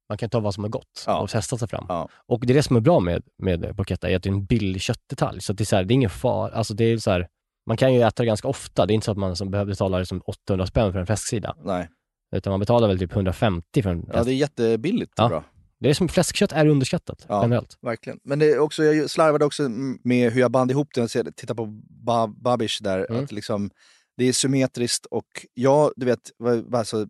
man 0.08 0.18
kan 0.18 0.30
ta 0.30 0.40
vad 0.40 0.54
som 0.54 0.64
är 0.64 0.68
gott 0.68 1.04
Ja. 1.06 1.20
och 1.20 1.30
testa 1.30 1.58
sig 1.58 1.68
fram. 1.68 1.86
Ja. 1.88 2.08
Och 2.26 2.46
det 2.46 2.52
är 2.52 2.54
det 2.54 2.62
som 2.62 2.76
är 2.76 2.80
bra 2.80 3.00
med, 3.00 3.22
med 3.42 3.76
porchetta, 3.76 4.10
är 4.10 4.16
att 4.16 4.22
det 4.22 4.28
är 4.28 4.32
en 4.32 4.44
billig 4.44 4.82
köttdetalj. 4.82 5.40
Så 5.40 5.52
det 5.52 5.62
är, 5.62 5.66
så 5.66 5.76
här, 5.76 5.84
det 5.84 5.92
är 5.92 5.94
ingen 5.94 6.10
far, 6.10 6.50
alltså 6.50 6.74
det 6.74 6.84
är 6.84 6.98
så 6.98 7.10
här, 7.10 7.28
man 7.66 7.76
kan 7.76 7.94
ju 7.94 8.02
äta 8.02 8.22
det 8.22 8.26
ganska 8.26 8.48
ofta. 8.48 8.86
Det 8.86 8.92
är 8.92 8.94
inte 8.94 9.04
så 9.04 9.10
att 9.12 9.18
man 9.18 9.36
som 9.36 9.50
behöver 9.50 9.72
betala 9.72 9.98
liksom 9.98 10.22
800 10.24 10.66
spänn 10.66 10.92
för 10.92 11.00
en 11.00 11.06
fläsksida. 11.06 11.56
nej. 11.64 11.88
Utan 12.36 12.50
man 12.50 12.60
betalar 12.60 12.88
väl 12.88 12.98
typ 12.98 13.12
150 13.12 13.82
för 13.82 13.90
en 13.90 14.10
Ja, 14.12 14.24
det 14.24 14.32
är 14.32 14.34
jättebilligt 14.34 15.12
Ja. 15.16 15.28
bra. 15.28 15.44
Det 15.80 15.90
är 15.90 15.94
som 15.94 16.08
fläskkött 16.08 16.52
är 16.52 16.66
underskattat 16.66 17.24
Ja. 17.28 17.42
generellt. 17.42 17.78
Verkligen. 17.82 18.18
Men 18.24 18.38
det 18.38 18.46
är 18.52 18.58
också, 18.58 18.84
jag 18.84 19.10
slarvade 19.10 19.44
också 19.44 19.68
med 20.04 20.32
hur 20.32 20.40
jag 20.40 20.50
band 20.50 20.70
ihop 20.70 20.88
den. 20.94 21.08
Jag 21.14 21.36
tittar 21.36 21.54
på 21.54 21.66
ba 22.04 22.26
Babish 22.26 22.78
där. 22.82 23.06
Mm. 23.10 23.24
Att 23.24 23.32
liksom, 23.32 23.70
det 24.16 24.24
är 24.24 24.32
symmetriskt 24.32 25.06
och 25.06 25.26
jag, 25.54 25.92
du 25.96 26.06
vet, 26.06 26.20
var, 26.38 26.56
var 26.56 26.84
så 26.84 27.00
eh, 27.00 27.06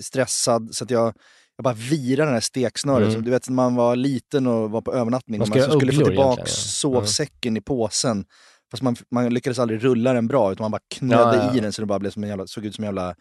stressad 0.00 0.74
så 0.74 0.84
att 0.84 0.90
jag, 0.90 1.14
jag 1.56 1.64
bara 1.64 1.74
virade 1.74 2.26
den 2.26 2.34
här 2.34 2.40
steksnöret. 2.40 3.02
Mm. 3.02 3.12
Som, 3.12 3.24
du 3.24 3.30
vet 3.30 3.48
när 3.48 3.54
man 3.54 3.74
var 3.74 3.96
liten 3.96 4.46
och 4.46 4.70
var 4.70 4.80
på 4.80 4.92
övernattning. 4.94 5.38
Man 5.38 5.48
man 5.48 5.62
så 5.62 5.70
skulle 5.70 5.92
få 5.92 6.04
tillbaka 6.04 6.42
ja. 6.42 6.46
sovsäcken 6.46 7.56
i 7.56 7.60
påsen. 7.60 8.24
Fast 8.70 8.82
man, 8.82 8.96
man 9.10 9.34
lyckades 9.34 9.58
aldrig 9.58 9.84
rulla 9.84 10.12
den 10.12 10.26
bra 10.26 10.52
utan 10.52 10.64
man 10.64 10.70
bara 10.70 10.80
knödde 10.94 11.22
Ja, 11.22 11.36
ja, 11.36 11.50
ja. 11.52 11.56
i 11.56 11.60
den 11.60 11.72
så 11.72 11.82
det 11.82 11.86
bara 11.86 11.98
blev 11.98 12.10
som 12.10 12.22
en 12.22 12.28
jävla, 12.28 12.46
såg 12.46 12.64
ut 12.64 12.74
som 12.74 12.84
en 12.84 12.88
jävla 12.88 13.14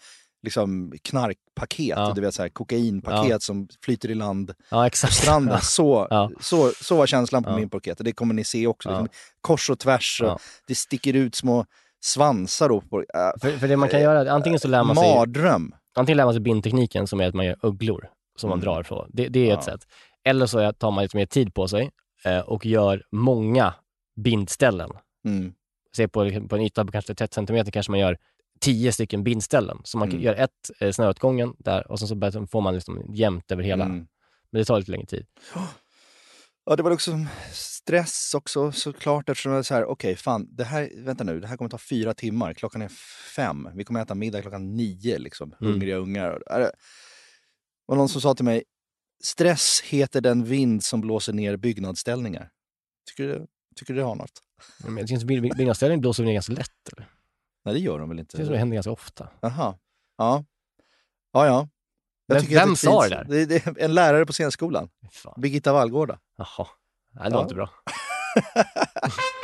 liksom, 0.43 0.93
knarkpaket. 1.03 1.87
Ja. 1.97 2.11
Du 2.15 2.21
vet 2.21 2.33
så 2.33 2.41
här, 2.41 2.49
kokainpaket 2.49 3.43
som 3.43 3.67
flyter 3.85 4.11
i 4.11 4.15
land 4.15 4.53
Ja, 4.69 4.89
på 5.01 5.07
stranden. 5.07 5.59
Så, 5.61 6.07
Ja. 6.09 6.31
så, 6.39 6.71
så 6.81 6.95
var 6.95 7.07
känslan 7.07 7.43
på 7.43 7.49
Ja. 7.49 7.55
min 7.55 7.69
porket. 7.69 7.97
Det 8.01 8.11
kommer 8.11 8.33
ni 8.33 8.43
se 8.43 8.67
också. 8.67 8.89
Ja. 8.89 9.01
Liksom, 9.01 9.17
kors 9.41 9.69
och 9.69 9.79
tvärs 9.79 10.21
och 10.21 10.27
Ja. 10.27 10.39
det 10.67 10.75
sticker 10.75 11.13
ut 11.13 11.35
små 11.35 11.65
svansar. 12.03 12.69
Då 12.69 12.81
på, 12.81 12.99
äh, 12.99 13.05
För, 13.41 13.57
för 13.57 13.67
det 13.67 13.77
man 13.77 13.89
kan 13.89 14.01
göra, 14.01 14.31
antingen 14.31 14.59
så 14.59 14.67
lär 14.67 14.83
man 14.83 14.95
sig, 14.95 15.15
Mardröm. 15.15 15.71
Antingen 15.95 16.17
lär 16.17 16.25
man 16.25 16.33
sig 16.33 16.41
bindtekniken 16.41 17.07
som 17.07 17.21
är 17.21 17.27
att 17.27 17.33
man 17.35 17.45
gör 17.45 17.55
ugglor 17.61 18.09
som 18.35 18.49
man 18.49 18.59
Mm. 18.59 18.65
drar 18.65 18.83
på. 18.83 19.07
Det, 19.09 19.27
det 19.27 19.39
är 19.39 19.53
ett 19.53 19.67
Ja. 19.67 19.73
sätt. 19.73 19.87
Eller 20.23 20.45
så 20.45 20.73
tar 20.73 20.91
man 20.91 21.03
lite 21.03 21.17
mer 21.17 21.25
tid 21.25 21.53
på 21.53 21.67
sig 21.67 21.91
eh, 22.25 22.39
och 22.39 22.65
gör 22.65 23.03
många 23.11 23.73
bindställen. 24.15 24.89
Mm. 25.25 25.53
Se 25.95 26.07
på, 26.07 26.47
på 26.49 26.55
en 26.55 26.61
yta 26.61 26.85
på 26.85 26.91
kanske 26.91 27.15
30 27.15 27.33
centimeter 27.35 27.71
kanske 27.71 27.91
man 27.91 27.99
gör 27.99 28.17
10 28.59 28.91
stycken 28.91 29.23
bindställen. 29.23 29.81
Så 29.83 29.97
man 29.97 30.09
Mm. 30.09 30.21
gör 30.21 30.33
ett 30.35 30.71
eh, 30.79 30.91
snöutgången 30.91 31.53
där 31.59 31.91
och 31.91 31.99
sen 31.99 32.07
så 32.07 32.47
får 32.47 32.61
man 32.61 32.73
liksom 32.75 33.01
jämnt 33.13 33.51
över 33.51 33.63
hela. 33.63 33.85
Mm. 33.85 34.07
Men 34.51 34.59
det 34.59 34.65
tar 34.65 34.79
lite 34.79 34.91
längre 34.91 35.05
tid. 35.05 35.25
Ja, 36.65 36.75
det 36.75 36.83
var 36.83 36.91
också 36.91 37.11
stress 37.51 38.33
också 38.33 38.71
såklart 38.71 39.29
eftersom 39.29 39.51
var 39.51 39.63
så 39.63 39.73
här, 39.73 39.85
okej 39.85 40.15
fan, 40.15 40.47
det 40.55 40.63
här, 40.63 40.91
vänta 40.95 41.23
nu, 41.23 41.39
det 41.39 41.47
här 41.47 41.57
kommer 41.57 41.69
ta 41.69 41.77
fyra 41.77 42.13
timmar, 42.13 42.53
klockan 42.53 42.81
är 42.81 42.87
fem, 43.35 43.69
vi 43.75 43.83
kommer 43.83 44.01
äta 44.01 44.15
middag 44.15 44.41
klockan 44.41 44.75
nio 44.77 45.17
liksom, 45.17 45.55
Mm. 45.61 45.71
hungriga 45.73 45.95
ungar. 45.95 46.43
Är 46.47 46.59
Det 46.59 46.71
var 47.85 47.95
någon 47.95 48.09
som 48.09 48.21
sa 48.21 48.33
till 48.35 48.45
mig, 48.45 48.63
stress 49.23 49.81
heter 49.85 50.21
den 50.21 50.43
vind 50.43 50.83
som 50.83 51.01
blåser 51.01 51.33
ner 51.33 51.57
byggnadsställningar. 51.57 52.49
Tycker 53.09 53.23
du, 53.27 53.47
tycker 53.75 53.93
du 53.93 53.99
det 53.99 54.05
har 54.05 54.15
något? 54.15 54.41
Men 54.85 54.97
jag 54.97 55.07
tycker 55.07 55.21
att 55.51 55.57
byggnadsställning 55.57 56.01
blåser 56.01 56.23
ner 56.23 56.33
ganska 56.33 56.53
lätt. 56.53 56.89
Eller? 56.93 57.09
Nej, 57.65 57.73
det 57.73 57.79
gör 57.79 57.99
de 57.99 58.09
väl 58.09 58.17
Det 58.17 58.21
inte? 58.21 58.37
känns 58.37 58.47
som 58.47 58.53
det 58.53 58.59
händer 58.59 58.75
ganska 58.75 58.91
ofta. 58.91 59.29
Jaha. 59.41 59.77
Ja. 60.17 60.45
Ja, 61.33 61.45
ja. 61.45 61.69
Jag 62.35 62.41
vem 62.59 62.71
ett 62.73 62.79
sa 62.79 63.03
det 63.03 63.09
där? 63.09 63.23
Det, 63.29 63.45
det 63.45 63.81
en 63.83 63.93
lärare 63.93 64.25
på 64.25 64.33
scenskolan, 64.33 64.89
Fan. 65.11 65.33
Birgitta 65.37 65.73
Vallgårda. 65.73 66.19
Jaha. 66.37 66.67
Det 67.13 67.19
Ja. 67.23 67.29
var 67.29 67.41
inte 67.41 67.55
bra. 67.55 67.69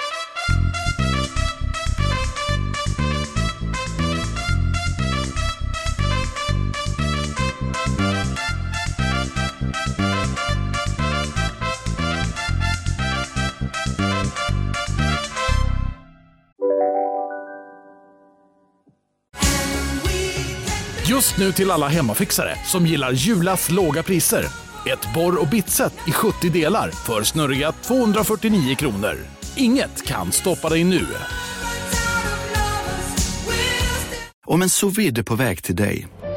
Just 21.10 21.38
nu 21.38 21.52
till 21.52 21.72
alla 21.72 21.88
hemmafixare 21.88 22.56
som 22.66 22.86
gillar 22.86 23.12
Julas 23.12 23.72
låga 23.72 24.04
priser. 24.04 24.46
Ett 24.86 25.14
borr 25.14 25.42
och 25.42 25.48
bitset 25.48 25.94
i 26.08 26.12
70 26.12 26.50
delar 26.50 26.92
för 26.92 27.24
snurriga 27.24 27.72
249 27.72 28.76
kronor. 28.76 29.18
Inget 29.56 30.06
kan 30.06 30.32
stoppa 30.32 30.70
dig 30.70 30.84
nu. 30.84 31.06
Om 34.46 34.62
en 34.62 34.70
sous 34.70 35.26
på 35.26 35.36
väg 35.36 35.64
till 35.64 35.76
dig 35.76 36.08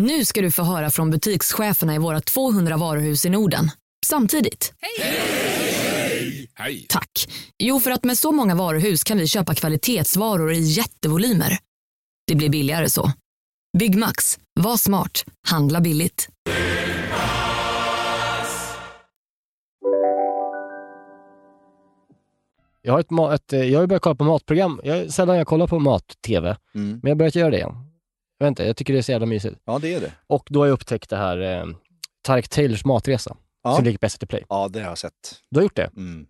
Nu 0.00 0.24
ska 0.24 0.40
du 0.42 0.50
få 0.50 0.62
höra 0.62 0.90
från 0.90 1.10
butikscheferna 1.10 1.94
i 1.94 1.98
våra 1.98 2.20
200 2.20 2.76
varuhus 2.76 3.24
i 3.24 3.30
Norden. 3.30 3.70
Samtidigt. 4.06 4.72
Hej! 6.54 6.86
Tack. 6.88 7.10
Jo, 7.58 7.80
för 7.80 7.90
att 7.90 8.04
med 8.04 8.18
så 8.18 8.32
många 8.32 8.54
varuhus 8.54 9.04
kan 9.04 9.18
vi 9.18 9.26
köpa 9.26 9.54
kvalitetsvaror 9.54 10.52
i 10.52 10.60
jättevolymer. 10.60 11.58
Det 12.26 12.34
blir 12.34 12.48
billigare 12.48 12.90
så. 12.90 13.12
Byggmax. 13.78 14.38
Var 14.60 14.76
smart. 14.76 15.24
Handla 15.48 15.80
billigt. 15.80 16.28
Jag 22.82 22.92
har, 22.92 23.00
ett, 23.00 23.40
ett, 23.42 23.52
eh, 23.52 23.62
jag 23.64 23.80
har 23.80 23.86
börjat 23.86 24.02
kolla 24.02 24.14
på 24.14 24.24
matprogram. 24.24 24.80
Jag, 24.84 25.12
sällan 25.12 25.36
jag 25.36 25.46
kollar 25.46 25.66
på 25.66 25.78
mat-tv, 25.78 26.56
Mm. 26.74 26.88
men 26.90 27.00
jag 27.02 27.10
har 27.10 27.14
börjat 27.14 27.34
göra 27.34 27.50
det 27.50 27.56
igen. 27.56 27.74
Jag 28.38 28.46
vet 28.46 28.50
inte, 28.50 28.64
jag 28.64 28.76
tycker 28.76 28.92
det 28.92 28.98
är 28.98 29.02
så 29.02 29.12
jävla 29.12 29.26
mysigt. 29.26 29.56
Ja, 29.64 29.78
det 29.78 29.94
är 29.94 30.00
det. 30.00 30.12
Och 30.26 30.46
då 30.50 30.60
har 30.60 30.66
jag 30.66 30.72
upptäckt 30.74 31.10
det 31.10 31.16
här 31.16 31.38
eh, 31.40 31.66
Tarek 32.22 32.48
Taylors 32.48 32.84
matresa, 32.84 33.36
Ja. 33.62 33.76
som 33.76 33.84
ligger 33.84 33.98
på 33.98 34.08
SVT 34.08 34.28
Play. 34.28 34.44
Ja, 34.48 34.68
det 34.68 34.80
har 34.80 34.88
jag 34.88 34.98
sett. 34.98 35.14
Du 35.50 35.58
har 35.58 35.62
gjort 35.62 35.76
det? 35.76 35.90
Mm. 35.96 36.26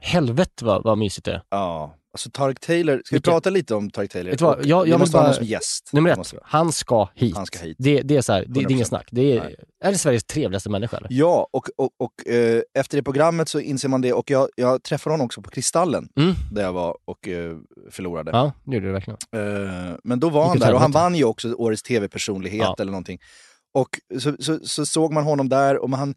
Helvete 0.00 0.64
vad, 0.64 0.82
vad 0.84 0.98
mysigt 0.98 1.24
det 1.24 1.32
är. 1.32 1.42
Ja, 1.48 1.94
alltså 2.12 2.30
Tarek 2.30 2.60
Taylor. 2.60 3.02
Ska 3.04 3.16
vi 3.16 3.22
prata 3.22 3.50
lite 3.50 3.74
om 3.74 3.90
Tarek 3.90 4.10
Taylor? 4.12 4.30
Vet 4.30 4.40
vad, 4.40 4.66
jag- 4.66 4.88
jag 4.88 5.00
måste 5.00 5.12
vill 5.12 5.18
ha 5.18 5.22
bara- 5.22 5.22
honom 5.22 5.34
som 5.34 5.46
gäst. 5.46 5.90
Nummer 5.92 6.10
ett, 6.10 6.32
han 6.42 6.72
ska 6.72 7.08
hit. 7.14 7.36
Han 7.36 7.46
ska 7.46 7.58
hit. 7.58 7.76
Det, 7.80 8.02
det 8.02 8.16
är 8.16 8.22
så 8.22 8.32
här, 8.32 8.44
det, 8.46 8.52
det 8.52 8.60
är 8.60 8.64
100%. 8.64 8.70
inget 8.72 8.86
snack. 8.88 9.08
Det 9.10 9.36
är, 9.36 9.40
Nej. 9.44 9.56
är 9.84 9.92
det 9.92 9.98
Sveriges 9.98 10.24
trevligaste 10.24 10.70
människa 10.70 10.96
eller? 10.96 11.08
Ja, 11.12 11.48
och, 11.52 11.68
och, 11.76 11.90
och 11.98 12.26
eh, 12.28 12.62
efter 12.74 12.96
det 12.96 13.02
programmet 13.02 13.48
så 13.48 13.60
inser 13.60 13.88
man 13.88 14.00
det. 14.00 14.12
Och 14.12 14.30
jag, 14.30 14.48
jag 14.56 14.82
träffade 14.82 15.12
honom 15.14 15.24
också 15.24 15.42
på 15.42 15.50
Kristallen, 15.50 16.08
Mm. 16.16 16.34
där 16.52 16.62
jag 16.62 16.72
var 16.72 16.96
och 17.04 17.28
eh, 17.28 17.56
förlorade. 17.90 18.30
Ja, 18.30 18.52
det 18.64 18.74
gjorde 18.74 18.86
du 18.86 18.92
verkligen. 18.92 19.18
Eh, 19.36 19.96
men 20.04 20.20
då 20.20 20.28
var 20.28 20.42
han 20.42 20.52
Vilket 20.52 20.68
där 20.68 20.74
och 20.74 20.80
han 20.80 20.92
vann 20.92 21.14
ju 21.14 21.24
också 21.24 21.54
Årets 21.54 21.82
TV-personlighet 21.82 22.60
Ja. 22.62 22.76
eller 22.78 22.92
någonting. 22.92 23.18
Och 23.74 23.88
så, 24.20 24.36
så, 24.38 24.58
så 24.62 24.86
såg 24.86 25.12
man 25.12 25.24
honom 25.24 25.48
där 25.48 25.78
och 25.78 25.90
man, 25.90 26.00
han, 26.00 26.14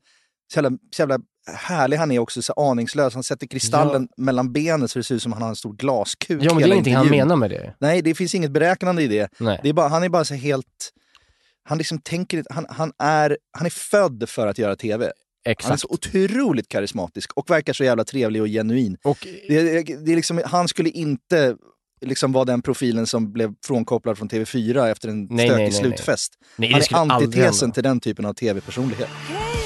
så 0.54 0.58
jävla, 0.60 0.70
så 0.96 1.02
jävla 1.02 1.20
härlig 1.48 1.98
han 1.98 2.12
är 2.12 2.20
också, 2.20 2.42
så 2.42 2.54
aningslös. 2.54 3.14
Han 3.14 3.24
sätter 3.24 3.48
kristallen 3.48 4.08
mellan 4.18 4.54
benen 4.54 4.88
så 4.88 5.00
det 5.00 5.04
ser 5.04 5.16
ut 5.16 5.22
som 5.24 5.34
att 5.34 5.40
han 5.40 5.44
har 5.44 5.50
en 5.50 5.56
stor 5.56 5.74
glaskuk 5.74 6.44
Ja, 6.44 6.54
men 6.54 6.64
det 6.64 6.70
är 6.70 6.72
ingenting 6.72 6.96
han 6.96 7.10
menar 7.10 7.36
med 7.36 7.50
det. 7.50 7.76
Nej, 7.80 8.02
det 8.02 8.16
finns 8.16 8.36
inget 8.36 8.52
beräknande 8.52 9.04
i 9.04 9.08
det. 9.08 9.30
Nej. 9.40 9.60
det 9.64 9.70
är 9.70 9.74
bara, 9.74 9.88
han 9.88 10.04
är 10.04 10.10
bara 10.10 10.26
så 10.26 10.34
helt... 10.34 10.92
Han 11.66 11.78
liksom 11.78 12.00
tänker 12.00 12.44
han, 12.50 12.66
han, 12.70 12.92
är, 13.00 13.38
han 13.52 13.66
är 13.66 13.70
född 13.70 14.30
för 14.30 14.48
att 14.48 14.58
göra 14.58 14.76
TV. 14.76 15.04
Han 15.06 15.12
är 15.46 15.52
Exakt. 15.52 15.80
så 15.80 15.88
otroligt 15.90 16.68
karismatisk 16.68 17.34
och 17.34 17.50
verkar 17.50 17.74
så 17.74 17.84
jävla 17.84 18.04
trevlig 18.04 18.42
och 18.42 18.48
genuin. 18.48 18.98
Och 19.04 19.28
Det, 19.48 19.84
det 19.84 20.12
är 20.12 20.16
liksom, 20.16 20.42
han 20.46 20.68
skulle 20.68 20.90
inte 20.90 21.56
liksom 22.02 22.32
vara 22.32 22.46
den 22.46 22.62
profilen 22.62 23.08
som 23.08 23.34
blev 23.34 23.54
frånkopplad 23.66 24.18
från 24.18 24.30
TV4 24.30 24.92
efter 24.92 25.10
en 25.10 25.28
Nej, 25.30 25.48
stökig 25.48 25.50
nej, 25.50 25.56
nej, 25.56 25.64
nej. 25.64 25.72
slutfest. 25.72 26.34
Nej, 26.56 26.74
det 26.74 26.96
han 26.96 27.12
är 27.12 27.16
antitesen 27.16 27.72
till 27.72 27.84
den 27.84 28.00
typen 28.00 28.26
av 28.26 28.34
TV-personlighet. 28.34 29.10
Wow, 29.30 29.63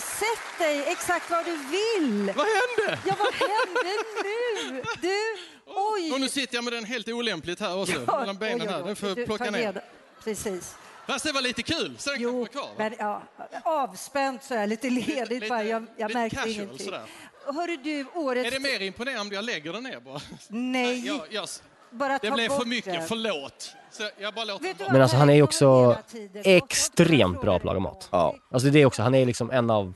Sätt 0.00 0.58
dig 0.58 0.84
exakt 0.86 1.30
var 1.30 1.44
du 1.44 1.56
vill! 1.56 2.32
Vad 2.36 2.46
hände? 2.46 2.98
Ja, 3.06 3.14
vad 3.18 3.34
hände 3.34 3.90
nu? 4.22 4.82
Du, 5.00 5.36
oj! 5.66 6.12
Och 6.12 6.20
nu 6.20 6.28
sitter 6.28 6.54
jag 6.54 6.64
med 6.64 6.72
den 6.72 6.84
helt 6.84 7.08
olämpligt 7.08 7.60
här 7.60 7.80
också, 7.80 8.04
Ja, 8.06 8.18
mellan 8.20 8.36
benen 8.36 8.60
oj, 8.60 8.66
oj, 8.66 8.72
här. 8.72 8.80
oj. 8.80 8.86
Den 8.86 8.96
får 8.96 9.14
Du, 9.14 9.26
plocka 9.26 9.50
ner. 9.50 9.82
Precis. 10.24 10.74
Fast 11.06 11.24
det 11.24 11.32
var 11.32 11.40
lite 11.42 11.62
kul, 11.62 11.94
så 11.98 12.10
den 12.10 12.20
Jo, 12.20 12.38
var 12.38 12.46
kvar. 12.46 12.62
va? 12.62 12.68
men 12.76 12.94
ja, 12.98 13.22
avspänt 13.64 14.44
sådär, 14.44 14.66
lite 14.66 14.90
ledigt 14.90 15.28
lite- 15.30 15.48
bara. 15.48 15.64
Jag, 15.64 15.86
jag 15.96 16.08
lite 16.08 16.18
märkte 16.18 16.36
casual 16.36 16.54
ingenting. 16.54 16.84
sådär. 16.84 17.02
Hörru 17.46 17.76
du, 17.76 18.06
årets... 18.14 18.46
Är 18.46 18.50
det 18.50 18.60
mer 18.60 18.82
imponerande 18.82 19.20
om 19.20 19.32
jag 19.32 19.44
lägger 19.44 19.72
den 19.72 19.82
ner 19.82 20.00
bara? 20.00 20.20
Nej, 20.48 21.06
Jag, 21.06 21.20
jag, 21.30 21.48
bara 21.96 22.18
det 22.22 22.30
blev 22.30 22.48
bort 22.48 22.62
för 22.62 22.68
mycket, 22.68 22.92
den. 22.92 23.02
förlåt. 23.02 23.74
Så 23.90 24.02
jag 24.20 24.34
bara 24.34 24.44
låter 24.44 24.62
Vet 24.64 24.78
du 24.78 24.84
den 24.84 24.86
vad? 24.86 24.92
Men 24.92 25.02
alltså 25.02 25.16
han 25.16 25.30
är 25.30 25.34
ju 25.34 25.42
också 25.42 25.96
extremt 26.44 27.40
bra 27.40 27.52
på 27.52 27.56
att 27.56 27.64
laga 27.64 27.80
mat. 27.80 28.08
Ja. 28.12 28.34
Alltså 28.50 28.68
det 28.70 28.78
är 28.82 28.86
också, 28.86 29.02
han 29.02 29.14
är 29.14 29.26
liksom 29.26 29.50
en 29.50 29.70
av 29.70 29.94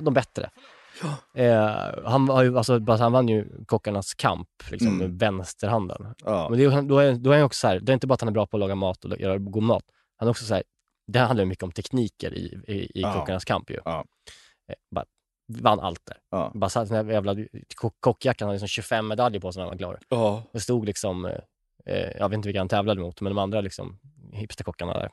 de 0.00 0.14
bättre. 0.14 0.50
Eh, 1.34 1.70
han, 2.04 2.28
har 2.28 2.42
ju, 2.42 2.58
alltså, 2.58 2.80
bara- 2.80 2.96
han 2.96 3.12
vann 3.12 3.28
ju 3.28 3.64
Kockarnas 3.66 4.14
kamp 4.14 4.48
liksom, 4.70 4.88
Mm. 4.88 4.98
med 4.98 5.18
vänsterhanden. 5.18 6.14
Ja. 6.24 6.48
Men 6.48 6.58
det, 6.58 6.64
är- 6.64 6.82
då, 6.82 6.98
är, 6.98 7.12
då 7.12 7.30
är 7.30 7.36
han 7.36 7.44
också 7.46 7.58
så 7.60 7.68
här, 7.68 7.80
det 7.80 7.92
är 7.92 7.94
inte 7.94 8.06
bara 8.06 8.14
att 8.14 8.20
han 8.20 8.28
är 8.28 8.32
bra 8.32 8.46
på 8.46 8.56
att 8.56 8.60
laga 8.60 8.74
mat 8.74 9.04
och 9.04 9.20
göra 9.20 9.38
god 9.38 9.62
mat. 9.62 9.84
Han 10.16 10.28
är 10.28 10.30
också 10.30 10.44
så 10.44 10.54
här, 10.54 10.62
det 11.06 11.18
handlar 11.18 11.44
ju 11.44 11.48
mycket 11.48 11.64
om 11.64 11.72
tekniker 11.72 12.34
i, 12.34 12.60
i, 12.68 12.72
i 12.74 12.90
Ja. 13.02 13.12
Kockarnas 13.12 13.44
kamp 13.44 13.70
ju. 13.70 13.78
Ja. 13.84 14.04
Eh, 14.68 14.74
bara, 14.94 15.04
vann 15.60 15.80
allt 15.80 16.06
där. 16.06 16.16
Ja. 16.30 16.52
Bara 16.54 16.70
satt 16.70 16.88
den 16.88 17.08
jävla 17.08 17.36
kock- 17.76 18.00
kockjackan, 18.00 18.46
hade 18.48 18.54
liksom 18.56 18.68
25 18.68 19.08
medaljer 19.08 19.40
på 19.40 19.52
sig 19.52 19.60
när 19.60 19.64
han 19.64 19.70
var 19.70 19.78
klar. 19.78 19.98
Ja. 20.08 20.42
Det 20.52 20.60
stod 20.60 20.84
liksom, 20.86 21.24
eh, 21.24 21.38
eh, 21.86 22.10
jag 22.18 22.28
vet 22.28 22.36
inte 22.36 22.48
vilka 22.48 22.60
han 22.60 22.68
tävlade 22.68 23.00
mot, 23.00 23.20
men 23.20 23.30
de 23.34 23.38
andra 23.38 23.60
liksom 23.60 23.98
hipsterkockarna 24.32 24.92
där 24.92 25.10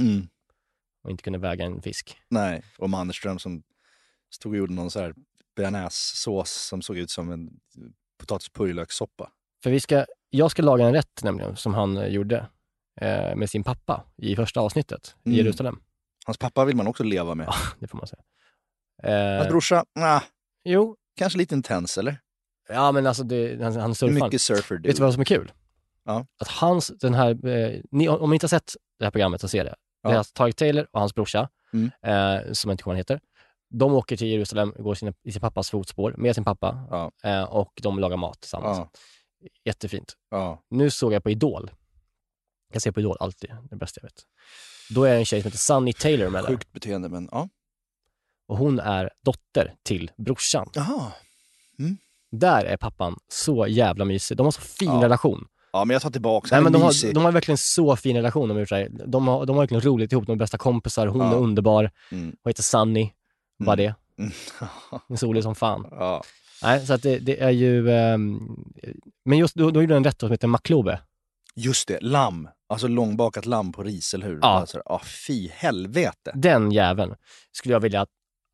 Mm. 0.00 0.28
och 1.04 1.10
inte 1.10 1.22
kunde 1.22 1.38
väga 1.38 1.64
en 1.64 1.82
fisk. 1.82 2.16
Nej, 2.28 2.62
och 2.78 2.90
Mannerström 2.90 3.38
som 3.38 3.62
stod 4.30 4.52
och 4.52 4.58
gjorde 4.58 4.72
någon 4.72 4.90
så 4.90 5.00
här 5.00 5.14
bearnaisesås 5.56 6.50
som 6.52 6.82
såg 6.82 6.98
ut 6.98 7.10
som 7.10 7.30
en 7.30 7.50
potatis 8.18 8.48
och 8.48 8.54
purjolökssoppa. 8.54 9.30
För 9.62 9.70
vi 9.70 9.80
ska, 9.80 10.06
jag 10.30 10.50
ska 10.50 10.62
laga 10.62 10.86
en 10.86 10.92
rätt 10.92 11.20
nämligen, 11.22 11.56
som 11.56 11.74
han 11.74 11.96
eh, 11.96 12.06
gjorde 12.08 12.46
eh, 13.00 13.36
med 13.36 13.50
sin 13.50 13.64
pappa 13.64 14.04
i 14.16 14.36
första 14.36 14.60
avsnittet 14.60 15.16
i 15.24 15.28
Mm. 15.28 15.38
Jerusalem. 15.38 15.80
Hans 16.26 16.38
pappa 16.38 16.64
vill 16.64 16.76
man 16.76 16.86
också 16.86 17.02
leva 17.04 17.34
med. 17.34 17.52
Det 17.78 17.86
får 17.86 17.98
man 17.98 18.06
säga. 18.06 18.22
Eh, 19.02 19.36
Hans 19.36 19.48
brorsa, 19.48 19.84
nah, 19.98 20.22
jo, 20.64 20.96
kanske 21.16 21.38
lite 21.38 21.54
intens 21.54 21.98
eller? 21.98 22.20
ja 22.68 22.92
men 22.92 23.06
alltså 23.06 23.22
det, 23.22 23.62
han, 23.62 23.76
han 23.76 23.94
surfar. 23.94 24.24
mycket 24.24 24.40
surfer 24.40 24.76
du? 24.76 24.88
Vet 24.88 24.96
du 24.96 25.02
vad 25.02 25.12
som 25.12 25.20
är 25.20 25.24
kul? 25.24 25.52
Ja. 26.04 26.26
Att 26.40 26.48
hans, 26.48 26.88
den 26.88 27.14
här, 27.14 27.46
eh, 27.48 27.80
ni, 27.90 28.08
om 28.08 28.30
ni 28.30 28.36
inte 28.36 28.44
har 28.44 28.48
sett 28.48 28.74
det 28.98 29.04
här 29.04 29.10
programmet 29.10 29.40
så 29.40 29.48
se 29.48 29.62
det. 29.62 29.74
Det 30.02 30.08
är 30.08 30.12
Ja. 30.12 30.18
alltså 30.18 30.32
Tarek 30.34 30.56
Taylor 30.56 30.86
och 30.92 31.00
hans 31.00 31.14
brorsa, 31.14 31.48
Mm. 31.72 31.90
eh, 32.02 32.52
som 32.52 32.68
jag 32.68 32.74
inte 32.74 32.82
kommer 32.82 32.96
heter. 32.96 33.20
De 33.70 33.94
åker 33.94 34.16
till 34.16 34.26
Jerusalem, 34.28 34.74
går 34.78 34.94
sina, 34.94 35.12
i 35.24 35.32
sin 35.32 35.40
pappas 35.40 35.70
fotspår 35.70 36.14
med 36.16 36.34
sin 36.34 36.44
pappa 36.44 36.86
Ja. 36.90 37.10
eh, 37.24 37.42
och 37.42 37.72
de 37.82 37.98
lagar 37.98 38.16
mat 38.16 38.40
tillsammans. 38.40 38.78
Ja. 38.78 38.90
Jättefint. 39.64 40.14
Ja. 40.30 40.62
Nu 40.70 40.90
såg 40.90 41.12
jag 41.12 41.22
på 41.22 41.30
Idol. 41.30 41.70
Jag 42.72 42.82
ser 42.82 42.90
på 42.92 43.00
Idol 43.00 43.16
alltid, 43.20 43.50
det 43.70 43.76
bästa 43.76 43.98
jag 44.02 44.08
vet. 44.08 44.22
Då 44.90 45.04
är 45.04 45.10
det 45.12 45.18
en 45.18 45.24
tjej 45.24 45.40
som 45.42 45.46
heter 45.48 45.58
Sunny 45.58 45.92
Taylor 45.92 46.28
med 46.30 46.44
där. 46.44 46.48
Sjukt 46.48 46.72
beteende 46.72 47.08
men 47.08 47.28
ja. 47.32 47.48
Och 48.50 48.56
hon 48.56 48.78
är 48.80 49.10
dotter 49.24 49.74
till 49.82 50.10
brorsan. 50.16 50.68
Jaha. 50.74 51.12
Där 52.32 52.64
är 52.64 52.76
pappan 52.76 53.16
så 53.28 53.66
jävla 53.66 54.04
mysig. 54.04 54.36
De 54.36 54.46
har 54.46 54.50
så 54.50 54.60
fin 54.60 54.88
Ja. 54.88 55.02
relation. 55.04 55.46
Ja 55.72 55.84
men 55.84 55.94
jag 55.94 56.02
tar 56.02 56.10
tillbaka, 56.10 56.48
Nej, 56.52 56.62
men 56.62 56.72
de, 56.72 56.82
har, 56.82 57.12
de 57.14 57.24
har 57.24 57.32
verkligen 57.32 57.58
så 57.58 57.96
fin 57.96 58.16
relation. 58.16 58.48
De, 58.48 58.88
de, 59.06 59.28
har, 59.28 59.46
de 59.46 59.56
har 59.56 59.62
verkligen 59.62 59.80
roligt 59.80 60.12
ihop, 60.12 60.26
de 60.26 60.32
är 60.32 60.36
bästa 60.36 60.58
kompisar. 60.58 61.06
Hon 61.06 61.20
Ja. 61.20 61.32
är 61.32 61.36
underbar. 61.36 61.90
Mm. 62.12 62.24
Hon 62.42 62.50
heter 62.50 62.62
Sunny. 62.62 63.10
Bara 63.58 63.76
det. 63.76 63.94
Mm. 64.18 64.30
Är 65.08 65.16
solig 65.16 65.42
som 65.42 65.54
fan. 65.54 65.86
ja. 65.90 66.22
Nej, 66.62 66.86
så 66.86 66.92
att 66.94 67.02
det, 67.02 67.18
det 67.18 67.40
är 67.42 67.50
ju... 67.50 67.90
ehm, 67.90 68.40
men 69.24 69.38
just 69.38 69.54
då, 69.54 69.70
då 69.70 69.80
gjorde 69.82 69.96
en 69.96 70.04
rätt 70.04 70.20
som 70.20 70.30
heter 70.30 70.46
maklobe. 70.48 71.00
Just 71.56 71.88
det, 71.88 71.98
lamm. 72.00 72.48
Alltså 72.68 72.88
långbakat 72.88 73.46
lamm 73.46 73.72
på 73.72 73.82
ris, 73.82 74.14
eller 74.14 74.26
hur? 74.26 74.38
Ja. 74.42 74.48
Alltså, 74.48 74.82
ah, 74.86 75.00
fy 75.26 75.48
helvete. 75.48 76.32
Den 76.34 76.72
jäveln 76.72 77.14
skulle 77.52 77.72
jag 77.74 77.80
vilja 77.80 78.00
att, 78.00 78.08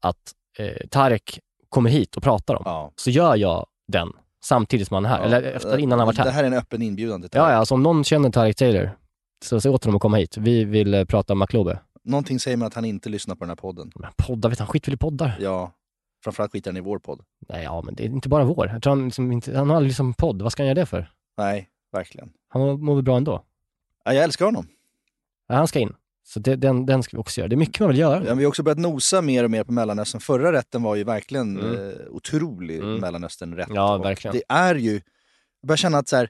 att 0.08 0.32
eh, 0.58 0.86
Tarek 0.90 1.40
kommer 1.68 1.90
hit 1.90 2.16
och 2.16 2.22
pratar 2.22 2.54
om. 2.54 2.62
Ja. 2.64 2.92
Så 2.96 3.10
gör 3.10 3.36
jag 3.36 3.66
den 3.92 4.12
samtidigt 4.44 4.88
som 4.88 4.94
han 4.94 5.04
är 5.04 5.08
här. 5.08 5.18
Ja. 5.18 5.24
Eller 5.24 5.42
efter, 5.42 5.78
innan 5.78 5.98
han 5.98 6.06
varit 6.06 6.16
Det 6.16 6.22
här. 6.22 6.30
här 6.30 6.42
är 6.42 6.46
en 6.46 6.54
öppen 6.54 6.82
inbjudan 6.82 7.20
till 7.22 7.30
Ja, 7.32 7.40
Tarek. 7.40 7.52
ja, 7.52 7.56
alltså 7.56 7.74
om 7.74 7.82
någon 7.82 8.04
känner 8.04 8.30
Tarek 8.30 8.56
Taylor, 8.56 8.90
så 9.44 9.60
säg 9.60 9.70
åt 9.70 9.84
honom 9.84 9.96
att 9.96 10.02
komma 10.02 10.16
hit. 10.16 10.36
Vi 10.36 10.64
vill 10.64 10.94
eh, 10.94 11.04
prata 11.04 11.32
om 11.32 11.38
maklobe. 11.38 11.78
Någonting 12.04 12.40
säger 12.40 12.56
mig 12.56 12.66
att 12.66 12.74
han 12.74 12.84
inte 12.84 13.08
lyssnar 13.08 13.34
på 13.34 13.40
den 13.40 13.48
här 13.48 13.56
podden. 13.56 13.92
Men 13.94 14.10
poddar, 14.16 14.48
vet 14.50 14.58
han 14.58 14.68
skit 14.68 14.88
väl 14.88 14.94
i 14.94 14.96
poddar? 14.96 15.36
Ja, 15.40 15.72
framförallt 16.24 16.52
skiter 16.52 16.70
han 16.70 16.76
i 16.76 16.80
vår 16.80 16.98
podd. 16.98 17.20
Nej, 17.48 17.64
ja, 17.64 17.82
men 17.82 17.94
det 17.94 18.02
är 18.04 18.08
inte 18.08 18.28
bara 18.28 18.44
vår. 18.44 18.68
Jag 18.68 18.82
tror 18.82 18.90
han, 18.90 19.04
liksom 19.04 19.32
inte, 19.32 19.56
han 19.58 19.70
har 19.70 19.76
aldrig 19.76 19.88
liksom 19.90 20.14
podd. 20.14 20.42
Vad 20.42 20.52
ska 20.52 20.62
han 20.62 20.66
göra 20.68 20.74
det 20.74 20.86
för? 20.86 21.10
Nej, 21.38 21.68
verkligen. 21.92 22.30
Han 22.48 22.84
mår 22.84 22.94
väl 22.94 23.04
bra 23.04 23.16
ändå. 23.16 23.42
Ja, 24.04 24.14
jag 24.14 24.24
älskar 24.24 24.44
honom. 24.44 24.66
Ja, 25.48 25.54
han 25.54 25.68
ska 25.68 25.78
in. 25.78 25.94
Så 26.28 26.40
det, 26.40 26.56
den, 26.56 26.86
den 26.86 27.02
ska 27.02 27.16
vi 27.16 27.20
också 27.20 27.40
göra. 27.40 27.48
Det 27.48 27.54
är 27.54 27.56
mycket 27.56 27.80
man 27.80 27.88
vill 27.88 27.98
göra. 27.98 28.24
Ja, 28.26 28.34
vi 28.34 28.44
har 28.44 28.48
också 28.48 28.62
börjat 28.62 28.78
nosa 28.78 29.22
mer 29.22 29.44
och 29.44 29.50
mer 29.50 29.64
på 29.64 29.72
Mellanöstern. 29.72 30.20
Förra 30.20 30.52
rätten 30.52 30.82
var 30.82 30.94
ju 30.94 31.04
verkligen 31.04 31.58
Mm. 31.60 31.74
eh, 31.90 31.96
otrolig 32.10 32.78
Mm. 32.78 32.94
Mellanöstern-rätt. 33.00 33.68
Ja, 33.74 33.98
verkligen. 33.98 34.36
Det 34.36 34.42
är 34.48 34.74
ju, 34.74 34.92
jag 35.60 35.68
börjar 35.68 35.76
känna 35.76 35.98
att 35.98 36.08
så 36.08 36.16
här, 36.16 36.28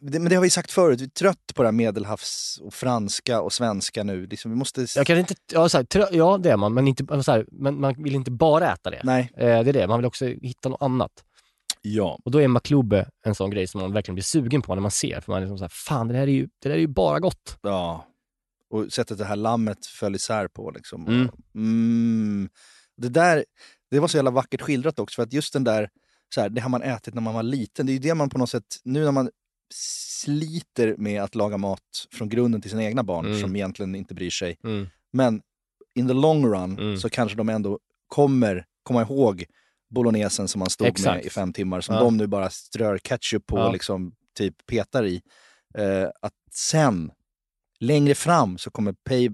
det, 0.00 0.18
men 0.20 0.28
det 0.30 0.34
har 0.36 0.42
vi 0.42 0.50
sagt 0.50 0.70
förut, 0.70 1.00
vi 1.00 1.04
är 1.04 1.08
trött 1.08 1.52
på 1.54 1.62
det 1.62 1.66
här 1.66 1.72
medelhavs 1.72 2.60
och 2.64 2.74
franska 2.74 3.40
och 3.40 3.52
svenska 3.52 4.02
nu. 4.02 4.26
Liksom, 4.26 4.50
vi 4.50 4.56
måste... 4.56 4.86
Jag 4.96 5.06
kan 5.06 5.18
inte, 5.18 5.34
ja, 5.52 5.68
så 5.68 5.76
här, 5.78 5.84
trö- 5.84 6.08
ja 6.12 6.38
det 6.38 6.50
är 6.50 6.56
man, 6.56 6.74
men, 6.74 6.88
inte, 6.88 7.22
så 7.22 7.32
här, 7.32 7.46
men 7.52 7.80
man 7.80 8.02
vill 8.02 8.14
inte 8.14 8.30
bara 8.30 8.72
äta 8.72 8.90
det. 8.90 9.00
Nej. 9.04 9.30
Eh, 9.36 9.44
det 9.44 9.48
är 9.70 9.72
det, 9.72 9.86
man 9.88 9.98
vill 9.98 10.06
också 10.06 10.26
hitta 10.26 10.68
något 10.68 10.82
annat. 10.82 11.12
Ja. 11.82 12.18
Och 12.24 12.30
då 12.30 12.40
är 12.40 12.48
maklube 12.48 13.08
en 13.24 13.34
sån 13.34 13.50
grej 13.50 13.66
som 13.66 13.80
man 13.80 13.92
verkligen 13.92 14.14
blir 14.14 14.24
sugen 14.24 14.62
på 14.62 14.74
när 14.74 14.82
man 14.82 14.90
ser. 14.90 15.20
För 15.20 15.32
man 15.32 15.36
är 15.36 15.40
liksom 15.46 15.58
så 15.58 15.64
här, 15.64 15.72
fan 15.74 16.08
det 16.08 16.14
här 16.14 16.22
är 16.22 16.26
ju, 16.32 16.48
det 16.62 16.68
där 16.68 16.76
är 16.76 16.80
ju 16.80 16.86
bara 16.86 17.20
gott. 17.20 17.58
Ja. 17.62 18.04
Och 18.70 18.92
sättet 18.92 19.18
det 19.18 19.24
här 19.24 19.36
lammet 19.36 19.86
föll 19.86 20.14
isär 20.14 20.48
på. 20.48 20.70
Liksom. 20.70 21.06
Mm. 21.06 21.28
mm. 21.54 22.48
Det 22.96 23.08
där, 23.08 23.44
det 23.90 24.00
var 24.00 24.08
så 24.08 24.16
jävla 24.16 24.30
vackert 24.30 24.60
skildrat 24.62 24.98
också, 24.98 25.14
för 25.16 25.22
att 25.22 25.32
just 25.32 25.52
den 25.52 25.64
där, 25.64 25.88
så 26.34 26.40
här, 26.40 26.48
det 26.48 26.60
har 26.60 26.68
man 26.70 26.82
ätit 26.82 27.14
när 27.14 27.22
man 27.22 27.34
var 27.34 27.42
liten, 27.42 27.86
det 27.86 27.92
är 27.92 27.94
ju 27.94 27.98
det 28.00 28.14
man 28.14 28.30
på 28.30 28.38
något 28.38 28.50
sätt, 28.50 28.64
nu 28.84 29.04
när 29.04 29.12
man 29.12 29.30
sliter 29.74 30.94
med 30.98 31.22
att 31.22 31.34
laga 31.34 31.56
mat 31.56 31.80
från 32.12 32.28
grunden 32.28 32.60
till 32.60 32.70
sina 32.70 32.84
egna 32.84 33.02
barn, 33.02 33.26
Mm. 33.26 33.40
som 33.40 33.56
egentligen 33.56 33.94
inte 33.94 34.14
bryr 34.14 34.30
sig. 34.30 34.58
Mm. 34.64 34.86
Men 35.12 35.42
in 35.94 36.08
the 36.08 36.14
long 36.14 36.46
run 36.46 36.78
Mm. 36.78 36.96
så 36.98 37.10
kanske 37.10 37.36
de 37.36 37.48
ändå 37.48 37.78
kommer 38.08 38.64
komma 38.82 39.02
ihåg 39.02 39.44
bolognesen 39.90 40.48
som 40.48 40.58
man 40.58 40.70
stod 40.70 40.86
Exakt. 40.86 41.16
med 41.16 41.24
i 41.24 41.30
fem 41.30 41.52
timmar, 41.52 41.80
som 41.80 41.94
Ja. 41.94 42.00
de 42.02 42.16
nu 42.16 42.26
bara 42.26 42.50
strör 42.50 42.98
ketchup 42.98 43.46
på 43.46 43.58
Ja. 43.58 43.66
och 43.66 43.72
liksom 43.72 44.12
typ 44.36 44.66
petar 44.66 45.04
i. 45.06 45.22
Eh, 45.74 46.08
att 46.22 46.32
sen, 46.52 47.10
längre 47.80 48.14
fram, 48.14 48.58
så 48.58 48.70
kommer 48.70 48.92
pay, 49.08 49.30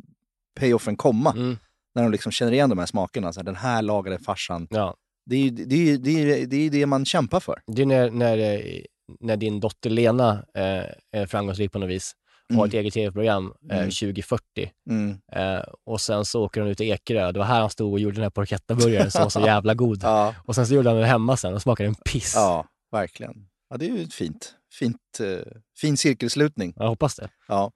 payoffen 0.60 0.96
komma. 0.96 1.32
Mm. 1.32 1.56
När 1.94 2.02
de 2.02 2.12
liksom 2.12 2.32
känner 2.32 2.52
igen 2.52 2.70
de 2.70 2.78
här 2.78 2.86
smakerna. 2.86 3.32
Så 3.32 3.40
här, 3.40 3.44
den 3.44 3.56
här 3.56 3.82
lagade 3.82 4.18
farsan. 4.18 4.66
Ja. 4.70 4.94
Det 5.26 5.36
är 5.36 5.40
ju 5.40 5.50
det, 5.50 5.74
är, 5.74 5.98
det, 5.98 6.10
är, 6.10 6.46
det, 6.46 6.56
är 6.56 6.70
det 6.70 6.86
man 6.86 7.04
kämpar 7.04 7.40
för. 7.40 7.62
Det 7.66 7.82
är 7.82 7.86
när, 7.86 8.10
när, 8.10 8.38
eh, 8.38 8.80
när 9.20 9.36
din 9.36 9.60
dotter 9.60 9.90
Lena 9.90 10.32
eh, 10.54 10.84
är 11.20 11.26
framgångsrik 11.26 11.72
på 11.72 11.78
något 11.78 11.90
vis 11.90 12.12
och 12.48 12.56
har 12.56 12.66
ett 12.66 12.74
eget 12.74 12.94
tv-program 12.94 13.52
eh, 13.70 13.76
Mm. 13.78 13.90
2040. 13.90 14.70
Mm. 14.90 15.18
Eh, 15.32 15.64
och 15.86 16.00
sen 16.00 16.24
så 16.24 16.44
åker 16.44 16.60
hon 16.60 16.70
ut 16.70 16.78
till 16.78 16.86
Ekerö. 16.92 17.32
Det 17.32 17.38
var 17.38 17.46
här 17.46 17.60
han 17.60 17.70
stod 17.70 17.92
och 17.92 18.00
gjorde 18.00 18.14
den 18.14 18.22
här 18.22 18.30
porchettaburgaren 18.30 19.10
som 19.10 19.22
var 19.22 19.30
så 19.30 19.40
jävla 19.46 19.74
god. 19.74 20.00
Ja. 20.02 20.34
Och 20.44 20.54
sen 20.54 20.66
så 20.66 20.74
gjorde 20.74 20.88
han 20.90 20.98
den 20.98 21.08
hemma 21.08 21.36
sen 21.36 21.54
och 21.54 21.62
smakade 21.62 21.88
en 21.88 21.94
piss. 21.94 22.32
Ja, 22.36 22.66
verkligen. 22.92 23.34
Ja, 23.70 23.76
det 23.76 23.88
är 23.88 23.96
ju 23.96 24.06
fint. 24.06 24.54
Fint, 24.78 25.20
eh, 25.20 25.52
fin 25.80 25.96
cirkelslutning. 25.96 26.72
Jag 26.76 26.88
hoppas 26.88 27.16
det. 27.16 27.28
Ja. 27.48 27.72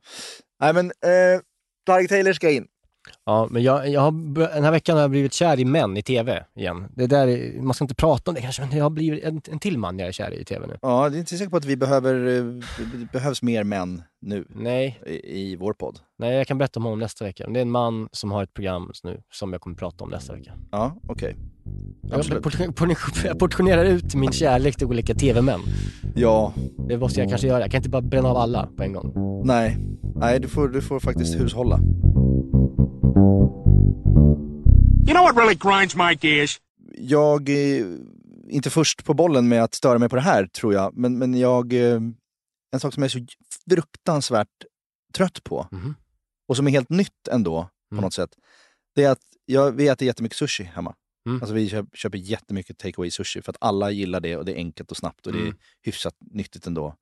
Nej 0.61 0.73
men, 0.75 0.87
eh, 0.87 1.41
Tarek 1.87 2.09
Taylor 2.09 2.33
ska 2.33 2.51
in. 2.51 2.67
Ja, 3.27 3.49
men 3.51 3.63
jag, 3.63 3.89
jag 3.89 4.01
har, 4.01 4.35
den 4.55 4.65
här 4.65 4.71
veckan 4.71 4.97
har 4.97 5.03
jag 5.03 5.11
blivit 5.11 5.33
kär 5.33 5.61
i 5.61 5.65
män 5.65 5.97
i 5.97 6.03
tv 6.03 6.45
igen. 6.57 6.87
Det 6.97 7.07
där, 7.07 7.29
är- 7.29 7.63
man 7.63 7.75
ska 7.75 7.85
inte 7.85 7.95
prata 7.95 8.31
om 8.31 8.35
det 8.35 8.41
kanske, 8.41 8.63
men 8.63 8.77
jag 8.77 8.85
har 8.85 8.91
blivit 8.91 9.25
en, 9.25 9.41
en 9.51 9.59
till 9.59 9.79
man 9.79 9.99
jag 9.99 10.09
är 10.09 10.13
kär 10.13 10.31
i 10.35 10.41
i 10.41 10.45
tv 10.45 10.67
nu. 10.67 10.79
Ja, 10.83 11.09
det 11.09 11.17
är 11.17 11.19
inte 11.19 11.37
säkert 11.37 11.51
på 11.51 11.57
att 11.57 11.65
vi 11.65 11.77
behöver, 11.77 12.15
eh, 12.27 12.45
det 12.99 13.13
behövs 13.13 13.43
mer 13.43 13.65
män 13.65 14.03
nu 14.21 14.45
Nej, 14.51 15.01
i, 15.07 15.41
i 15.41 15.57
vår 15.57 15.73
podd. 15.73 15.99
nej, 16.19 16.37
jag 16.37 16.47
kan 16.47 16.59
berätta 16.59 16.81
om 16.81 16.85
honom 16.85 16.99
nästa 16.99 17.25
vecka. 17.25 17.47
Det 17.49 17.59
är 17.61 17.63
en 17.63 17.71
man 17.71 18.09
som 18.13 18.33
har 18.33 18.43
ett 18.43 18.55
program 18.55 18.93
nu 19.05 19.23
som 19.33 19.53
jag 19.53 19.61
kommer 19.63 19.77
prata 19.77 20.05
om 20.05 20.11
nästa 20.11 20.33
vecka. 20.35 20.53
Ja, 20.73 20.97
okej. 21.09 21.37
Jag 21.39 21.58
Absolut. 22.13 22.43
portion- 22.45 23.25
jag 23.25 23.39
portionerar 23.39 23.85
ut 23.85 24.15
min 24.15 24.33
kärlek 24.33 24.77
till 24.77 24.87
olika 24.87 25.15
tv-män. 25.15 25.61
Ja, 26.15 26.55
Det 26.89 26.99
måste 26.99 27.21
jag 27.21 27.29
kanske 27.29 27.47
göra. 27.47 27.61
Jag 27.61 27.71
kan 27.71 27.79
inte 27.79 27.89
bara 27.91 28.03
bränna 28.03 28.29
av 28.29 28.37
alla 28.37 28.69
på 28.77 28.83
en 28.83 28.93
gång. 28.93 29.43
nej. 29.47 29.79
Nej, 30.15 30.41
du 30.41 30.49
får, 30.49 30.69
du 30.69 30.83
får 30.83 31.01
faktiskt 31.01 31.41
hushålla. 31.41 31.79
You 35.07 35.15
know 35.15 35.23
what 35.25 35.37
really 35.37 35.55
grinds 35.55 35.97
my 35.97 36.19
gears? 36.21 36.61
Jag 36.99 37.49
är 37.49 37.97
inte 38.49 38.71
först 38.71 39.05
på 39.05 39.15
bollen 39.15 39.49
med 39.49 39.63
att 39.65 39.75
störa 39.75 39.99
mig 39.99 40.09
på 40.09 40.17
det 40.17 40.23
här, 40.23 40.47
tror 40.47 40.75
jag. 40.75 40.97
Men, 40.97 41.19
men 41.19 41.35
jag... 41.39 41.73
eh, 41.73 42.01
En 42.73 42.81
sak 42.81 42.95
som 42.95 43.03
jag 43.03 43.15
är 43.15 43.19
så 43.21 43.27
fruktansvärt 43.71 44.49
trött 45.15 45.45
på, 45.45 45.67
Mhm. 45.71 45.95
och 46.49 46.57
som 46.57 46.67
är 46.67 46.71
helt 46.71 46.91
nytt 46.91 47.29
ändå, 47.31 47.63
på 47.91 47.95
Mm. 47.95 48.03
något 48.05 48.13
sätt. 48.15 48.31
Det 48.95 49.05
är 49.05 49.11
att 49.11 49.21
jag, 49.47 49.73
vi 49.73 49.89
äter 49.89 50.07
jättemycket 50.07 50.39
sushi 50.39 50.65
hemma. 50.65 50.95
Mm. 51.29 51.43
Alltså 51.43 51.55
vi 51.55 51.69
köper, 51.69 51.97
köper 51.97 52.19
jättemycket 52.19 52.79
take 52.79 52.95
away 52.99 53.11
sushi 53.11 53.43
för 53.43 53.51
att 53.53 53.57
alla 53.61 53.91
gillar 53.91 54.21
det 54.21 54.37
och 54.37 54.45
det 54.45 54.53
är 54.53 54.57
enkelt 54.57 54.91
och 54.91 54.97
snabbt 54.97 55.27
och 55.27 55.33
det 55.33 55.39
är 55.39 55.43
Mm. 55.43 55.57
hyfsat 55.83 56.15
nyttigt 56.21 56.67
ändå. 56.67 56.95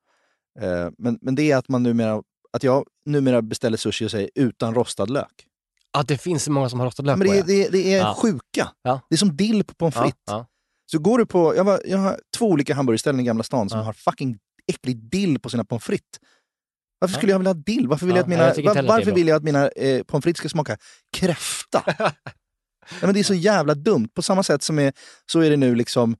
Eh, 0.60 0.88
men, 0.98 1.18
men 1.22 1.34
det 1.34 1.50
är 1.52 1.56
att 1.56 1.68
man 1.68 1.82
numera, 1.82 2.22
att 2.52 2.62
jag 2.62 2.84
numera 3.06 3.42
beställer 3.42 3.76
sushi 3.76 4.06
och 4.06 4.10
säger 4.10 4.30
utan 4.34 4.74
rostad 4.74 5.06
lök. 5.10 5.46
Att 5.98 6.08
det 6.08 6.18
finns 6.18 6.44
så 6.44 6.50
många 6.52 6.68
som 6.68 6.80
har 6.80 6.86
rostat 6.86 7.06
lök 7.06 7.18
Men 7.18 7.26
det, 7.28 7.32
är- 7.34 7.38
ja. 7.38 7.44
det, 7.46 7.68
det 7.68 7.94
är 7.94 7.98
Ja. 7.98 8.14
sjuka. 8.22 8.68
Ja. 8.82 9.00
Det 9.10 9.14
är 9.14 9.18
som 9.18 9.36
dill 9.36 9.64
på 9.64 9.74
pommes 9.74 9.94
Ja, 9.96 10.02
frites. 10.02 10.22
ja. 10.26 10.46
Så 10.92 10.98
går 10.98 11.18
du 11.18 11.26
på, 11.26 11.56
jag, 11.56 11.64
var, 11.64 11.80
jag 11.86 11.98
har 11.98 12.20
två 12.36 12.46
olika 12.50 12.74
hamburgerställen 12.74 13.20
i 13.20 13.24
Gamla 13.24 13.42
stan 13.44 13.68
som 13.68 13.78
Ja. 13.78 13.84
har 13.84 13.92
fucking 13.92 14.38
äcklig 14.66 14.96
dill 15.10 15.40
på 15.40 15.50
sina 15.50 15.64
pommes 15.64 15.84
frites. 15.84 16.20
Varför 16.98 17.14
Ja. 17.14 17.18
skulle 17.18 17.32
jag 17.32 17.38
vilja 17.38 17.48
ha 17.52 17.60
dill? 17.66 17.88
Varför 17.88 18.06
vill 18.06 18.14
Ja, 18.16 18.18
jag 18.18 18.22
att 18.22 18.28
mina, 18.28 18.54
jag 18.74 18.74
var, 18.74 18.82
varför 18.96 19.12
vill 19.12 19.28
jag 19.28 19.36
att 19.36 19.42
mina 19.42 19.68
eh, 19.68 20.02
pommes 20.02 20.22
frites 20.24 20.38
ska 20.38 20.48
smaka 20.48 20.76
kräfta? 21.16 21.82
ja, 23.00 23.06
men 23.06 23.14
det 23.14 23.20
är 23.20 23.24
så 23.24 23.34
jävla 23.34 23.74
dumt. 23.74 24.08
På 24.14 24.22
samma 24.22 24.42
sätt 24.42 24.62
som 24.62 24.78
är, 24.78 24.92
så 25.32 25.40
är 25.40 25.50
det 25.50 25.56
nu 25.56 25.74
liksom 25.74 26.16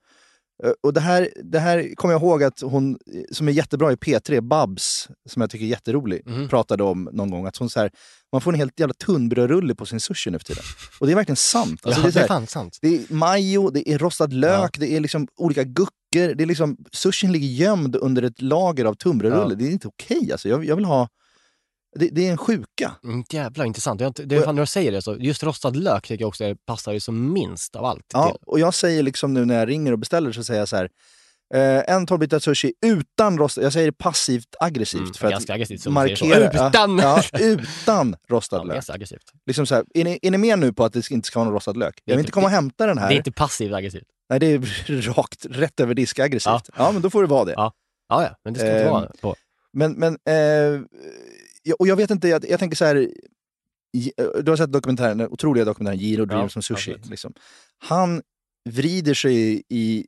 eh, 0.65 0.71
och 0.83 0.93
det 0.93 1.01
här, 1.01 1.29
det 1.45 1.59
här 1.59 1.95
kommer 1.95 2.15
jag 2.15 2.23
ihåg 2.23 2.43
att 2.43 2.61
hon, 2.61 2.91
eh, 3.15 3.21
som 3.33 3.49
är 3.49 3.53
jättebra 3.53 3.93
i 3.93 3.97
P3, 3.97 4.41
Babs, 4.41 5.09
som 5.29 5.41
jag 5.43 5.51
tycker 5.51 5.65
är 5.65 5.69
jätterolig, 5.69 6.23
Mhm. 6.27 6.49
pratade 6.49 6.83
om 6.85 7.09
någon 7.13 7.31
gång. 7.31 7.47
Att 7.47 7.57
hon 7.57 7.71
så 7.71 7.81
här, 7.81 7.91
man 8.33 8.41
får 8.41 8.53
en 8.53 8.59
helt 8.59 8.81
jävla 8.81 8.95
tunnbrödrulle 8.95 9.75
på 9.75 9.87
sin 9.87 10.01
sushi 10.01 10.31
nu 10.31 10.39
för 10.39 10.45
tiden. 10.45 10.63
Och 11.01 11.07
det 11.07 11.13
är 11.13 11.17
verkligen 11.17 11.37
sant. 11.37 11.81
Alltså, 11.87 12.01
ja, 12.01 12.03
det 12.05 12.09
är 12.09 12.13
så 12.13 12.19
det 12.19 12.25
är 12.35 12.39
här, 12.41 12.47
sant. 12.47 12.79
det 12.83 12.89
är 12.89 13.15
majo, 13.15 13.71
det 13.71 13.91
är 13.91 13.99
rostad 13.99 14.27
lök, 14.33 14.79
det 14.79 14.89
är 14.93 15.01
liksom 15.01 15.29
olika 15.37 15.65
guckor. 15.65 15.91
Det 16.35 16.43
är 16.43 16.47
liksom, 16.47 16.77
sushin 16.93 17.33
ligger 17.33 17.47
gömd 17.49 17.97
under 17.97 18.23
ett 18.23 18.43
lager 18.43 18.85
av 18.85 18.95
tunnbrödsrulle. 18.95 19.51
Ja. 19.51 19.55
Det 19.55 19.67
är 19.67 19.71
inte 19.71 19.89
okej 19.89 20.33
alltså. 20.33 20.49
Jag, 20.49 20.65
jag 20.65 20.77
vill 20.77 20.85
ha... 20.85 21.09
Det, 21.99 22.09
det 22.13 22.27
är 22.27 22.31
en 22.31 22.39
sjuka. 22.39 22.93
Mm, 23.05 23.25
jävlar 23.31 23.65
intressant. 23.65 24.01
Jag, 24.01 24.13
det 24.25 24.37
är 24.37 24.43
fan 24.43 24.55
när 24.55 24.63
du 24.63 24.67
säger 24.67 24.93
det 24.93 25.03
så. 25.03 25.17
Just 25.19 25.43
rostad 25.43 25.71
lök 25.77 26.07
tycker 26.07 26.23
jag 26.23 26.29
också 26.29 26.45
är, 26.45 26.55
passar 26.67 26.93
ju 26.93 27.01
som 27.01 27.33
minst 27.33 27.77
av 27.77 27.85
allt 27.85 28.05
Ja, 28.13 28.27
till. 28.31 28.37
och 28.47 28.61
jag 28.61 28.75
säger 28.75 29.03
liksom 29.03 29.35
nu 29.35 29.45
när 29.45 29.59
jag 29.59 29.69
ringer 29.69 29.93
och 29.93 29.99
beställer 29.99 30.33
så 30.33 30.45
säger 30.45 30.61
jag 30.61 30.69
så 30.69 30.77
här. 30.77 30.89
Eh, 31.55 31.95
en 31.95 32.07
12 32.07 32.39
sushi 32.41 32.73
utan 32.87 33.39
rostad... 33.39 33.63
Jag 33.63 33.73
säger 33.73 33.87
det 33.87 33.93
passivt 33.99 34.55
aggressivt. 34.61 35.01
Mm, 35.01 35.15
för 35.15 35.31
ganska 35.31 35.53
att 35.53 35.55
aggressivt 35.55 35.81
som 35.81 35.95
markera, 35.95 36.69
Utan! 36.69 36.99
Ja, 36.99 37.23
ja, 37.33 37.39
utan 37.39 38.17
rostad 38.29 38.57
Ja, 38.59 38.63
lök. 38.65 38.75
ganska 38.75 38.93
aggressivt. 38.93 39.23
Liksom 39.47 39.67
så 39.67 39.75
här, 39.75 39.85
är, 39.95 40.05
ni, 40.05 40.19
är 40.23 40.31
ni 40.31 40.39
med 40.39 40.59
nu 40.59 40.73
på 40.73 40.85
att 40.85 40.93
det 40.93 41.11
inte 41.11 41.27
ska 41.27 41.39
vara 41.39 41.45
någon 41.45 41.55
rostad 41.55 41.73
lök? 41.77 42.01
Jag 42.05 42.15
vill 42.17 42.21
inte- 42.21 42.33
komma 42.33 42.47
och 42.47 42.51
hämta 42.51 42.87
den 42.87 42.99
här. 42.99 43.09
Det 43.09 43.15
är 43.15 43.17
inte 43.17 43.33
passivt 43.33 43.73
aggressivt. 43.75 44.05
Nej, 44.31 44.41
det 44.41 44.47
är 44.47 44.59
rakt, 45.17 45.47
rätt 45.51 45.81
över 45.81 45.95
disk 45.95 46.19
aggressivt. 46.19 46.71
Ja. 46.77 46.93
men 46.93 47.03
då 47.03 47.11
får 47.11 47.23
det 47.23 47.29
vara 47.29 47.45
det. 47.45 47.53
Ja. 47.53 47.73
Ja, 48.09 48.23
ja, 48.23 48.37
men 48.45 48.55
det 48.55 48.61
ska 48.61 48.69
inte 48.69 48.85
Ehm, 48.85 48.91
vara 48.93 49.11
på. 49.21 49.35
Men, 49.73 49.93
men 49.93 50.19
eh, 50.29 50.35
ja, 50.35 50.81
och 51.73 51.87
jag 51.89 51.97
vet 51.97 52.11
inte, 52.11 52.29
jag, 52.29 52.45
jag 52.51 52.59
tänker 52.61 52.77
så 52.77 52.85
här. 52.85 52.97
Eh, 52.97 54.27
Du 54.43 54.53
har 54.53 54.57
sett 54.57 54.73
dokumentären, 54.73 55.19
den 55.19 55.29
otroliga 55.29 55.65
dokumentären 55.65 55.99
Giro 55.99 56.25
Dreams 56.25 56.43
Ja, 56.57 56.63
som 56.63 56.63
sushi. 56.77 56.97
Liksom. 57.11 57.33
Han 57.79 58.23
vrider 58.71 59.15
sig 59.15 59.63
i 59.69 60.07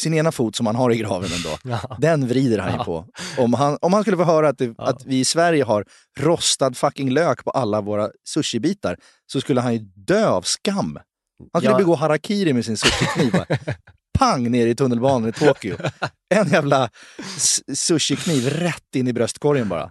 sin 0.00 0.14
ena 0.14 0.32
fot 0.32 0.56
som 0.56 0.66
han 0.66 0.76
har 0.76 0.92
i 0.92 0.96
graven 0.96 1.30
ändå. 1.32 1.58
Ja. 1.88 1.96
Den 2.00 2.28
vrider 2.28 2.58
han 2.58 2.72
ju 2.78 2.84
på. 2.84 3.06
Om 3.38 3.54
han, 3.54 3.78
om 3.80 3.92
han 3.92 4.02
skulle 4.02 4.16
få 4.16 4.24
höra 4.24 4.48
att, 4.48 4.58
det, 4.58 4.64
Ja. 4.78 4.84
att 4.88 5.06
vi 5.06 5.18
i 5.20 5.24
Sverige 5.24 5.64
har 5.64 5.84
rostad 6.18 6.74
fucking 6.74 7.10
lök 7.10 7.44
på 7.44 7.50
alla 7.50 7.80
våra 7.80 8.10
sushibitar 8.28 8.96
så 9.32 9.40
skulle 9.40 9.60
han 9.60 9.72
ju 9.74 9.78
dö 9.94 10.26
av 10.28 10.42
skam. 10.42 10.98
Han 11.52 11.60
skulle 11.62 11.72
Ja. 11.74 11.78
begå 11.78 11.94
harakiri 11.94 12.52
med 12.52 12.64
sin 12.64 12.76
sushikniv. 12.76 13.32
Pang 14.18 14.50
ner 14.50 14.66
i 14.66 14.74
tunnelbanan 14.74 15.28
i 15.28 15.32
Tokyo. 15.32 15.76
En 16.34 16.48
jävla 16.48 16.90
sushikniv 17.74 18.48
rätt 18.48 18.94
in 18.96 19.08
i 19.08 19.12
bröstkorgen 19.12 19.68
bara. 19.68 19.90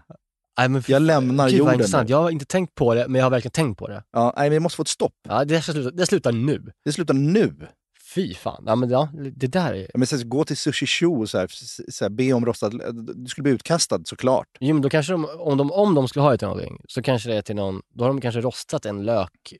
Nej, 0.57 0.69
men 0.69 0.83
Jag 0.87 1.01
lämnar 1.01 1.49
Gud 1.49 1.61
vad 1.65 1.73
jorden. 1.79 2.05
nu. 2.05 2.11
Jag 2.11 2.17
har 2.21 2.29
inte 2.29 2.45
tänkt 2.45 2.75
på 2.75 2.93
det, 2.95 3.07
men 3.07 3.19
jag 3.19 3.25
har 3.25 3.29
verkligen 3.31 3.51
tänkt 3.51 3.77
på 3.79 3.87
det. 3.87 4.03
Ja, 4.11 4.33
nej, 4.37 4.49
men 4.49 4.53
det 4.55 4.59
måste 4.59 4.75
få 4.75 4.81
ett 4.81 4.87
stopp. 4.87 5.13
Ja, 5.27 5.45
det, 5.45 5.61
ska 5.61 5.71
sluta, 5.71 5.91
det 5.91 6.05
slutar 6.05 6.31
nu. 6.31 6.71
Det 6.85 6.93
slutar 6.93 7.13
nu. 7.13 7.53
Fy 8.15 8.33
fan. 8.33 8.63
Ja, 8.67 8.75
men 8.75 8.89
ja, 8.89 9.09
det 9.35 9.47
där 9.47 9.73
är... 9.73 9.81
Ja, 9.81 9.87
Men 9.93 10.07
sen, 10.07 10.29
gå 10.29 10.43
till 10.43 10.57
Sushi 10.57 10.85
Show 10.87 11.19
och 11.21 11.29
så 11.29 11.37
här, 11.37 11.47
så 11.91 12.03
här, 12.05 12.09
be 12.09 12.33
om 12.33 12.45
rostad... 12.45 12.69
Du 13.15 13.25
skulle 13.27 13.43
bli 13.43 13.51
utkastad 13.51 13.99
såklart. 14.05 14.47
Jo, 14.59 14.73
men 14.73 14.81
då 14.81 14.89
kanske 14.89 15.13
de, 15.13 15.25
om 15.39 15.57
de, 15.57 15.71
om 15.71 15.95
de 15.95 16.07
skulle 16.07 16.23
ha 16.23 16.31
det 16.31 16.37
till 16.37 16.47
någonting, 16.47 16.81
så 16.87 17.01
kanske 17.01 17.29
det 17.29 17.35
är 17.35 17.41
till 17.41 17.55
någon, 17.55 17.81
då 17.95 18.03
har 18.03 18.09
de 18.09 18.21
kanske 18.21 18.41
rostat 18.41 18.85
en 18.85 19.05
lök, 19.05 19.53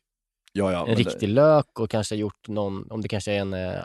Ja, 0.54 0.72
ja, 0.72 0.80
en 0.82 0.88
men 0.88 0.96
det- 0.96 1.04
riktig 1.04 1.30
lök 1.30 1.80
och 1.80 1.90
kanske 1.90 2.16
gjort 2.16 2.48
någon, 2.48 2.92
om 2.92 3.02
det 3.02 3.08
kanske 3.08 3.32
är 3.34 3.40
en 3.40 3.54
eh, 3.54 3.80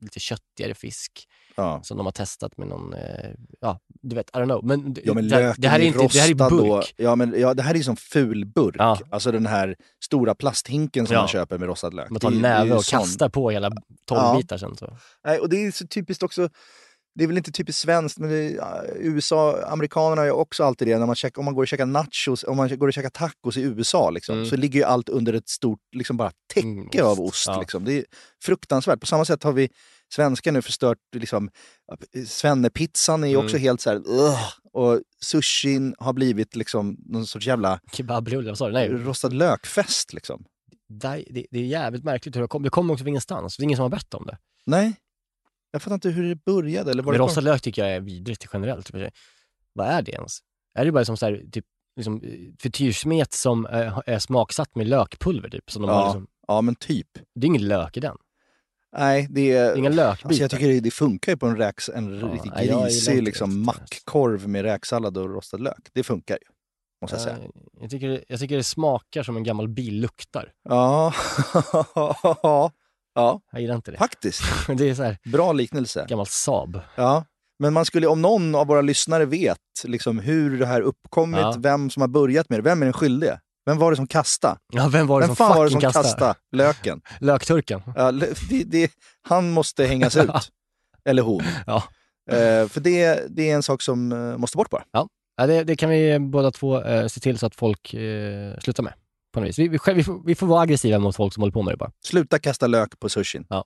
lite 0.00 0.20
köttigare 0.20 0.74
fisk 0.74 1.12
Ja. 1.56 1.80
som 1.82 1.96
de 1.96 2.06
har 2.06 2.12
testat 2.12 2.56
med 2.58 2.68
någon, 2.68 2.92
eh, 2.94 3.30
ja, 3.60 3.78
du 4.02 4.16
vet, 4.16 4.30
I 4.30 4.32
don't 4.38 4.44
know. 4.44 4.64
Men, 4.64 4.96
Ja, 5.04 5.14
men 5.14 5.28
det, 5.28 5.30
löken 5.40 5.60
det 5.62 5.68
här 5.68 5.80
är 5.80 5.84
inte, 5.84 5.98
det 5.98 6.18
här 6.20 6.30
är 6.30 6.34
burk. 6.34 6.50
Då, 6.50 6.82
ja, 7.04 7.16
men 7.16 7.34
ja, 7.40 7.54
det 7.54 7.62
här 7.62 7.76
är 7.76 7.82
som 7.82 7.96
fulburk. 7.96 8.74
Ja. 8.78 8.98
Alltså 9.10 9.32
den 9.32 9.46
här 9.46 9.76
stora 10.04 10.34
plasthinken 10.34 11.06
som 11.06 11.14
Ja. 11.14 11.20
man 11.20 11.28
köper 11.28 11.58
med 11.58 11.68
rostad 11.68 11.90
lök. 11.94 12.10
Man 12.10 12.20
tar 12.20 12.30
en 12.32 12.38
näve 12.42 12.74
och 12.74 12.84
sån. 12.84 12.98
kastar 13.00 13.28
på 13.28 13.50
hela 13.50 13.70
tolv 14.04 14.36
bitar 14.36 14.58
sen 14.58 14.76
så. 14.76 14.96
Nej, 15.24 15.38
och 15.38 15.48
det 15.48 15.66
är 15.66 15.70
så 15.70 15.86
typiskt 15.86 16.22
också. 16.22 16.48
Det 17.18 17.24
är 17.24 17.28
väl 17.28 17.36
inte 17.36 17.52
typiskt 17.52 17.82
svenskt, 17.82 18.18
men 18.18 18.28
det, 18.30 18.58
USA, 18.96 19.62
amerikanerna 19.66 20.24
ju 20.24 20.30
också 20.30 20.64
alltid 20.64 20.88
det. 20.88 20.98
När 20.98 21.06
man 21.06 21.14
käkar, 21.14 21.38
om 21.38 21.44
man 21.44 21.54
går 21.54 21.62
och 21.62 21.68
käkar 21.68 21.86
nachos, 21.86 22.44
om 22.44 22.56
man 22.56 22.78
går 22.78 22.86
och 22.88 22.92
käkar 22.94 23.10
tacos 23.10 23.56
i 23.56 23.62
USA, 23.62 24.10
liksom, 24.10 24.34
Mm. 24.36 24.48
så 24.48 24.56
ligger 24.56 24.80
ju 24.80 24.84
allt 24.84 25.08
under 25.08 25.32
ett 25.32 25.48
stort 25.48 25.80
liksom 25.92 26.16
bara 26.16 26.30
täcke 26.54 27.02
av 27.02 27.20
ost. 27.20 27.46
ja. 27.46 27.60
Liksom. 27.60 27.84
Det 27.84 27.92
är 27.92 28.04
fruktansvärt. 28.44 29.00
På 29.00 29.06
samma 29.06 29.24
sätt 29.24 29.42
har 29.42 29.52
vi 29.52 29.68
svenskar 30.14 30.52
nu 30.52 30.62
förstört 30.62 30.98
liksom, 31.16 31.50
svennepizzan 32.26 33.24
är 33.24 33.28
ju 33.28 33.36
också 33.36 33.56
Mm. 33.56 33.62
helt 33.62 33.80
så 33.80 33.90
här, 33.90 33.96
ugh, 33.96 34.40
och 34.72 35.00
sushin 35.22 35.94
har 35.98 36.12
blivit 36.12 36.56
liksom 36.56 36.96
någon 37.06 37.26
sorts 37.26 37.46
jävla 37.46 37.80
Kebabrulle, 37.92 38.48
vad 38.50 38.58
sa 38.58 38.66
du? 38.66 38.72
Nej. 38.72 38.88
rostad 38.88 39.28
lökfest. 39.28 40.12
Liksom. 40.12 40.44
Det, 40.88 41.24
det, 41.30 41.46
det 41.50 41.58
är 41.58 41.62
jävligt 41.64 42.04
märkligt 42.04 42.36
hur 42.36 42.40
det 42.40 42.48
kom. 42.48 42.62
Det 42.62 42.70
kommer 42.70 42.92
också 42.94 43.02
från 43.02 43.08
ingenstans. 43.08 43.56
Det 43.56 43.60
är 43.62 43.64
ingen 43.64 43.76
som 43.76 43.82
har 43.82 43.90
bett 43.90 44.14
om 44.14 44.26
det. 44.26 44.38
Nej, 44.66 44.92
jag 45.76 45.82
fattar 45.82 45.94
inte 45.94 46.08
hur 46.10 46.28
det 46.28 46.44
började. 46.44 46.90
Eller 46.90 47.02
var 47.02 47.12
Men 47.12 47.20
det 47.20 47.26
rostad 47.26 47.40
lök 47.40 47.62
tycker 47.62 47.84
jag 47.84 47.94
är 47.96 48.00
vidrigt 48.00 48.46
generellt. 48.52 48.90
Vad 49.72 49.86
är 49.86 50.02
det 50.02 50.12
ens? 50.12 50.38
Är 50.78 50.84
det 50.84 50.92
bara 50.92 51.04
som 51.04 51.16
så 51.16 51.26
här, 51.26 51.44
typ, 51.52 51.64
liksom, 51.96 52.20
eh, 52.24 52.30
frityrsmet 52.60 53.32
som 53.32 53.66
eh, 53.66 53.98
är 54.06 54.18
smaksatt 54.18 54.74
med 54.74 54.86
lökpulver? 54.88 55.48
Typ, 55.48 55.70
som 55.70 55.82
de 55.82 55.88
har 55.90 56.00
ja, 56.00 56.06
liksom, 56.06 56.26
ja, 56.48 56.60
men 56.60 56.74
typ. 56.74 57.08
det 57.34 57.44
är 57.44 57.46
ingen 57.46 57.68
lök 57.68 57.96
i 57.96 58.00
den. 58.00 58.16
Nej, 58.96 59.26
det 59.30 59.52
är... 59.52 59.76
Inga 59.76 59.88
lökbitar. 59.88 60.28
Alltså 60.28 60.42
jag 60.42 60.50
tycker 60.50 60.68
det, 60.68 60.80
det 60.80 60.90
funkar 60.90 61.32
ju 61.32 61.36
på 61.38 61.46
en, 61.46 61.56
räks, 61.56 61.88
en 61.88 62.18
Ja, 62.20 62.26
riktigt 62.26 62.52
grisig 62.54 63.22
liksom, 63.22 63.64
mackkorv 63.64 64.48
med 64.48 64.62
räksallad 64.62 65.18
och 65.18 65.30
rostad 65.30 65.56
lök. 65.56 65.88
Det 65.92 66.02
funkar 66.02 66.34
ju, 66.34 66.48
måste 67.02 67.16
jag 67.16 67.22
säga. 67.22 67.36
Eh, 67.36 67.44
Jag 67.80 67.90
tycker, 67.90 68.24
jag 68.28 68.40
tycker 68.40 68.56
det 68.56 68.64
smakar 68.64 69.22
som 69.22 69.36
en 69.36 69.44
gammal 69.44 69.68
bil 69.68 70.00
luktar. 70.00 70.52
Ja, 70.68 71.14
ja 73.16 73.40
Jag 73.52 73.60
gillar 73.60 73.74
inte 73.74 73.90
det. 73.90 73.96
faktiskt. 73.98 74.42
Det 74.76 74.90
är 74.90 74.94
så 74.94 75.02
här, 75.02 75.18
Bra 75.24 75.52
liknelse. 75.52 76.06
gammal 76.08 76.26
Saab. 76.26 76.80
Ja. 76.94 77.24
Men 77.58 77.72
man 77.72 77.84
skulle, 77.84 78.06
om 78.06 78.22
någon 78.22 78.54
av 78.54 78.66
våra 78.66 78.80
lyssnare 78.80 79.24
vet 79.24 79.58
liksom, 79.84 80.18
hur 80.18 80.58
det 80.58 80.66
här 80.66 80.80
uppkommit, 80.80 81.40
Ja. 81.40 81.54
vem 81.58 81.90
som 81.90 82.00
har 82.00 82.08
börjat 82.08 82.48
med 82.50 82.58
det, 82.58 82.62
vem 82.62 82.82
är 82.82 82.86
den 82.86 82.92
skyldige? 82.92 83.40
Vem 83.66 83.78
var 83.78 83.90
det 83.90 83.96
som 83.96 84.06
kastade? 84.06 84.56
Ja, 84.72 84.88
vem 84.92 85.06
var 85.06 85.20
det 85.20 85.26
Vem 85.26 85.36
som 85.36 85.46
fan 85.46 85.56
var 85.56 85.64
det 85.64 85.70
som 85.70 85.80
fucking 85.80 85.92
kastade, 85.92 86.08
kastade? 86.08 86.34
löken? 86.52 87.00
Lökturken. 87.20 87.82
Ja, 87.96 88.10
le- 88.10 88.32
det, 88.50 88.64
det, 88.64 88.90
han 89.28 89.50
måste 89.50 89.84
hängas 89.84 90.16
ut. 90.26 90.30
Eller 91.04 91.22
hon. 91.22 91.42
Ja. 91.66 91.82
Eh, 92.30 92.68
för 92.68 92.80
det, 92.80 93.22
det 93.36 93.50
är 93.50 93.54
en 93.54 93.62
sak 93.62 93.82
som 93.82 94.12
eh, 94.12 94.38
måste 94.38 94.56
bort 94.56 94.70
bara. 94.70 94.82
Ja, 94.92 95.08
ja 95.36 95.46
det, 95.46 95.64
det 95.64 95.76
kan 95.76 95.90
vi 95.90 96.18
båda 96.18 96.50
två 96.50 96.82
eh, 96.82 97.06
se 97.06 97.20
till 97.20 97.38
så 97.38 97.46
att 97.46 97.54
folk 97.54 97.94
eh, 97.94 98.58
slutar 98.58 98.82
med. 98.82 98.92
På 99.36 99.40
något 99.40 99.48
vis. 99.48 99.58
Vi, 99.58 99.68
vi, 99.68 99.78
vi, 99.94 100.04
får, 100.04 100.26
vi 100.26 100.34
får 100.34 100.46
vara 100.46 100.60
aggressiva 100.62 100.98
mot 100.98 101.16
folk 101.16 101.34
som 101.34 101.40
håller 101.40 101.52
på 101.52 101.62
med 101.62 101.72
det 101.74 101.76
bara. 101.78 101.92
Sluta 102.04 102.38
kasta 102.38 102.66
lök 102.66 102.98
på 103.00 103.08
sushin. 103.08 103.46
Ja. 103.48 103.64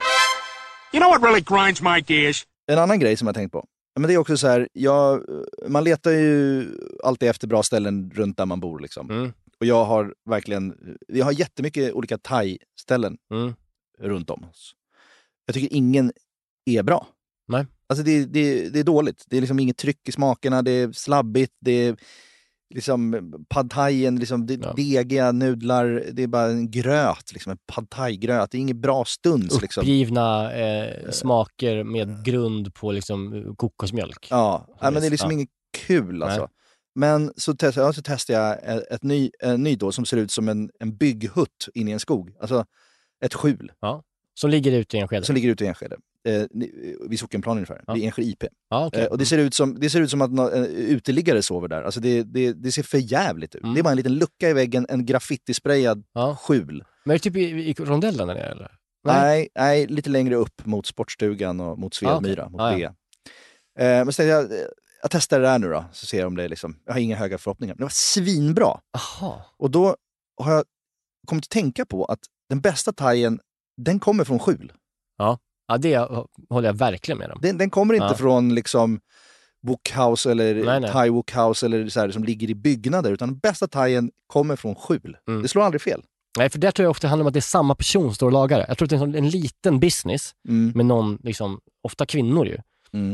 You 0.92 1.00
know 1.00 1.10
what 1.10 1.22
really 1.22 1.40
grinds 1.40 1.82
my 1.82 2.14
gears? 2.14 2.46
En 2.72 2.78
annan 2.78 2.98
grej 2.98 3.16
som 3.16 3.26
jag 3.26 3.34
tänkt 3.34 3.52
på. 3.52 3.66
Men 3.98 4.08
det 4.08 4.14
är 4.14 4.18
också 4.18 4.36
så 4.36 4.46
här, 4.46 4.68
jag, 4.72 5.22
man 5.68 5.84
letar 5.84 6.10
ju 6.10 6.66
alltid 7.04 7.28
efter 7.28 7.46
bra 7.48 7.62
ställen 7.62 8.10
runt 8.14 8.36
där 8.36 8.46
man 8.46 8.60
bor. 8.60 8.80
Liksom. 8.80 9.10
Mm. 9.10 9.32
Och 9.60 9.66
jag 9.66 9.84
har 9.84 10.14
verkligen, 10.30 10.96
vi 11.08 11.20
har 11.20 11.32
jättemycket 11.32 11.92
olika 11.92 12.18
thai-ställen 12.18 13.16
Mm. 13.32 13.54
runt 14.00 14.30
om 14.30 14.44
oss. 14.44 14.72
Jag 15.46 15.54
tycker 15.54 15.76
ingen 15.76 16.12
är 16.66 16.82
bra. 16.82 17.06
Nej. 17.48 17.66
Alltså 17.86 18.04
det, 18.04 18.24
det, 18.24 18.68
det 18.68 18.80
är 18.80 18.84
dåligt. 18.84 19.24
Det 19.26 19.36
är 19.36 19.40
liksom 19.40 19.58
inget 19.60 19.76
tryck 19.76 20.08
i 20.08 20.12
smakerna, 20.12 20.62
det 20.62 20.70
är 20.70 20.92
slabbigt, 20.92 21.52
det 21.60 21.72
är 21.72 21.96
liksom 22.74 23.32
pad 23.48 23.70
thaien, 23.70 24.16
liksom, 24.16 24.42
är 24.42 24.76
degiga 24.76 25.32
nudlar, 25.32 26.04
det 26.12 26.22
är 26.22 26.26
bara 26.26 26.46
en 26.46 26.70
gröt, 26.70 27.32
liksom, 27.32 27.52
en 27.52 27.58
pad 27.66 27.90
thai-gröt. 27.90 28.50
Det 28.50 28.58
är 28.58 28.60
inget 28.60 28.76
bra 28.76 29.04
stuns. 29.04 29.62
Liksom. 29.62 29.80
Uppgivna 29.80 30.52
eh, 30.52 31.10
smaker 31.10 31.84
med 31.84 32.24
grund 32.24 32.74
på 32.74 32.92
liksom, 32.92 33.54
kokosmjölk. 33.58 34.26
Ja, 34.30 34.66
nej, 34.82 34.92
men 34.92 35.00
det 35.02 35.08
är 35.08 35.10
liksom 35.10 35.30
Ja. 35.30 35.34
inget 35.34 35.48
kul 35.86 36.22
alltså. 36.22 36.48
Men 36.94 37.32
så, 37.36 37.54
test, 37.56 37.76
ja, 37.76 37.92
så 37.92 38.02
testade 38.02 38.38
jag 38.38 38.76
ett, 38.76 38.90
ett 38.90 39.02
ny, 39.02 39.30
en 39.38 39.62
ny 39.62 39.76
då 39.76 39.92
som 39.92 40.04
ser 40.04 40.16
ut 40.16 40.30
som 40.30 40.48
en, 40.48 40.70
en 40.80 40.96
bygghutt 40.96 41.68
inne 41.74 41.90
i 41.90 41.92
en 41.92 42.00
skog. 42.00 42.34
Alltså 42.40 42.64
ett 43.24 43.34
skjul. 43.34 43.72
Ja. 43.80 44.02
Som 44.34 44.50
ligger 44.50 44.72
ute 44.72 44.96
i 44.96 45.00
Enskede? 45.00 45.26
Som 45.26 45.34
ligger 45.34 45.48
ute 45.48 45.64
i 45.64 45.66
Enskede. 45.66 45.96
Eh, 46.28 46.46
ni- 46.50 46.96
vid 47.08 47.18
Sockenplan 47.18 47.56
ungefär. 47.56 47.84
Vid 47.94 48.04
Enskede 48.04 48.28
IP. 48.28 48.44
Ja, 48.70 48.86
okej. 48.86 49.02
eh, 49.02 49.06
och 49.08 49.18
det 49.18 49.26
ser, 49.26 49.38
ut 49.38 49.54
som, 49.54 49.80
det 49.80 49.90
ser 49.90 50.00
ut 50.00 50.10
som 50.10 50.20
att 50.20 50.30
nå- 50.32 50.50
en 50.50 50.64
uteliggare 50.64 51.42
sover 51.42 51.68
där. 51.68 51.82
Alltså 51.82 52.00
det, 52.00 52.22
det, 52.22 52.52
det 52.52 52.72
ser 52.72 52.82
för 52.82 52.98
jävligt 52.98 53.54
ut. 53.54 53.62
Mm. 53.62 53.74
Det 53.74 53.80
är 53.80 53.82
bara 53.82 53.90
en 53.90 53.96
liten 53.96 54.14
lucka 54.14 54.48
i 54.50 54.52
väggen, 54.52 54.86
en 54.88 55.06
graffitisprayad 55.06 56.04
skjul. 56.38 56.84
Men 57.04 57.14
är 57.14 57.18
det 57.18 57.22
typ 57.22 57.36
i, 57.36 57.40
i 57.70 57.74
rondellen 57.74 58.28
där 58.28 58.34
nere 58.34 58.44
eller? 58.50 58.72
Nej, 59.04 59.48
nej, 59.54 59.86
lite 59.86 60.10
längre 60.10 60.34
upp 60.36 60.66
mot 60.66 60.86
Sportstugan 60.86 61.60
och 61.60 61.78
mot 61.78 61.94
Svedmyra, 61.94 62.42
Ah, 62.42 62.46
okej. 62.46 62.52
mot 62.52 62.60
Ah, 62.60 62.74
B. 62.76 62.80
ja. 62.82 62.88
Eh, 63.84 64.04
men 64.04 64.06
tänkte 64.06 64.24
jag, 64.24 64.52
eh, 64.52 64.58
jag 65.02 65.10
testar 65.10 65.40
det 65.40 65.46
där 65.46 65.58
nu 65.58 65.68
då, 65.68 65.84
så 65.92 66.06
ser 66.06 66.18
jag 66.18 66.26
om 66.26 66.36
det 66.36 66.44
är 66.44 66.48
liksom, 66.48 66.76
jag 66.86 66.92
har 66.92 67.00
inga 67.00 67.16
höga 67.16 67.38
förhoppningar. 67.38 67.74
Men 67.74 67.78
det 67.78 67.84
var 67.84 67.90
svinbra! 67.94 68.80
Aha. 68.96 69.44
Och 69.56 69.70
då 69.70 69.96
har 70.42 70.52
jag 70.52 70.64
kommit 71.26 71.44
att 71.44 71.48
tänka 71.50 71.84
på 71.86 72.04
att 72.04 72.18
den 72.48 72.60
bästa 72.60 72.92
thaien, 72.92 73.40
den 73.76 73.98
kommer 74.00 74.24
från 74.24 74.38
skjul. 74.38 74.72
Ja, 75.18 75.38
ja 75.70 75.78
det 75.78 75.96
håller 76.50 76.68
jag 76.68 76.74
verkligen 76.74 77.18
med 77.18 77.30
om. 77.30 77.38
Den, 77.42 77.58
den 77.58 77.70
kommer 77.70 77.94
inte 77.94 78.06
Ja. 78.06 78.14
från 78.14 78.54
liksom 78.54 79.00
wokhouse 79.62 80.30
eller 80.30 80.88
thai 80.92 81.08
wokhouse 81.10 81.66
eller 81.66 81.88
så 81.88 82.00
här, 82.00 82.10
som 82.10 82.24
ligger 82.24 82.50
i 82.50 82.54
byggnader, 82.54 83.12
utan 83.12 83.28
den 83.28 83.38
bästa 83.38 83.66
thaien 83.66 84.10
kommer 84.26 84.56
från 84.56 84.74
skjul. 84.74 85.16
Mm. 85.28 85.42
Det 85.42 85.48
slår 85.48 85.62
aldrig 85.62 85.82
fel. 85.82 86.02
Nej, 86.38 86.50
för 86.50 86.58
där 86.58 86.70
tror 86.70 86.84
jag 86.84 86.90
ofta 86.90 87.06
det 87.06 87.08
handlar 87.08 87.24
om 87.24 87.28
att 87.28 87.34
det 87.34 87.38
är 87.38 87.52
samma 87.58 87.74
person 87.74 88.02
som 88.02 88.14
står 88.14 88.26
och 88.26 88.32
lagar 88.32 88.58
det. 88.58 88.64
Jag 88.68 88.78
tror 88.78 88.86
att 88.86 88.90
det 88.90 88.96
är 88.96 89.16
en, 89.18 89.28
liten 89.28 89.80
business 89.80 90.34
Mm. 90.48 90.72
med 90.74 90.86
någon, 90.86 91.18
liksom, 91.22 91.60
ofta 91.82 92.06
kvinnor 92.06 92.46
ju, 92.46 92.58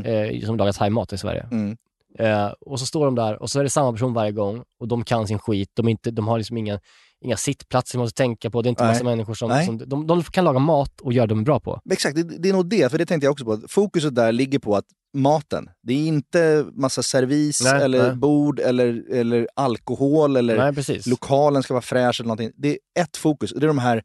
eh, 0.05 0.45
som 0.45 0.57
lagar 0.57 0.71
thaimat 0.73 1.13
i 1.13 1.17
Sverige. 1.17 1.47
Mm. 1.51 1.77
Eh, 2.19 2.47
och 2.61 2.79
så 2.79 2.85
står 2.85 3.05
de 3.05 3.15
där 3.15 3.41
och 3.41 3.49
så 3.49 3.59
är 3.59 3.63
det 3.63 3.69
samma 3.69 3.91
person 3.91 4.13
varje 4.13 4.31
gång 4.31 4.63
och 4.79 4.87
de 4.87 5.03
kan 5.03 5.27
sin 5.27 5.39
skit. 5.39 5.69
De, 5.73 5.87
inte, 5.87 6.11
de 6.11 6.27
har 6.27 6.37
liksom 6.37 6.57
inga, 6.57 6.79
inga 7.25 7.37
sittplatser 7.37 7.97
man 7.97 8.03
måste 8.03 8.17
tänka 8.17 8.49
på. 8.49 8.61
Det 8.61 8.67
är 8.67 8.69
inte 8.69 8.83
Nej. 8.83 8.93
massa 8.93 9.03
människor 9.03 9.33
som, 9.33 9.63
som 9.65 9.77
de, 9.77 10.07
de 10.07 10.23
kan 10.23 10.45
laga 10.45 10.59
mat 10.59 11.01
och 11.01 11.13
göra 11.13 11.27
det 11.27 11.35
bra 11.35 11.59
på. 11.59 11.81
Exakt, 11.91 12.15
det, 12.15 12.23
det 12.23 12.49
är 12.49 12.53
nog 12.53 12.69
det, 12.69 12.91
för 12.91 12.97
det 12.97 13.05
tänkte 13.05 13.25
jag 13.25 13.31
också 13.31 13.45
på. 13.45 13.61
Fokuset 13.67 14.15
där 14.15 14.31
ligger 14.31 14.59
på 14.59 14.75
att 14.75 14.85
maten, 15.13 15.69
det 15.83 15.93
är 15.93 16.07
inte 16.07 16.65
massa 16.73 17.03
servis 17.03 17.61
Nej, 17.63 17.81
eller 17.83 18.07
nej. 18.07 18.15
bord 18.15 18.59
eller, 18.59 19.11
eller 19.11 19.47
alkohol 19.53 20.35
eller 20.35 20.71
Nej, 20.73 21.01
lokalen 21.05 21.63
ska 21.63 21.73
vara 21.73 21.81
fräsch 21.81 22.19
eller 22.19 22.27
någonting. 22.27 22.51
Det 22.55 22.69
är 22.69 22.77
ett 23.03 23.17
fokus, 23.17 23.53
det 23.55 23.65
är 23.65 23.67
de 23.67 23.77
här 23.77 24.03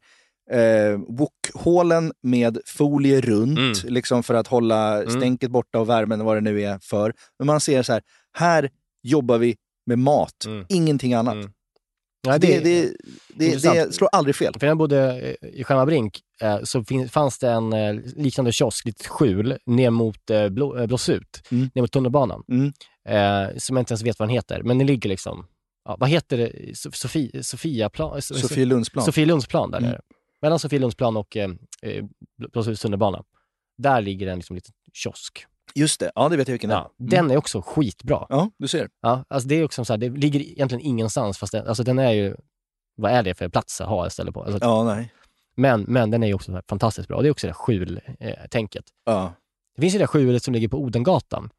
eh, 0.51 0.99
wokhålen 1.07 2.11
med 2.23 2.57
folie 2.65 3.21
runt, 3.21 3.59
Mm. 3.59 3.73
liksom 3.93 4.23
för 4.23 4.33
att 4.33 4.47
hålla 4.47 5.09
stänket 5.09 5.51
borta 5.51 5.79
och 5.79 5.89
värmen 5.89 6.19
och 6.21 6.25
vad 6.25 6.37
det 6.37 6.41
nu 6.41 6.61
är 6.61 6.79
för. 6.81 7.13
Men 7.39 7.45
man 7.47 7.59
ser 7.59 7.83
så 7.83 7.93
här, 7.93 8.01
här 8.37 8.69
jobbar 9.03 9.37
vi 9.37 9.55
med 9.85 9.99
mat, 9.99 10.45
ingenting 10.69 11.13
annat. 11.13 11.35
Nej, 12.27 12.39
det, 12.39 12.59
det- 12.59 12.93
det, 13.35 13.63
det, 13.63 13.73
det 13.85 13.93
slår 13.93 14.09
aldrig 14.11 14.35
fel. 14.35 14.53
För 14.53 14.59
när 14.61 14.67
jag 14.67 14.77
bodde 14.77 15.21
eh, 15.41 15.49
i 15.49 15.63
Skärmarbrink 15.63 16.19
eh, 16.41 16.59
så 16.63 16.83
fanns 17.11 17.39
det 17.39 17.49
en 17.51 17.73
eh, 17.73 17.93
liknande 18.15 18.51
kiosk, 18.51 18.85
litet 18.85 19.07
skjul, 19.07 19.57
ner 19.65 19.89
mot 19.89 20.19
Blå, 20.51 20.87
Blåsut, 20.87 21.41
Mm. 21.51 21.69
ner 21.75 21.81
mot 21.81 21.91
tunnelbanan. 21.91 22.43
Mm. 22.49 22.73
Eh, 23.09 23.57
som 23.57 23.75
jag 23.75 23.81
inte 23.81 23.91
ens 23.91 24.01
vet 24.03 24.19
vad 24.19 24.27
den 24.29 24.33
heter, 24.35 24.63
men 24.63 24.77
den 24.77 24.87
ligger 24.87 25.09
liksom, 25.09 25.47
ja, 25.85 25.97
vad 25.99 26.09
heter 26.09 26.37
det, 26.37 26.49
So- 26.73 26.91
Sofie, 26.91 27.43
Sofiaplan? 27.43 28.17
So- 28.19 28.33
Sofielundsplan. 28.33 29.05
Sofielundsplan 29.05 29.71
där 29.71 29.77
Mm. 29.77 29.89
nere. 29.89 30.01
Mellan 30.41 30.59
Sofielundsplan 30.59 31.17
och 31.17 31.37
eh, 31.37 31.49
Blåsuts 32.53 32.81
tunnelbana. 32.81 33.23
Där 33.77 34.01
ligger 34.01 34.27
en 34.27 34.37
liksom 34.37 34.55
liten 34.55 34.73
kiosk. 34.93 35.45
Just 35.75 35.99
det, 35.99 36.11
ja 36.15 36.29
det 36.29 36.37
vet 36.37 36.47
jag 36.47 36.53
vilken 36.53 36.69
det 36.69 36.75
är. 36.75 36.79
Ja, 36.79 36.91
Den 36.97 37.31
är 37.31 37.37
också 37.37 37.61
skitbra. 37.61 38.25
Ja, 38.29 38.51
du 38.57 38.67
ser. 38.67 38.89
Ja, 39.01 39.25
alltså 39.27 39.49
det 39.49 39.55
är 39.55 39.65
också 39.65 39.85
så 39.85 39.93
här, 39.93 39.97
det 39.97 40.09
ligger 40.09 40.39
egentligen 40.39 40.81
ingenstans, 40.85 41.37
fast 41.37 41.51
det, 41.51 41.67
alltså 41.69 41.83
den 41.83 41.99
är 41.99 42.11
ju, 42.11 42.35
vad 42.95 43.11
är 43.11 43.23
det 43.23 43.35
för 43.35 43.49
plats 43.49 43.81
att 43.81 43.87
ha 43.87 44.07
ett 44.07 44.13
ställe 44.13 44.31
på? 44.31 44.43
Alltså, 44.43 44.59
Ja, 44.61 44.83
nej. 44.83 45.13
men, 45.55 45.81
men 45.81 46.11
den 46.11 46.23
är 46.23 46.27
ju 46.27 46.33
också 46.33 46.45
så 46.51 46.55
här 46.55 46.63
fantastiskt 46.69 47.07
bra. 47.07 47.21
Det 47.21 47.27
är 47.27 47.31
också 47.31 47.47
det 47.47 47.51
där 47.51 47.55
skjul-tänket. 47.55 48.85
Ja. 49.05 49.33
Det 49.75 49.81
finns 49.81 49.93
ju 49.93 49.97
det 49.97 50.03
där 50.03 50.07
skjulet 50.07 50.43
som 50.43 50.53
ligger 50.53 50.67
på 50.67 50.77
Odengatan, 50.77 51.49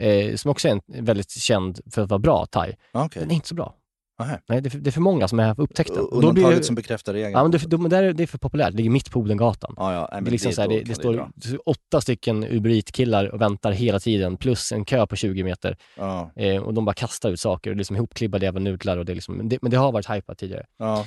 eh, 0.00 0.34
som 0.36 0.50
också 0.50 0.68
är 0.68 0.72
en, 0.72 1.04
väldigt 1.04 1.30
känd 1.30 1.80
för 1.94 2.02
att 2.02 2.10
vara 2.10 2.18
bra 2.18 2.46
thai. 2.46 2.74
Okej. 2.92 3.20
Den 3.22 3.30
är 3.30 3.34
inte 3.34 3.48
så 3.48 3.54
bra. 3.54 3.74
Aha. 4.18 4.38
Nej, 4.48 4.60
det 4.60 4.68
är, 4.68 4.70
för, 4.70 4.78
det 4.78 4.90
är 4.90 4.92
för 4.92 5.00
många 5.00 5.28
som 5.28 5.38
har 5.38 5.60
upptäckt 5.60 5.94
den. 5.94 6.04
Och 6.04 6.10
då 6.10 6.16
Undantaget 6.16 6.48
blir 6.48 6.56
det- 6.58 6.64
som 6.64 6.74
bekräftar 6.74 7.12
regeln. 7.12 7.32
Ja, 7.32 7.42
men 7.42 7.50
det, 7.50 7.56
är 7.56 7.58
för- 7.58 7.68
då- 7.68 7.78
men 7.78 7.90
där 7.90 8.02
är 8.02 8.12
det 8.12 8.22
är 8.22 8.26
för 8.26 8.38
populärt. 8.38 8.70
Det 8.70 8.76
ligger 8.76 8.90
mitt 8.90 9.10
på 9.10 9.20
Odengatan. 9.20 9.74
Ja, 9.76 9.92
ja. 9.94 10.20
Det, 10.20 10.28
är 10.28 10.30
liksom 10.30 10.48
det- 10.50 10.54
så 10.54 10.60
här, 10.62 10.68
det, 10.68 10.80
det, 10.80 10.94
står, 10.94 11.28
åtta 11.66 12.00
stycken 12.00 12.44
Uber 12.44 12.70
Eat-killar 12.70 13.26
och 13.34 13.40
väntar 13.40 13.72
hela 13.72 14.00
tiden, 14.00 14.36
plus 14.36 14.72
en 14.72 14.84
kö 14.84 15.06
på 15.06 15.16
20 15.16 15.42
meter. 15.42 15.76
Ja. 15.96 16.30
Eh, 16.36 16.62
och 16.62 16.74
de 16.74 16.84
bara 16.84 16.94
kastar 16.94 17.30
ut 17.30 17.40
saker, 17.40 17.70
och 17.70 17.76
det 17.76 17.78
är 17.78 17.80
liksom 17.80 17.96
ihopklibbade 17.96 18.44
jävla 18.46 18.60
nudlar. 18.60 18.96
Och 18.98 19.04
det 19.04 19.12
är 19.12 19.14
liksom, 19.14 19.34
men, 19.34 19.48
det, 19.48 19.58
men 19.62 19.70
det 19.70 19.76
har 19.76 19.92
varit 19.92 20.10
hypat 20.10 20.38
tidigare. 20.38 20.64
Ja. 20.78 20.98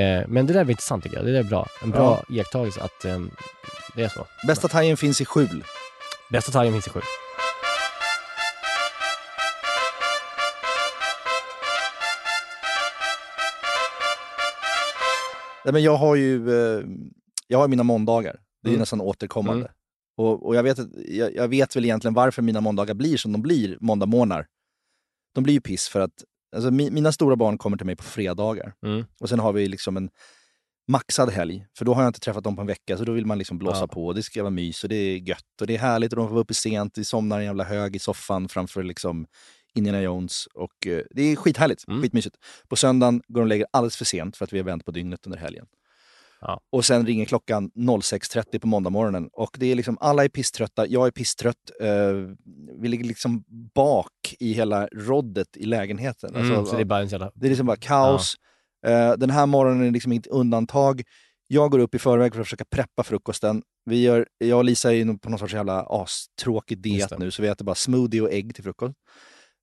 Eh, 0.00 0.28
men 0.28 0.46
det 0.46 0.52
där 0.52 0.60
är 0.64 0.70
intressant 0.70 1.02
tycker 1.04 1.16
jag. 1.16 1.26
Det 1.26 1.32
där 1.32 1.38
är 1.40 1.44
bra. 1.44 1.66
En 1.82 1.90
bra 1.90 2.22
iakttagelse 2.30 2.80
att 2.80 3.04
eh, 3.04 3.20
det 3.96 4.02
är 4.02 4.08
så. 4.08 4.26
Bästa 4.46 4.68
thaien 4.68 4.96
finns 4.96 5.20
i 5.20 5.24
skjul. 5.24 5.64
Bästa 6.32 6.52
thaien 6.52 6.72
finns 6.72 6.86
i 6.86 6.90
skjul. 6.90 7.02
Nej, 15.64 15.72
men 15.72 15.82
jag 15.82 15.96
har 15.96 16.16
ju 16.16 16.50
eh, 16.50 16.84
jag 17.46 17.58
har 17.58 17.68
mina 17.68 17.82
måndagar. 17.82 18.36
Det 18.62 18.68
är 18.68 18.70
Mm. 18.70 18.80
nästan 18.80 19.00
återkommande. 19.00 19.60
Mm. 19.64 19.72
Och, 20.16 20.46
och 20.46 20.54
jag, 20.56 20.62
vet, 20.62 20.78
jag, 21.08 21.34
jag 21.34 21.48
vet 21.48 21.76
väl 21.76 21.84
egentligen 21.84 22.14
varför 22.14 22.42
mina 22.42 22.60
måndagar 22.60 22.94
blir 22.94 23.16
som 23.16 23.32
de 23.32 23.42
blir, 23.42 23.78
måndagmorgnar. 23.80 24.46
De 25.34 25.44
blir 25.44 25.54
ju 25.54 25.60
piss 25.60 25.88
för 25.88 26.00
att 26.00 26.24
alltså, 26.56 26.70
mi, 26.70 26.90
mina 26.90 27.12
stora 27.12 27.36
barn 27.36 27.58
kommer 27.58 27.76
till 27.76 27.86
mig 27.86 27.96
på 27.96 28.02
fredagar. 28.04 28.74
Mm. 28.86 29.04
Och 29.20 29.28
sen 29.28 29.38
har 29.38 29.52
vi 29.52 29.68
liksom 29.68 29.96
en 29.96 30.10
maxad 30.88 31.30
helg, 31.30 31.66
för 31.78 31.84
då 31.84 31.94
har 31.94 32.02
jag 32.02 32.08
inte 32.08 32.20
träffat 32.20 32.44
dem 32.44 32.56
på 32.56 32.60
en 32.60 32.66
vecka, 32.66 32.96
så 32.96 33.04
då 33.04 33.12
vill 33.12 33.26
man 33.26 33.38
liksom 33.38 33.58
blåsa 33.58 33.80
Ja. 33.80 33.86
på. 33.86 34.12
Det 34.12 34.22
ska 34.22 34.42
vara 34.42 34.50
mys 34.50 34.82
och 34.82 34.88
det 34.88 34.96
är 34.96 35.16
gött 35.18 35.60
och 35.60 35.66
det 35.66 35.74
är 35.74 35.78
härligt 35.78 36.12
och 36.12 36.16
de 36.16 36.26
får 36.28 36.34
vara 36.34 36.42
uppe 36.42 36.54
sent, 36.54 36.98
vi 36.98 37.04
somnar 37.04 37.38
en 37.38 37.44
jävla 37.44 37.64
hög 37.64 37.96
i 37.96 37.98
soffan 37.98 38.48
framför 38.48 38.82
liksom 38.82 39.26
Indiana 39.74 40.02
Jones 40.02 40.46
och 40.54 40.86
eh, 40.86 41.02
det 41.10 41.22
är 41.22 41.36
skithärligt, 41.36 41.84
Mm. 41.88 42.02
skitmysigt. 42.02 42.36
På 42.68 42.76
söndagen 42.76 43.22
går 43.28 43.40
de 43.40 43.44
och 43.44 43.46
lägger 43.48 43.66
alldeles 43.70 43.96
för 43.96 44.04
sent 44.04 44.36
för 44.36 44.44
att 44.44 44.52
vi 44.52 44.58
har 44.58 44.64
vänt 44.64 44.84
på 44.84 44.90
dygnet 44.90 45.26
under 45.26 45.38
helgen. 45.38 45.66
Ja. 46.40 46.60
Och 46.72 46.84
sen 46.84 47.06
ringer 47.06 47.24
klockan 47.24 47.70
06.30 47.74 48.58
på 48.58 48.66
måndag 48.66 48.90
morgonen 48.90 49.28
och 49.32 49.56
det 49.60 49.66
är 49.66 49.74
liksom, 49.74 49.98
alla 50.00 50.24
är 50.24 50.28
pisströtta, 50.28 50.86
jag 50.86 51.06
är 51.06 51.10
pisstrött. 51.10 51.56
Eh, 51.80 51.88
vi 52.80 52.88
ligger 52.88 53.04
liksom 53.04 53.44
bak 53.74 54.34
i 54.40 54.52
hela 54.52 54.86
roddet 54.92 55.56
i 55.56 55.64
lägenheten. 55.64 56.34
Mm, 56.34 56.48
Alltså, 56.58 56.70
så 56.70 56.76
det 56.76 56.82
är 56.82 56.84
bara 56.84 57.00
en 57.00 57.08
jävla... 57.08 57.30
det 57.34 57.46
är 57.46 57.48
liksom 57.48 57.66
bara 57.66 57.76
kaos. 57.76 58.34
Eh, 58.86 59.12
den 59.12 59.30
här 59.30 59.46
morgonen 59.46 59.86
är 59.86 59.90
liksom 59.90 60.12
inte 60.12 60.30
undantag. 60.30 61.02
Jag 61.46 61.70
går 61.70 61.78
upp 61.78 61.94
i 61.94 61.98
förväg 61.98 62.34
för 62.34 62.40
att 62.40 62.46
försöka 62.46 62.64
preppa 62.64 63.02
frukosten. 63.02 63.62
Vi 63.84 64.02
gör, 64.02 64.26
jag 64.38 64.58
och 64.58 64.64
Lisa 64.64 64.94
är 64.94 65.18
på 65.18 65.30
någon 65.30 65.38
sorts 65.38 65.54
jävla 65.54 65.86
astråkig 65.88 66.78
diet 66.78 67.08
det. 67.10 67.18
nu, 67.18 67.30
så 67.30 67.42
vi 67.42 67.48
äter 67.48 67.64
bara 67.64 67.74
smoothie 67.74 68.20
och 68.20 68.32
ägg 68.32 68.54
till 68.54 68.64
frukost. 68.64 68.94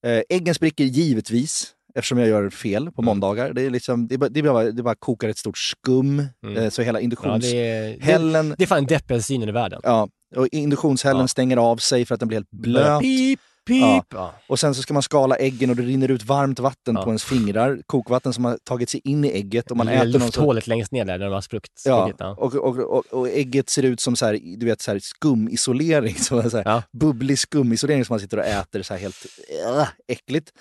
Eh, 0.06 0.22
äggen 0.30 0.56
spricker 0.56 0.84
givetvis, 0.84 1.74
eftersom 1.95 2.18
jag 2.18 2.28
gör 2.28 2.50
fel 2.50 2.82
Mm. 2.82 2.93
på 2.93 3.02
måndagar. 3.02 3.54
Det 3.54 3.62
är, 3.62 3.70
liksom, 3.70 4.08
det 4.08 4.18
bara, 4.18 4.30
det 4.30 4.43
bara, 4.43 4.64
det 4.72 4.84
bara 4.84 4.95
kokar 4.95 5.30
ett 5.30 5.38
stort 5.38 5.58
skum, 5.58 6.24
Mm. 6.43 6.58
eh, 6.58 6.70
så 6.70 6.82
hela 6.82 7.00
Ja, 7.00 7.04
induktions... 7.04 7.43
det, 7.52 7.58
är, 7.58 7.84
det, 8.20 8.56
det 8.58 8.64
är 8.64 8.68
fan 8.68 8.78
den 8.78 8.86
deppigare 8.86 9.22
synen 9.22 9.50
i 9.50 9.52
världen. 9.52 9.80
Ja, 9.84 10.08
och 10.36 10.48
induktionshällen 10.52 11.22
Ja. 11.22 11.28
stänger 11.28 11.58
av 11.58 11.78
sig 11.78 12.06
för 12.06 12.14
att 12.14 12.20
den 12.20 12.28
blir 12.28 12.38
helt 12.38 12.50
blöt. 12.52 13.02
Pip, 13.02 13.39
pip. 13.68 14.05
Ja. 14.09 14.34
Och 14.47 14.59
sen 14.59 14.76
så 14.76 14.82
ska 14.82 14.93
man 14.93 15.03
skala 15.03 15.36
äggen 15.36 15.70
och 15.70 15.76
det 15.76 15.82
rinner 15.82 16.11
ut 16.11 16.26
varmt 16.26 16.59
vatten 16.59 16.95
Ja. 16.95 17.03
på 17.03 17.09
ens 17.09 17.24
fingrar. 17.24 17.82
Kokvatten 17.86 18.34
som 18.34 18.45
har 18.45 18.57
tagit 18.63 18.89
sig 18.89 19.01
in 19.03 19.26
i 19.26 19.28
ägget. 19.32 19.72
Och 19.72 19.78
man 19.78 19.86
det 19.86 19.93
äter 19.93 20.05
lufthålet 20.07 20.68
längst 20.68 20.91
ner 20.91 21.05
där, 21.05 21.18
där 21.18 21.26
de 21.26 21.34
har 21.34 21.41
spruckit. 21.41 21.82
Ja, 21.86 22.11
ja. 22.18 22.36
och, 22.39 22.55
och, 22.55 22.80
och, 22.80 23.05
och 23.05 23.30
ägget 23.30 23.70
ser 23.70 23.84
ut 23.84 23.99
som 23.99 24.15
så 24.15 24.26
här, 24.26 24.39
du 24.57 24.65
vet, 24.65 24.82
så 24.82 24.91
här 24.91 24.99
skumisolering. 24.99 26.15
Så 26.15 26.49
så 26.49 26.57
här. 26.57 26.84
Bubblig 26.91 27.39
skumisolering 27.39 28.05
som 28.05 28.13
man 28.13 28.20
sitter 28.20 28.38
och 28.38 28.45
äter 28.45 28.82
så 28.82 28.93
här 28.93 29.01
helt 29.01 29.26
äh, 29.65 29.88
äckligt. 30.07 30.51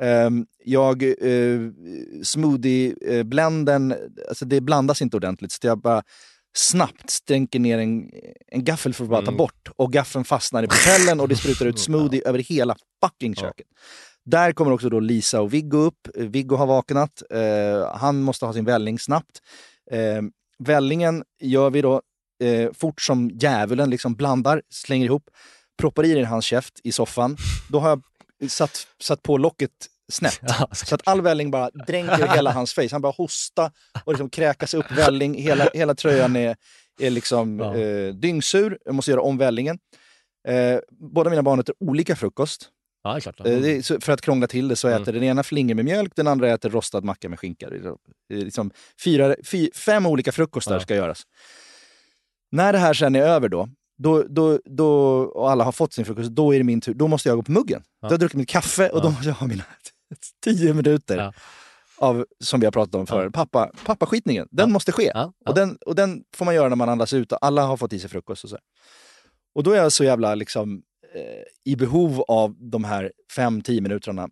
Um, 0.00 0.46
jag, 0.64 1.02
uh, 1.02 1.70
smoothie-blenden, 2.22 3.94
alltså 4.28 4.44
det 4.44 4.60
blandas 4.60 5.02
inte 5.02 5.16
ordentligt 5.16 5.52
så 5.52 5.66
jag 5.66 5.80
bara 5.80 6.02
snabbt 6.56 7.10
stänker 7.10 7.58
ner 7.60 7.78
en, 7.78 8.10
en 8.46 8.64
gaffel 8.64 8.94
för 8.94 9.04
att 9.04 9.10
bara 9.10 9.20
ta 9.20 9.26
Mm. 9.28 9.36
bort. 9.36 9.68
Och 9.76 9.92
gaffeln 9.92 10.24
fastnar 10.24 10.62
i 10.62 10.66
propellen 10.66 11.20
och 11.20 11.28
det 11.28 11.36
sprutar 11.42 11.66
ut 11.66 11.78
smoothie 11.78 12.22
över 12.28 12.38
hela 12.38 12.76
fucking 13.04 13.34
Ja. 13.36 13.40
köket. 13.42 13.66
Där 14.24 14.52
kommer 14.52 14.72
också 14.72 14.88
då 14.88 15.00
Lisa 15.00 15.40
och 15.40 15.54
Viggo 15.54 15.78
upp. 15.78 16.08
Eh, 16.16 16.24
Viggo 16.26 16.56
har 16.56 16.66
vaknat. 16.66 17.22
Eh, 17.30 17.96
han 17.96 18.22
måste 18.22 18.46
ha 18.46 18.52
sin 18.52 18.64
välling 18.64 18.98
snabbt. 18.98 19.38
Eh, 19.90 20.22
vällingen 20.58 21.24
gör 21.40 21.70
vi 21.70 21.80
då 21.82 22.02
eh, 22.42 22.70
fort 22.72 23.00
som 23.00 23.30
djävulen, 23.30 23.90
liksom 23.90 24.14
blandar, 24.14 24.62
slänger 24.70 25.04
ihop, 25.06 25.30
proppar 25.80 26.04
i 26.04 26.08
den 26.14 26.22
i 26.22 26.24
hans 26.24 26.44
käft 26.44 26.80
i 26.84 26.92
soffan. 26.92 27.36
Då 27.68 27.80
har 27.80 27.88
jag 27.88 28.02
satt, 28.50 28.86
satt 29.02 29.22
på 29.22 29.36
locket 29.36 29.70
snett. 30.10 30.40
Så 30.72 30.94
att 30.94 31.00
all 31.04 31.20
välling 31.22 31.50
bara 31.50 31.70
dränker 31.70 32.28
hela 32.34 32.52
hans 32.52 32.72
face. 32.74 32.88
Han 32.92 33.02
bara 33.02 33.12
hosta 33.16 33.72
och 34.04 34.12
liksom 34.12 34.30
kräkas 34.30 34.74
upp 34.74 34.90
välling. 34.92 35.34
Hela, 35.34 35.68
hela 35.74 35.94
tröjan 35.94 36.36
är, 36.36 36.56
är 37.00 37.10
liksom 37.10 37.58
Ja. 37.58 37.76
eh, 37.76 38.14
dyngsur. 38.14 38.78
Jag 38.84 38.94
måste 38.94 39.10
göra 39.10 39.20
om 39.22 39.38
vällingen. 39.38 39.78
Eh, 40.48 40.78
båda 41.14 41.30
mina 41.30 41.42
barn 41.42 41.60
äter 41.60 41.74
olika 41.80 42.16
frukost. 42.16 42.68
Ja, 43.02 43.14
det 43.14 43.20
klart. 43.20 43.40
Eh, 43.40 43.52
är, 43.64 43.82
så 43.82 44.00
för 44.00 44.12
att 44.12 44.20
krångla 44.20 44.46
till 44.46 44.68
det 44.68 44.76
så 44.76 44.88
Mm. 44.88 45.02
äter 45.02 45.12
den 45.12 45.22
ena 45.22 45.42
flingor 45.42 45.74
med 45.74 45.84
mjölk, 45.84 46.12
den 46.16 46.26
andra 46.26 46.50
äter 46.50 46.70
rostad 46.70 47.00
macka 47.04 47.28
med 47.28 47.38
skinka. 47.40 47.68
Liksom 48.32 48.70
fyra, 49.04 49.36
fy, 49.44 49.70
fem 49.74 50.06
olika 50.06 50.32
frukostar 50.32 50.74
Ja. 50.74 50.80
ska 50.80 50.94
göras. 50.94 51.22
När 52.52 52.72
det 52.72 52.78
här 52.78 52.94
sen 52.94 53.14
är 53.14 53.20
över 53.22 53.48
då, 53.48 53.68
då, 53.98 54.22
då, 54.22 54.60
då, 54.64 54.90
och 55.22 55.50
alla 55.50 55.64
har 55.64 55.72
fått 55.72 55.92
sin 55.92 56.04
frukost, 56.04 56.30
då 56.30 56.54
är 56.54 56.58
det 56.58 56.64
min 56.64 56.80
tur. 56.80 56.94
Då 56.94 57.08
måste 57.08 57.28
jag 57.28 57.38
gå 57.38 57.42
på 57.42 57.52
muggen. 57.52 57.82
Ja. 57.84 57.90
Då 58.00 58.06
har 58.06 58.12
jag 58.12 58.20
druckit 58.20 58.36
mitt 58.36 58.48
kaffe 58.48 58.88
och 58.90 59.00
då 59.02 59.06
Ja. 59.08 59.10
måste 59.10 59.28
jag 59.28 59.34
ha 59.34 59.46
mina 59.46 59.62
tio 60.44 60.74
minuter 60.74 61.16
Ja. 61.18 61.32
av, 61.98 62.26
som 62.40 62.60
vi 62.60 62.66
har 62.66 62.72
pratat 62.72 62.94
om 62.94 63.06
förut, 63.06 63.32
pappa, 63.32 63.70
pappaskitningen. 63.84 64.48
Den 64.50 64.68
Ja. 64.68 64.72
måste 64.72 64.92
ske. 64.92 65.10
Ja, 65.14 65.32
ja. 65.44 65.50
Och, 65.50 65.54
den, 65.54 65.76
och 65.86 65.94
den 65.94 66.24
får 66.36 66.44
man 66.44 66.54
göra 66.54 66.68
när 66.68 66.76
man 66.76 66.88
andas 66.88 67.12
ut 67.12 67.32
och 67.32 67.38
alla 67.46 67.62
har 67.66 67.76
fått 67.76 67.92
i 67.92 67.98
sig 67.98 68.10
frukost. 68.10 68.44
Och, 68.44 68.50
så. 68.50 68.58
och 69.54 69.62
då 69.62 69.70
är 69.72 69.76
jag 69.76 69.92
så 69.92 70.04
jävla 70.04 70.34
liksom, 70.34 70.82
eh, 71.14 71.72
i 71.72 71.76
behov 71.76 72.20
av 72.28 72.54
de 72.58 72.84
här 72.84 73.12
fem, 73.36 73.62
tio 73.62 73.80
minuterna 73.80 74.28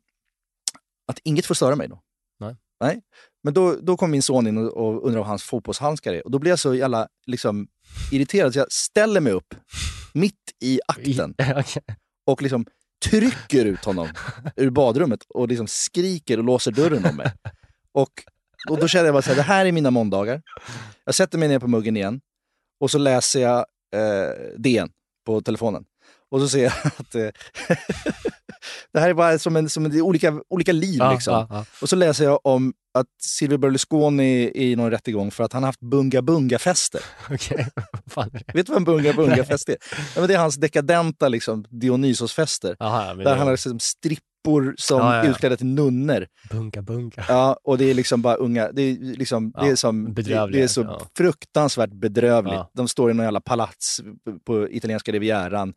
att 1.07 1.19
inget 1.25 1.47
får 1.47 1.55
störa 1.55 1.77
mig 1.77 1.89
då. 1.89 2.01
Nej. 2.41 2.57
Nej. 2.81 3.01
Men 3.43 3.55
då, 3.55 3.77
då 3.83 3.97
kom 3.97 4.11
min 4.11 4.23
son 4.23 4.47
in 4.47 4.59
och, 4.59 4.77
och 4.77 4.95
undrade 4.97 5.19
vad 5.19 5.27
hans 5.27 5.43
fotbollshandskar 5.43 6.13
är. 6.15 6.25
Och 6.25 6.31
då 6.31 6.39
blir 6.39 6.51
jag 6.53 6.59
så 6.59 6.75
jävla 6.75 7.09
liksom, 7.27 7.69
irriterad 8.13 8.53
så 8.53 8.59
jag 8.59 8.73
ställer 8.73 9.21
mig 9.21 9.33
upp 9.33 9.55
mitt 10.13 10.35
i 10.61 10.81
akten 10.89 11.35
Okej. 11.57 11.83
och 12.27 12.43
liksom 12.43 12.67
trycker 13.05 13.65
ut 13.65 13.85
honom 13.85 14.09
ur 14.57 14.71
badrummet 14.71 15.21
och 15.29 15.49
liksom 15.49 15.67
skriker 15.67 16.39
och 16.39 16.45
låser 16.45 16.73
dörren 16.73 17.05
om 17.05 17.17
mig. 17.17 17.33
Och, 17.93 18.11
och 18.71 18.79
då 18.79 18.89
känner 18.89 19.05
jag 19.05 19.15
bara 19.15 19.23
så 19.23 19.29
här, 19.29 19.37
det 19.37 19.43
här 19.43 19.67
är 19.67 19.73
mina 19.73 19.91
måndagar. 19.91 20.43
Jag 21.05 21.15
sätter 21.15 21.39
mig 21.39 21.49
ner 21.49 21.59
på 21.59 21.69
muggen 21.69 21.97
igen 21.97 22.21
och 22.81 22.91
så 22.91 22.99
läser 22.99 23.41
jag 23.41 23.59
eh, 23.95 24.59
DN 24.59 24.91
på 25.27 25.41
telefonen. 25.41 25.85
Och 26.31 26.41
så 26.41 26.49
ser 26.49 26.63
jag 26.63 26.73
att 26.97 27.15
eh, 27.15 27.29
det 28.93 29.01
här 29.01 29.09
är 29.09 29.15
bara 29.15 29.39
som, 29.39 29.57
en, 29.57 29.69
som 29.69 29.87
en, 29.87 30.01
olika, 30.01 30.41
olika 30.49 30.73
liv. 30.73 30.99
Ja, 30.99 31.13
liksom. 31.13 31.35
ja, 31.35 31.47
ja. 31.51 31.65
Och 31.83 31.89
så 31.89 31.97
läser 31.97 32.25
jag 32.25 32.47
om 32.47 32.73
att 32.99 33.07
Silvio 33.23 33.59
Berlusconi 33.59 34.45
är 34.45 34.57
i 34.57 34.77
någon 34.77 34.91
rättegång 34.91 35.31
för 35.31 35.45
att 35.45 35.53
han 35.53 35.63
har 35.63 35.69
haft 35.69 35.81
bunga-bunga-fester. 35.81 37.01
Det? 38.33 38.55
Vet 38.55 38.67
du 38.67 38.73
vad 38.73 38.77
en 38.77 38.85
bunga-bunga-fest 38.85 39.69
är? 39.69 39.77
Ja, 39.91 40.21
men 40.21 40.29
det 40.29 40.35
är 40.35 40.39
hans 40.39 40.57
dekadenta 40.57 41.29
liksom, 41.29 41.65
Dionysos-fester. 41.71 42.77
Där 42.79 43.37
han 43.37 43.47
har 43.47 43.51
liksom 43.51 43.79
strippor 43.81 44.75
som 44.79 44.99
Ja, 44.99 45.17
ja, 45.17 45.31
utklädda 45.31 45.57
till 45.57 45.67
nunnor. 45.67 46.27
Bunga, 46.51 46.83
bunga. 46.83 47.25
Ja, 47.29 47.59
och 47.65 47.79
det 47.79 47.85
är 47.91 47.95
liksom 47.95 48.23
bara 48.23 48.35
unga, 48.35 48.73
det 48.73 48.83
är, 48.83 48.97
liksom, 49.17 49.53
det 49.61 49.69
är, 49.69 49.77
som, 49.77 50.15
det, 50.15 50.23
det 50.23 50.63
är 50.63 50.69
så 50.69 51.01
fruktansvärt 51.17 51.93
bedrövligt. 51.93 52.61
De 52.75 52.89
står 52.89 53.11
i 53.11 53.15
någon 53.15 53.25
jävla 53.25 53.41
palats 53.41 54.01
på 54.47 54.69
italienska 54.71 55.13
rivieran 55.13 55.75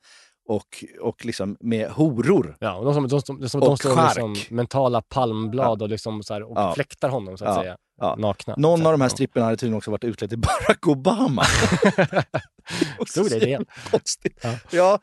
och, 0.56 0.84
och 1.02 1.26
liksom 1.26 1.58
med 1.60 1.90
horor. 1.90 2.58
Ja, 2.60 2.76
och 2.76 2.86
de 2.86 2.94
som, 2.94 3.08
de, 3.08 3.40
de, 3.42 3.50
som, 3.50 3.62
Och 3.62 3.68
de 3.68 3.78
står 3.78 3.96
med 3.96 4.06
liksom 4.06 4.36
mentala 4.56 5.02
palmblad 5.02 5.82
och, 5.82 5.90
liksom 5.90 6.24
så 6.24 6.34
här, 6.34 6.44
och 6.44 6.58
Ja. 6.58 6.74
fläktar 6.76 7.10
honom 7.10 7.38
så 7.38 7.46
att 7.46 7.56
Ja. 7.56 7.62
säga. 7.62 7.78
Ja. 8.02 8.16
Nakna. 8.16 8.56
Någon 8.58 8.86
av 8.86 8.92
de 8.92 9.02
här 9.02 9.06
ja. 9.06 9.14
stripporna 9.14 9.46
hade 9.46 9.58
tydligen 9.58 9.78
också 9.78 9.92
varit 9.92 10.04
utklädd 10.04 10.30
till 10.30 10.40
Barack 10.68 10.88
Obama. 10.88 11.44
Stod 13.08 13.30
det 13.30 13.36
i 13.36 13.40
DN? 13.40 13.66
Konstigt. 13.92 14.40
Ja. 14.44 14.54
Ja. 14.72 15.00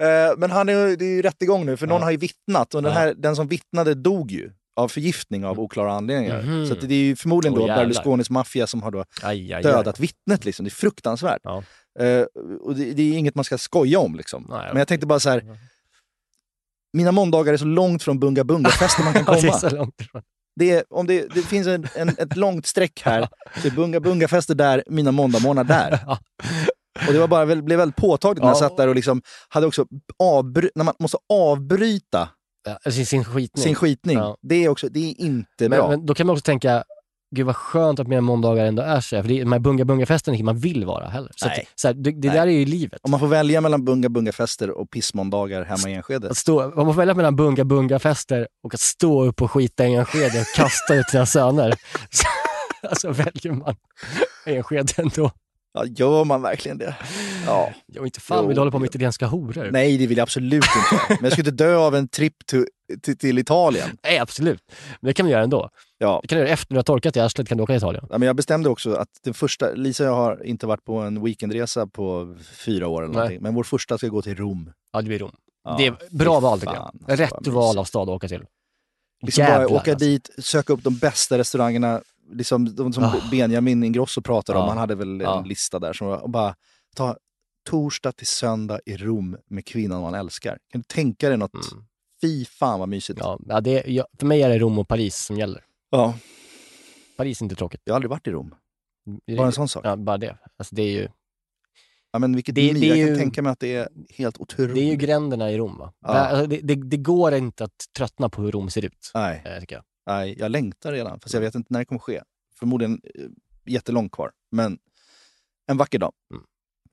eh, 0.00 0.36
men 0.38 0.50
han 0.50 0.68
är, 0.68 0.96
det 0.96 1.04
är 1.04 1.16
ju 1.16 1.22
rättegång 1.22 1.66
nu, 1.66 1.76
för 1.76 1.86
någon 1.86 2.02
har 2.02 2.10
ju 2.10 2.16
vittnat 2.16 2.74
och 2.74 2.82
den, 2.82 2.92
här, 2.92 3.14
den 3.16 3.36
som 3.36 3.48
vittnade 3.48 3.94
dog 3.94 4.30
ju 4.30 4.50
av 4.76 4.88
förgiftning 4.88 5.44
av 5.44 5.60
oklara 5.60 5.92
anledningar. 5.92 6.42
Mhm. 6.42 6.66
Så 6.66 6.74
det 6.74 6.94
är 6.94 6.98
ju 6.98 7.16
förmodligen 7.16 7.58
Åh, 7.58 7.66
då. 7.66 7.74
Berlusconis 7.74 8.30
maffia 8.30 8.66
som 8.66 8.82
har 8.82 8.90
då 8.90 8.98
Aj, 8.98 9.04
aj, 9.22 9.52
aj. 9.54 9.62
dödat 9.62 10.00
vittnet. 10.00 10.44
Liksom. 10.44 10.64
Det 10.64 10.68
är 10.68 10.70
fruktansvärt. 10.70 11.40
Ja. 11.44 11.62
Eh, 11.98 12.22
och 12.60 12.74
det, 12.76 12.92
det 12.92 13.02
är 13.02 13.18
inget 13.18 13.34
man 13.34 13.44
ska 13.44 13.58
skoja 13.58 13.98
om. 13.98 14.16
Liksom. 14.16 14.46
Nej, 14.48 14.66
Men 14.68 14.76
jag 14.76 14.88
tänkte 14.88 15.06
bara 15.06 15.20
så 15.20 15.30
här. 15.30 15.58
Mina 16.92 17.12
måndagar 17.12 17.52
är 17.52 17.56
så 17.56 17.64
långt 17.64 18.02
från 18.02 18.18
bunga 18.18 18.44
bunga-festen 18.44 19.04
man 19.04 19.14
kan 19.14 19.24
komma. 19.70 19.90
Det, 20.56 20.70
är, 20.70 20.84
om 20.90 21.06
det, 21.06 21.26
det 21.34 21.42
finns 21.42 21.66
en, 21.66 21.88
en, 21.94 22.08
ett 22.08 22.36
långt 22.36 22.66
streck 22.66 23.02
här, 23.04 23.28
så 23.62 23.66
är 23.68 23.70
bunga 23.70 24.00
bunga-fester 24.00 24.54
där, 24.54 24.84
mina 24.86 25.12
måndagmorgnar 25.12 25.64
där. 25.64 26.00
Och 27.06 27.12
det 27.12 27.18
var 27.18 27.28
bara, 27.28 27.46
blev 27.56 27.78
väldigt 27.78 27.96
påtagligt 27.96 28.42
när 28.42 28.48
jag 28.50 28.56
Ja. 28.56 28.58
satt 28.60 28.76
där 28.76 28.88
och 28.88 28.94
liksom 28.94 29.22
hade 29.48 29.66
också 29.66 29.86
avbry- 30.22 30.70
när 30.74 30.84
man 30.84 30.94
måste 30.98 31.18
avbryta 31.28 32.28
sin, 32.90 33.06
sin 33.06 33.24
skitning. 33.24 33.62
sin 33.64 33.74
skitning. 33.74 34.18
Ja. 34.18 34.36
Det, 34.42 34.54
är 34.64 34.68
också, 34.68 34.88
det 34.88 35.00
är 35.10 35.20
inte 35.20 35.44
Men, 35.58 35.70
bra. 35.70 35.88
men 35.88 36.06
då 36.06 36.14
kan 36.14 36.26
man 36.26 36.34
också 36.34 36.42
tänka, 36.42 36.84
gud 37.36 37.46
vad 37.46 37.56
skönt 37.56 38.00
att 38.00 38.08
mina 38.08 38.20
måndagar 38.20 38.66
ändå 38.66 38.82
är 38.82 39.00
så 39.00 39.16
här. 39.16 39.22
För 39.22 39.28
det 39.28 39.34
är, 39.40 39.44
de 39.44 39.52
här 39.52 39.58
bunga 39.58 39.84
bunga 39.84 40.06
festen 40.06 40.32
är 40.32 40.34
inget 40.34 40.44
man 40.44 40.58
vill 40.58 40.84
vara 40.84 41.08
heller. 41.08 41.32
Så, 41.36 41.46
att, 41.46 41.52
så 41.74 41.88
här, 41.88 41.94
det, 41.94 42.10
det 42.10 42.28
där 42.28 42.46
är 42.46 42.50
ju 42.50 42.64
livet. 42.64 43.00
Om 43.02 43.10
man 43.10 43.20
får 43.20 43.26
välja 43.26 43.60
mellan 43.60 43.84
bunga 43.84 44.08
bunga-fester 44.08 44.70
och 44.70 44.90
pissmåndagar 44.90 45.64
hemma 45.64 45.90
i 45.90 45.94
Enskede. 45.94 46.30
Att 46.30 46.36
stå, 46.36 46.64
om 46.64 46.86
man 46.86 46.94
får 46.94 47.00
välja 47.00 47.14
mellan 47.14 47.36
bunga 47.36 47.64
bunga 47.64 47.98
fester 47.98 48.48
och 48.62 48.74
att 48.74 48.80
stå 48.80 49.24
upp 49.24 49.42
och 49.42 49.50
skita 49.50 49.86
i 49.86 49.94
Enskede 49.94 50.40
och 50.40 50.46
kasta 50.56 50.94
ut 50.94 51.10
sina 51.10 51.26
söner. 51.26 51.74
Så, 52.10 52.26
alltså 52.88 53.10
väljer 53.10 53.52
man 53.52 53.76
Enskede 54.46 54.92
ändå. 54.96 55.30
Ja, 55.72 55.84
gör 55.84 56.24
man 56.24 56.42
verkligen 56.42 56.78
det? 56.78 56.96
Ja. 57.46 57.72
Jag 57.86 58.06
inte 58.06 58.20
fan 58.20 58.38
Jo, 58.42 58.48
vill 58.48 58.58
hålla 58.58 58.70
på 58.70 58.78
med 58.78 58.88
italienska 58.88 59.26
horor. 59.26 59.68
Nej, 59.72 59.98
det 59.98 60.06
vill 60.06 60.16
jag 60.18 60.22
absolut 60.22 60.54
inte. 60.64 61.04
Men 61.08 61.18
jag 61.22 61.32
skulle 61.32 61.48
inte 61.50 61.64
dö 61.64 61.76
av 61.76 61.94
en 61.94 62.08
tripp 62.08 62.46
till, 63.18 63.38
Italien. 63.38 63.98
Nej, 64.04 64.18
absolut. 64.18 64.62
Men 65.00 65.08
det 65.08 65.12
kan 65.14 65.26
vi 65.26 65.32
göra 65.32 65.42
ändå. 65.42 65.70
Ja. 65.98 66.18
Det 66.22 66.28
kan 66.28 66.36
du 66.38 66.44
göra 66.44 66.52
efter 66.52 66.74
du 66.74 66.78
har 66.78 66.82
torkat 66.82 67.16
i 67.16 67.20
arslet, 67.20 67.48
kan 67.48 67.56
du 67.56 67.62
åka 67.62 67.70
till 67.72 67.76
Italien. 67.78 68.06
Ja, 68.10 68.18
men 68.18 68.26
jag 68.26 68.36
bestämde 68.36 68.68
också 68.68 68.94
att 68.94 69.08
den 69.24 69.34
första, 69.34 69.72
Lisa 69.72 70.02
och 70.04 70.08
jag 70.08 70.14
har 70.14 70.44
inte 70.46 70.66
varit 70.66 70.84
på 70.84 70.98
en 70.98 71.24
weekendresa 71.24 71.86
på 71.86 72.36
fyra 72.64 72.88
år 72.88 73.02
eller 73.02 73.08
Nej. 73.08 73.16
någonting. 73.16 73.42
Men 73.42 73.54
vår 73.54 73.64
första 73.64 73.98
ska 73.98 74.08
gå 74.08 74.22
till 74.22 74.36
Rom. 74.36 74.72
Ja, 74.92 75.00
det 75.02 75.08
blir 75.08 75.18
Rom. 75.18 75.32
Ja, 75.64 75.74
det 75.78 75.86
är 75.86 75.96
bra 76.10 76.40
val 76.40 76.60
tycker 76.60 76.74
jag. 76.74 76.82
alltså, 77.08 77.24
Rätt 77.36 77.46
val 77.46 77.78
av 77.78 77.84
stad 77.84 78.02
att 78.02 78.14
åka 78.16 78.28
till. 78.28 78.44
Liksom 79.22 79.44
bara 79.44 79.50
Jävlar, 79.52 79.66
åka 79.76 79.90
alltså. 79.92 80.06
dit, 80.06 80.30
söka 80.38 80.72
upp 80.72 80.82
de 80.84 80.96
bästa 80.98 81.38
restaurangerna, 81.38 82.00
liksom 82.32 82.74
de 82.76 82.92
som 82.92 83.04
Ah. 83.04 83.14
Benjamin 83.30 83.82
Ingrosso 83.84 84.22
pratade 84.22 84.58
om. 84.58 84.64
Ja. 84.64 84.68
Han 84.68 84.78
hade 84.78 84.94
väl 84.94 85.20
en 85.20 85.44
lista 85.48 85.78
där. 85.78 85.92
Som 85.92 86.06
och 86.08 86.30
bara 86.30 86.54
ta 86.96 87.16
torsdag 87.70 88.12
till 88.12 88.26
söndag 88.26 88.80
i 88.86 88.96
Rom 88.96 89.36
med 89.46 89.66
kvinnan 89.66 90.02
man 90.02 90.14
älskar. 90.14 90.58
Kan 90.72 90.80
du 90.80 90.84
tänka 90.84 91.28
dig 91.28 91.38
något? 91.38 91.52
Fy 92.20 92.44
fan 92.44 92.80
vad 92.80 92.88
mysigt. 92.88 93.20
Mm. 93.20 93.38
Ja, 93.48 93.60
det, 93.60 93.84
ja, 93.86 94.06
för 94.18 94.26
mig 94.26 94.42
är 94.42 94.48
det 94.48 94.58
Rom 94.58 94.78
och 94.78 94.88
Paris 94.88 95.16
som 95.16 95.36
gäller. 95.38 95.64
Ja. 95.90 96.14
Paris 97.16 97.40
är 97.40 97.44
inte 97.44 97.54
tråkigt. 97.56 97.80
Jag 97.84 97.92
har 97.92 97.96
aldrig 97.96 98.10
varit 98.10 98.26
i 98.26 98.30
Rom. 98.30 98.54
Det- 99.26 99.36
Bara 99.36 99.46
en 99.46 99.52
sån 99.52 99.68
sak. 99.68 99.84
Ja, 99.86 99.96
bara 99.96 100.18
det. 100.18 100.38
Alltså, 100.56 100.74
det 100.74 100.82
är 100.82 100.90
ju, 100.92 101.08
Ja, 102.10 102.18
men 102.18 102.34
vilket 102.34 102.54
Det- 102.54 102.60
liv. 102.72 102.80
det 102.80 102.86
är 102.90 102.96
jag 102.96 103.08
kan 103.08 103.18
tänka 103.18 103.42
mig 103.42 103.52
att 103.52 103.60
det 103.60 103.74
är 103.74 103.88
helt 104.10 104.38
otroligt. 104.38 104.74
det 104.74 104.80
är 104.80 104.90
ju 104.90 104.96
gränderna 104.96 105.50
i 105.50 105.58
Rom. 105.58 105.78
Va? 105.78 105.92
Ja. 106.00 106.08
Alltså, 106.08 106.46
det, 106.46 106.60
det, 106.60 106.74
det 106.74 106.96
går 106.96 107.34
inte 107.34 107.64
att 107.64 107.84
tröttna 107.96 108.28
på 108.28 108.42
hur 108.42 108.52
Rom 108.52 108.70
ser 108.70 108.84
ut. 108.84 109.10
Nej. 109.14 109.58
Tycker 109.60 109.76
jag. 109.76 109.84
Nej, 110.06 110.36
jag 110.38 110.50
längtar 110.50 110.92
redan. 110.92 111.20
Fast 111.20 111.34
jag 111.34 111.40
vet 111.40 111.54
inte 111.54 111.72
när 111.72 111.78
det 111.78 111.84
kommer 111.84 111.98
ske. 111.98 112.22
Förmodligen 112.58 113.00
eh, 113.14 113.24
jättelångt 113.66 114.12
kvar. 114.12 114.30
Men 114.50 114.78
en 115.70 115.76
vacker 115.76 115.98
dag. 115.98 116.12
På 116.30 116.36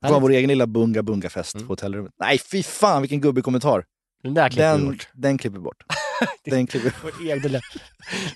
Mm. 0.07 0.13
Härligt. 0.13 0.23
vår 0.23 0.31
egen 0.31 0.47
lilla 0.47 0.67
bunga 0.67 1.03
bunga-fest 1.03 1.55
Mm. 1.55 1.67
på 1.67 1.71
hotellrummet. 1.71 2.11
Nej, 2.19 2.39
fy 2.51 2.63
fan 2.63 3.01
vilken 3.01 3.21
gubbig 3.21 3.43
kommentar. 3.43 3.83
Den 4.23 4.33
där 4.33 4.49
klipper 4.49 4.71
vi 4.73 4.77
Den, 4.77 4.87
bort. 4.91 5.07
den 5.13 5.37
klipper 5.37 5.57
vi 5.57 5.63
bort. 5.63 5.83
den 6.45 6.67
klipper 6.67 6.93
vi 7.21 7.39
lilla- 7.39 7.61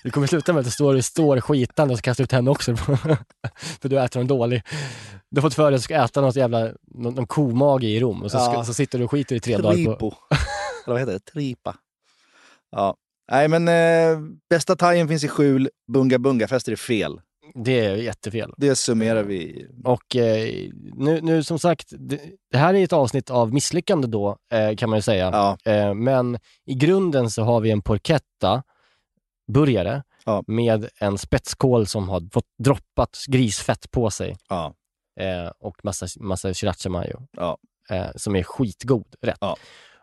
Det 0.02 0.10
kommer 0.10 0.26
sluta 0.26 0.52
med 0.52 0.60
att 0.60 0.64
det 0.66 0.70
står, 0.72 1.00
står 1.00 1.40
skitande 1.40 1.92
och 1.92 1.98
så 1.98 2.02
kastar 2.02 2.22
du 2.22 2.24
ut 2.24 2.32
henne 2.32 2.50
också. 2.50 2.76
för 3.80 3.88
du 3.88 4.00
äter 4.00 4.20
en 4.20 4.26
dålig. 4.26 4.62
Du 5.30 5.40
har 5.40 5.42
fått 5.48 5.54
för 5.54 5.62
dig 5.70 5.74
att 5.74 5.78
du 5.78 5.82
ska 5.82 5.94
äta 6.04 6.20
något 6.20 6.36
jävla, 6.36 6.68
någon, 6.94 7.14
någon 7.14 7.26
komage 7.26 7.82
i 7.84 8.00
Rom 8.00 8.22
och 8.22 8.30
så, 8.30 8.36
Ja. 8.38 8.64
så 8.64 8.74
sitter 8.74 8.98
du 8.98 9.04
och 9.04 9.10
skiter 9.10 9.36
i 9.36 9.40
tre 9.40 9.56
dagar 9.56 9.94
på... 9.96 10.06
Eller 10.86 10.92
vad 10.94 10.98
heter 11.00 11.12
det? 11.12 11.18
Tripa. 11.20 11.76
Ja. 12.70 12.96
Nej, 13.32 13.48
men 13.48 13.68
eh, 13.68 14.18
bästa 14.50 14.76
thaien 14.76 15.08
finns 15.08 15.24
i 15.24 15.28
skjul. 15.28 15.68
Bunga 15.92 16.18
bunga-fester 16.18 16.72
är 16.72 16.76
fel. 16.76 17.20
Det 17.54 17.80
är 17.86 17.96
jättefel. 17.96 18.52
Det 18.56 18.76
summerar 18.76 19.22
vi. 19.22 19.66
Och 19.84 20.16
eh, 20.16 20.68
nu, 20.94 21.20
nu 21.22 21.42
som 21.42 21.58
sagt, 21.58 21.88
det, 21.98 22.20
det 22.50 22.58
här 22.58 22.74
är 22.74 22.84
ett 22.84 22.92
avsnitt 22.92 23.30
av 23.30 23.52
misslyckande 23.54 24.08
då, 24.08 24.36
eh, 24.52 24.76
kan 24.76 24.90
man 24.90 24.98
ju 24.98 25.02
säga. 25.02 25.30
Ja. 25.64 25.72
Eh, 25.72 25.94
men 25.94 26.38
i 26.66 26.74
grunden 26.74 27.30
så 27.30 27.42
har 27.42 27.60
vi 27.60 27.70
en 27.70 27.82
porchetta 27.82 28.62
burgare 29.52 30.02
Ja. 30.24 30.42
med 30.46 30.88
en 30.98 31.18
spetskål 31.18 31.86
som 31.86 32.08
har 32.08 32.22
fått 32.32 32.46
droppat 32.58 33.18
grisfett 33.28 33.90
på 33.90 34.10
sig 34.10 34.36
Ja. 34.48 34.74
eh, 35.20 35.50
och 35.60 35.84
massa, 35.84 36.06
massa 36.20 36.54
sriracha 36.54 36.88
mayo 36.88 37.26
eh, 37.90 38.06
som 38.16 38.36
är 38.36 38.42
skitgod 38.42 39.14
rätt. 39.22 39.38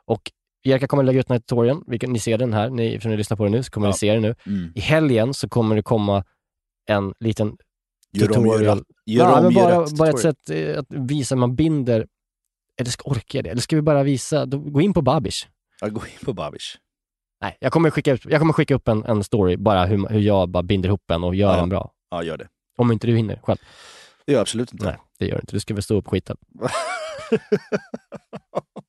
Och 0.06 0.32
Jerka 0.64 0.88
kommer 0.88 1.04
lägga 1.04 1.20
ut 1.20 1.28
den 1.28 1.36
här 1.36 1.40
tutorialen, 1.40 1.84
ni 2.08 2.20
ser 2.20 2.38
den 2.38 2.54
här, 2.54 2.70
ni, 2.70 2.88
eftersom 2.88 3.12
ni 3.12 3.18
lyssnar 3.18 3.38
på 3.38 3.44
den 3.44 3.52
nu 3.52 3.64
så 3.64 3.72
kommer 3.72 3.88
ni 3.88 3.94
se 3.94 4.14
den 4.14 4.22
nu. 4.22 4.36
Mm. 4.46 4.72
I 4.76 4.80
helgen 4.80 5.34
så 5.34 5.50
kommer 5.50 5.76
det 5.76 5.82
komma 5.84 6.24
en 6.88 7.14
liten 7.20 7.58
Gör 8.12 8.38
om, 8.38 8.46
gör 8.46 8.54
tutorial. 8.54 8.84
Gör 9.06 9.26
ja, 9.26 9.38
om, 9.38 9.44
men 9.44 9.52
gör 9.54 9.62
bara, 9.64 9.84
rätt 9.84 9.98
bara 9.98 10.10
ett 10.10 10.16
tutorial. 10.16 10.36
sätt 10.36 10.50
eh, 10.50 10.80
att 10.80 10.86
visa 10.90 11.36
hur 11.36 11.40
man 11.40 11.56
binder, 11.56 12.08
eller 12.80 12.92
ska 12.92 13.10
orka 13.12 13.38
jag 13.38 13.44
det? 13.46 13.50
Eller 13.50 13.62
ska 13.62 13.76
vi 13.76 13.82
bara 13.82 14.04
visa, 14.04 14.46
gå 14.46 14.82
in 14.82 14.94
på 14.94 15.02
Babish. 15.02 15.48
Ja, 15.82 15.88
gå 15.90 16.02
in 16.06 16.26
på 16.26 16.34
Babish. 16.34 16.78
Nej, 17.42 17.58
jag 17.60 17.72
kommer 17.72 17.90
skicka, 17.90 18.14
ut, 18.14 18.26
jag 18.26 18.40
kommer 18.42 18.54
skicka 18.54 18.76
upp 18.76 18.88
en, 18.88 19.04
en 19.06 19.24
story, 19.24 19.58
bara 19.58 19.86
hur, 19.86 20.08
hur 20.10 20.20
jag 20.20 20.50
bara 20.50 20.64
binder 20.64 20.90
ihop 20.90 21.12
en 21.12 21.24
och 21.24 21.36
gör 21.36 21.52
Ja. 21.54 21.60
den 21.60 21.70
bra. 21.70 21.92
Ja, 22.10 22.24
gör 22.24 22.38
det. 22.38 22.48
Om 22.78 22.92
inte 22.92 23.08
du 23.08 23.16
hinner 23.16 23.40
själv. 23.44 23.58
Det 24.26 24.32
gör 24.32 24.38
jag 24.38 24.42
absolut 24.42 24.74
inte. 24.74 24.86
Nej, 24.86 24.98
det 25.20 25.26
gör 25.26 25.36
du 25.36 25.40
inte. 25.40 25.56
Du 25.56 25.60
ska 25.60 25.74
väl 25.74 25.84
stå 25.84 25.96
upp 25.96 26.08
skiten. 26.08 26.38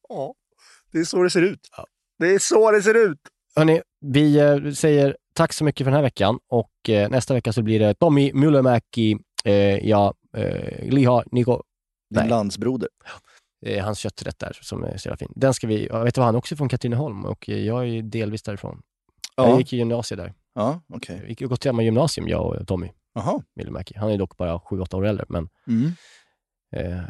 Ja, 0.09 0.34
det 0.92 0.99
är 0.99 1.05
så 1.05 1.22
det 1.22 1.30
ser 1.30 1.42
ut. 1.42 1.61
Det 2.18 2.34
är 2.34 2.38
så 2.38 2.70
det 2.70 2.82
ser 2.82 2.94
ut. 3.11 3.18
Hörrni, 3.57 3.82
vi 4.01 4.38
eh, 4.38 4.70
säger 4.72 5.16
tack 5.39 5.53
så 5.53 5.64
mycket 5.64 5.84
för 5.84 5.91
den 5.91 5.95
här 5.97 6.03
veckan 6.03 6.39
och 6.49 6.89
eh, 6.89 7.11
nästa 7.11 7.34
vecka 7.34 7.53
så 7.53 7.62
blir 7.62 7.78
det 7.80 7.95
Tommy 7.95 8.32
Myllymäki, 8.34 9.16
eh, 9.45 9.89
ja, 9.89 10.14
eh, 10.36 10.91
Liha, 10.91 11.24
Niko, 11.32 11.53
Din 12.14 12.20
Nej. 12.20 12.28
landsbroder. 12.28 12.89
hans 13.82 13.99
kötträtt 13.99 14.39
där 14.39 14.59
som 14.62 14.84
är 14.84 14.97
så 14.97 15.09
jävla 15.09 15.16
fin. 15.16 15.32
Den 15.36 15.55
ska 15.55 15.66
vi, 15.66 15.86
jag 15.86 16.05
vet 16.05 16.14
du 16.14 16.20
vad, 16.20 16.26
han 16.26 16.34
är 16.34 16.39
också 16.39 16.57
från 16.57 16.68
Katrineholm 16.68 17.24
och 17.24 17.49
jag 17.49 17.89
är 17.89 18.03
delvis 18.03 18.43
därifrån. 18.43 18.82
Jag 19.36 19.49
Ja, 19.49 19.59
gick 19.59 19.72
i 19.72 19.76
gymnasiet 19.76 20.18
där. 20.18 20.32
ja 20.55 20.80
okej. 20.95 21.20
Vi 21.22 21.28
gick 21.28 21.41
gått 21.41 21.62
samma 21.62 21.82
gymnasium, 21.82 22.28
jag 22.28 22.47
och 22.47 22.66
Tommy. 22.66 22.91
Myllymäki. 23.57 23.95
Han 23.99 24.11
är 24.11 24.18
dock 24.18 24.36
bara 24.36 24.59
7-8 24.59 24.95
år 24.97 25.07
äldre, 25.07 25.24
men, 25.28 25.49
Mm. 25.66 25.93
eh, 26.76 27.03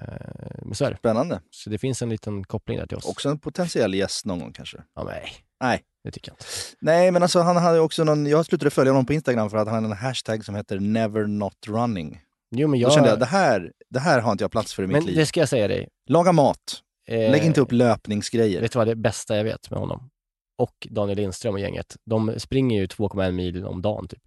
men 0.62 0.74
så 0.74 0.84
är 0.84 0.90
det. 0.90 0.96
Spännande. 0.96 1.40
Så 1.50 1.70
det 1.70 1.78
finns 1.78 2.02
en 2.02 2.08
liten 2.08 2.44
koppling 2.44 2.78
där 2.78 2.86
till 2.86 2.96
oss. 2.96 3.06
Också 3.06 3.28
en 3.28 3.38
potentiell 3.38 3.94
gäst 3.94 4.24
någon 4.26 4.38
gång 4.38 4.52
kanske. 4.52 4.78
Ja, 4.94 5.04
nej, 5.04 5.22
Nej. 5.60 5.84
det 6.04 6.10
tycker 6.10 6.30
jag 6.30 6.34
inte. 6.34 6.44
Nej, 6.80 7.10
men 7.10 7.22
alltså 7.22 7.40
han 7.40 7.56
hade 7.56 7.80
också 7.80 8.04
någon... 8.04 8.26
Jag 8.26 8.46
slutade 8.46 8.70
följa 8.70 8.92
honom 8.92 9.06
på 9.06 9.12
Instagram 9.12 9.50
för 9.50 9.56
att 9.56 9.66
han 9.68 9.74
hade 9.74 9.86
en 9.86 9.92
hashtag 9.92 10.44
som 10.44 10.54
heter 10.54 10.80
never 10.80 11.26
not 11.26 11.66
running. 11.66 12.20
Jo, 12.50 12.68
men 12.68 12.80
Då 12.80 12.82
jag... 12.86 12.92
kände 12.92 13.08
jag, 13.08 13.18
det 13.18 13.24
här, 13.26 13.72
det 13.90 13.98
här 13.98 14.20
har 14.20 14.32
inte 14.32 14.44
jag 14.44 14.50
plats 14.50 14.74
för 14.74 14.82
i 14.82 14.86
mitt 14.86 14.92
men 14.96 15.04
liv. 15.04 15.16
det 15.16 15.26
ska 15.26 15.40
jag 15.40 15.48
säga 15.48 15.68
dig. 15.68 15.88
Laga 16.08 16.32
mat. 16.32 16.82
Eh, 17.08 17.30
Lägg 17.30 17.44
inte 17.44 17.60
upp 17.60 17.72
löpningsgrejer. 17.72 18.60
Vet 18.60 18.72
du 18.72 18.78
vad 18.78 18.86
det 18.86 18.96
bästa 18.96 19.36
jag 19.36 19.44
vet 19.44 19.70
med 19.70 19.80
honom? 19.80 20.10
Och 20.58 20.86
Daniel 20.90 21.16
Lindström 21.18 21.54
och 21.54 21.60
gänget. 21.60 21.96
De 22.04 22.34
springer 22.40 22.80
ju 22.80 22.86
2,1 22.86 23.30
mil 23.32 23.64
om 23.64 23.82
dagen 23.82 24.08
typ. 24.08 24.22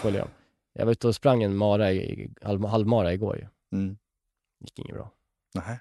Följer 0.00 0.20
jag. 0.20 0.28
Jag 0.72 0.84
var 0.84 0.92
ute 0.92 1.08
och 1.08 1.14
sprang 1.14 1.42
en 1.42 1.56
mara, 1.56 1.92
i, 1.92 2.30
halv, 2.42 2.64
halvmara 2.66 3.12
igår 3.12 3.36
ju. 3.36 3.46
Mm. 3.78 3.98
gick 4.64 4.78
inget 4.78 4.94
bra. 4.94 5.10
Nähä. 5.54 5.80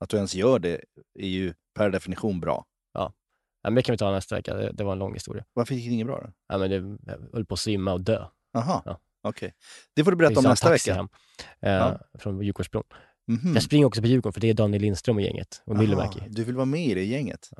Att 0.00 0.08
du 0.08 0.16
ens 0.16 0.34
gör 0.34 0.58
det 0.58 0.80
är 1.18 1.26
ju 1.28 1.54
per 1.74 1.90
definition 1.90 2.40
bra. 2.40 2.64
Ja. 3.62 3.68
Ja, 3.68 3.70
men 3.70 3.74
det 3.74 3.82
kan 3.82 3.92
vi 3.92 3.96
ta 3.98 4.10
nästa 4.10 4.34
vecka. 4.34 4.54
Det, 4.54 4.72
det 4.72 4.84
var 4.84 4.92
en 4.92 4.98
lång 4.98 5.14
historia. 5.14 5.44
Varför 5.52 5.74
gick 5.74 5.86
det 5.86 5.92
inget 5.94 6.06
bra 6.06 6.20
då? 6.20 6.30
Ja, 6.48 6.58
men 6.58 6.70
det, 6.70 6.76
jag 7.12 7.18
höll 7.32 7.44
på 7.46 7.54
att 7.54 7.60
svimma 7.60 7.92
och 7.92 8.00
dö. 8.00 8.24
Aha, 8.56 8.82
Ja. 8.86 9.00
okej. 9.22 9.54
Det 9.94 10.04
får 10.04 10.10
du 10.10 10.16
berätta 10.16 10.38
om 10.38 10.44
nästa 10.44 10.70
vecka. 10.70 10.94
Hem, 10.94 11.08
eh, 11.60 11.70
Ja. 11.72 11.98
Från 12.18 12.42
Djurgårdsbron. 12.42 12.84
Mhm. 13.28 13.54
Jag 13.54 13.62
springer 13.62 13.86
också 13.86 14.00
på 14.00 14.06
Djurgården 14.06 14.32
för 14.32 14.40
det 14.40 14.50
är 14.50 14.54
Daniel 14.54 14.82
Lindström 14.82 15.16
och 15.16 15.22
gänget 15.22 15.62
och 15.64 15.76
Myllymäki. 15.76 16.20
Du 16.28 16.44
vill 16.44 16.54
vara 16.56 16.64
med 16.66 16.86
i 16.86 16.94
det 16.94 17.04
gänget? 17.04 17.50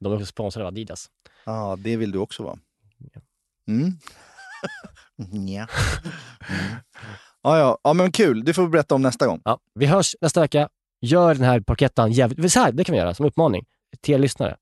De 0.00 0.12
är 0.12 0.16
också 0.16 0.26
sponsrade 0.26 0.64
av 0.66 0.68
Adidas. 0.68 1.06
Ja, 1.46 1.76
det 1.78 1.96
vill 1.96 2.10
du 2.12 2.18
också 2.18 2.42
vara. 2.42 2.58
Mm. 2.98 3.10
ja. 3.14 3.20
Mm. 3.72 3.92
Ja, 7.42 7.58
ja. 7.58 7.78
ja, 7.84 7.92
men 7.92 8.12
kul. 8.12 8.44
Det 8.44 8.54
får 8.54 8.68
berätta 8.68 8.94
om 8.94 9.02
nästa 9.02 9.26
gång. 9.26 9.40
Ja, 9.44 9.58
vi 9.74 9.86
hörs 9.86 10.16
nästa 10.20 10.40
vecka. 10.40 10.68
Gör 11.00 11.34
den 11.34 11.44
här 11.44 11.60
porkettan 11.60 12.12
jävligt... 12.12 12.52
Så 12.52 12.60
här, 12.60 12.72
det 12.72 12.84
kan 12.84 12.92
vi 12.92 12.98
göra 12.98 13.14
som 13.14 13.26
uppmaning 13.26 13.66
till 14.00 14.14
er 14.14 14.18
lyssnare. 14.18 14.56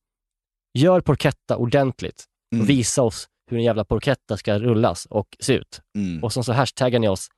Gör 0.74 1.00
porketta 1.00 1.56
ordentligt 1.56 2.24
Mm. 2.52 2.62
och 2.62 2.70
visa 2.70 3.02
oss 3.02 3.28
hur 3.50 3.58
en 3.58 3.64
jävla 3.64 3.84
porketta 3.84 4.36
ska 4.36 4.58
rullas 4.58 5.06
och 5.06 5.26
se 5.40 5.52
ut. 5.52 5.80
Mm. 5.96 6.24
Och 6.24 6.32
sen 6.32 6.44
så 6.44 6.52
hashtaggar 6.52 6.98
ni 7.00 7.08
oss. 7.08 7.28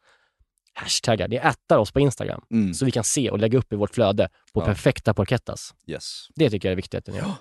Hashtaggar, 0.74 1.28
ni 1.28 1.36
ättar 1.36 1.78
oss 1.78 1.92
på 1.92 2.00
Instagram 2.00 2.40
Mm. 2.52 2.74
så 2.74 2.84
vi 2.84 2.90
kan 2.90 3.04
se 3.04 3.30
och 3.30 3.38
lägga 3.38 3.58
upp 3.58 3.72
i 3.72 3.76
vårt 3.76 3.94
flöde 3.94 4.28
på 4.54 4.60
Ja. 4.60 4.64
perfekta 4.66 5.14
porkettas. 5.14 5.74
Yes. 5.86 6.26
Det 6.34 6.50
tycker 6.50 6.68
jag 6.68 6.72
är 6.72 6.76
viktigt 6.76 6.98
att 7.08 7.14
ni 7.14 7.16
gör. 7.16 7.32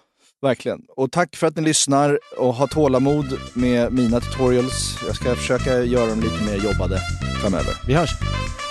Verkligen. 0.42 0.82
Och 0.90 1.12
tack 1.12 1.36
för 1.36 1.48
att 1.48 1.56
ni 1.56 1.62
lyssnar 1.62 2.20
och 2.38 2.54
har 2.56 2.68
tålamod 2.68 3.40
med 3.54 3.94
mina 3.94 4.20
tutorials. 4.20 4.98
Jag 5.08 5.16
ska 5.16 5.36
försöka 5.36 5.84
göra 5.84 6.06
dem 6.10 6.22
lite 6.22 6.44
mer 6.44 6.56
jobbade 6.72 7.00
framöver. 7.42 7.74
Vi 7.88 7.94
hörs. 7.94 8.10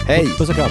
Hej! 0.07 0.27
Puss 0.39 0.49
och 0.49 0.55
kram. 0.55 0.70